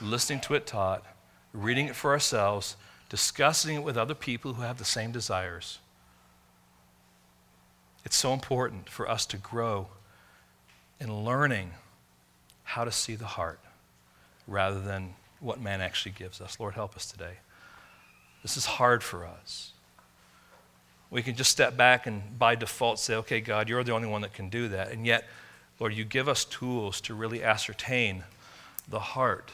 listening 0.00 0.40
to 0.40 0.54
it 0.54 0.66
taught, 0.66 1.04
reading 1.52 1.86
it 1.86 1.96
for 1.96 2.10
ourselves, 2.10 2.76
discussing 3.08 3.76
it 3.76 3.82
with 3.82 3.96
other 3.96 4.14
people 4.14 4.54
who 4.54 4.62
have 4.62 4.78
the 4.78 4.84
same 4.84 5.12
desires. 5.12 5.78
It's 8.04 8.16
so 8.16 8.32
important 8.32 8.88
for 8.88 9.08
us 9.08 9.26
to 9.26 9.36
grow 9.36 9.88
in 10.98 11.24
learning 11.24 11.72
how 12.64 12.84
to 12.84 12.92
see 12.92 13.14
the 13.14 13.26
heart 13.26 13.60
rather 14.46 14.80
than 14.80 15.14
what 15.40 15.60
man 15.60 15.80
actually 15.80 16.12
gives 16.12 16.40
us. 16.40 16.58
Lord, 16.58 16.74
help 16.74 16.96
us 16.96 17.10
today. 17.10 17.34
This 18.42 18.56
is 18.56 18.66
hard 18.66 19.02
for 19.02 19.26
us. 19.26 19.72
We 21.10 21.22
can 21.22 21.34
just 21.34 21.50
step 21.50 21.76
back 21.76 22.06
and 22.06 22.38
by 22.38 22.54
default 22.54 22.98
say, 22.98 23.14
okay, 23.16 23.40
God, 23.40 23.68
you're 23.68 23.82
the 23.82 23.92
only 23.92 24.08
one 24.08 24.22
that 24.22 24.34
can 24.34 24.48
do 24.48 24.68
that. 24.68 24.92
And 24.92 25.06
yet, 25.06 25.26
Lord, 25.80 25.94
you 25.94 26.04
give 26.04 26.28
us 26.28 26.44
tools 26.44 27.00
to 27.02 27.14
really 27.14 27.42
ascertain 27.42 28.24
the 28.88 29.00
heart. 29.00 29.50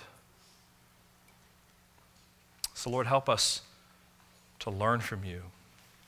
So, 2.74 2.90
Lord, 2.90 3.06
help 3.06 3.28
us 3.28 3.62
to 4.60 4.70
learn 4.70 5.00
from 5.00 5.24
you, 5.24 5.42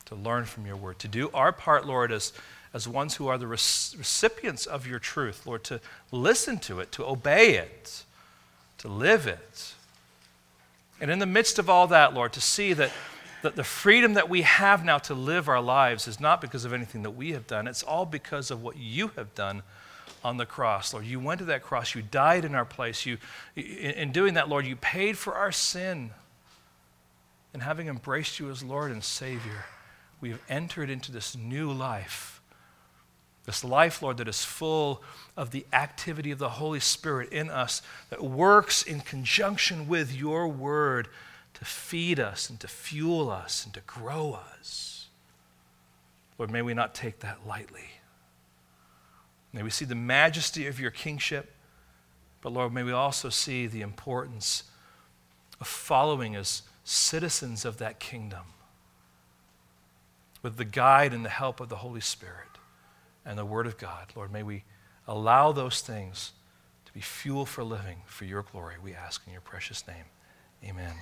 to 0.05 0.15
learn 0.15 0.45
from 0.45 0.65
your 0.65 0.75
word, 0.75 0.99
to 0.99 1.07
do 1.07 1.29
our 1.33 1.51
part, 1.51 1.85
Lord, 1.85 2.11
as, 2.11 2.33
as 2.73 2.87
ones 2.87 3.15
who 3.15 3.27
are 3.27 3.37
the 3.37 3.47
recipients 3.47 4.65
of 4.65 4.85
your 4.85 4.99
truth, 4.99 5.45
Lord, 5.45 5.63
to 5.65 5.79
listen 6.11 6.57
to 6.59 6.79
it, 6.79 6.91
to 6.93 7.05
obey 7.05 7.55
it, 7.55 8.03
to 8.79 8.87
live 8.87 9.27
it. 9.27 9.73
And 10.99 11.11
in 11.11 11.19
the 11.19 11.25
midst 11.25 11.59
of 11.59 11.69
all 11.69 11.87
that, 11.87 12.13
Lord, 12.13 12.33
to 12.33 12.41
see 12.41 12.73
that 12.73 12.91
that 13.41 13.55
the 13.55 13.63
freedom 13.63 14.15
that 14.15 14.29
we 14.29 14.41
have 14.41 14.83
now 14.83 14.97
to 14.97 15.13
live 15.13 15.47
our 15.47 15.61
lives 15.61 16.07
is 16.07 16.19
not 16.19 16.41
because 16.41 16.65
of 16.65 16.73
anything 16.73 17.03
that 17.03 17.11
we 17.11 17.31
have 17.31 17.47
done, 17.47 17.67
it's 17.67 17.83
all 17.83 18.05
because 18.05 18.51
of 18.51 18.63
what 18.63 18.77
you 18.77 19.09
have 19.15 19.33
done 19.35 19.63
on 20.23 20.37
the 20.37 20.45
cross, 20.45 20.93
Lord. 20.93 21.05
You 21.05 21.19
went 21.19 21.39
to 21.39 21.45
that 21.45 21.61
cross, 21.61 21.93
you 21.93 22.01
died 22.01 22.45
in 22.45 22.55
our 22.55 22.65
place. 22.65 23.05
You, 23.05 23.17
in 23.55 24.11
doing 24.11 24.33
that, 24.33 24.49
Lord, 24.49 24.65
you 24.65 24.75
paid 24.75 25.17
for 25.17 25.35
our 25.35 25.51
sin. 25.51 26.11
And 27.53 27.63
having 27.63 27.87
embraced 27.87 28.39
you 28.39 28.49
as 28.49 28.63
Lord 28.63 28.91
and 28.91 29.03
Savior, 29.03 29.65
we 30.19 30.29
have 30.31 30.41
entered 30.49 30.89
into 30.89 31.11
this 31.11 31.35
new 31.35 31.71
life. 31.71 32.36
This 33.47 33.63
life, 33.63 34.01
Lord, 34.01 34.17
that 34.17 34.27
is 34.27 34.43
full 34.43 35.01
of 35.37 35.51
the 35.51 35.65
activity 35.71 36.31
of 36.31 36.37
the 36.37 36.49
Holy 36.49 36.81
Spirit 36.81 37.31
in 37.31 37.49
us, 37.49 37.81
that 38.09 38.21
works 38.21 38.83
in 38.83 38.99
conjunction 38.99 39.87
with 39.87 40.13
your 40.13 40.49
word 40.49 41.07
to 41.53 41.63
feed 41.63 42.19
us 42.19 42.49
and 42.49 42.59
to 42.59 42.67
fuel 42.67 43.31
us 43.31 43.63
and 43.63 43.73
to 43.73 43.79
grow 43.87 44.33
us. 44.33 45.07
Lord, 46.37 46.51
may 46.51 46.61
we 46.61 46.73
not 46.73 46.93
take 46.93 47.21
that 47.21 47.47
lightly. 47.47 47.85
May 49.53 49.63
we 49.63 49.69
see 49.69 49.85
the 49.85 49.95
majesty 49.95 50.67
of 50.67 50.77
your 50.77 50.91
kingship, 50.91 51.53
but 52.41 52.51
Lord, 52.51 52.73
may 52.73 52.83
we 52.83 52.91
also 52.91 53.29
see 53.29 53.65
the 53.65 53.81
importance 53.81 54.65
of 55.61 55.67
following 55.67 56.35
as 56.35 56.63
citizens 56.83 57.63
of 57.63 57.77
that 57.77 58.01
kingdom 58.01 58.43
with 60.43 60.57
the 60.57 60.65
guide 60.65 61.13
and 61.13 61.23
the 61.23 61.29
help 61.29 61.61
of 61.61 61.69
the 61.69 61.77
Holy 61.77 62.01
Spirit 62.01 62.46
and 63.27 63.37
the 63.37 63.45
Word 63.45 63.67
of 63.67 63.77
God. 63.77 64.07
Lord, 64.15 64.31
may 64.31 64.41
we 64.41 64.63
allow 65.07 65.51
those 65.51 65.81
things 65.81 66.31
to 66.85 66.93
be 66.93 67.01
fuel 67.01 67.45
for 67.45 67.63
living 67.63 67.97
for 68.05 68.25
your 68.25 68.41
glory, 68.41 68.75
we 68.81 68.93
ask 68.93 69.21
in 69.27 69.33
your 69.33 69.41
precious 69.41 69.85
name. 69.87 70.05
Amen. 70.63 70.95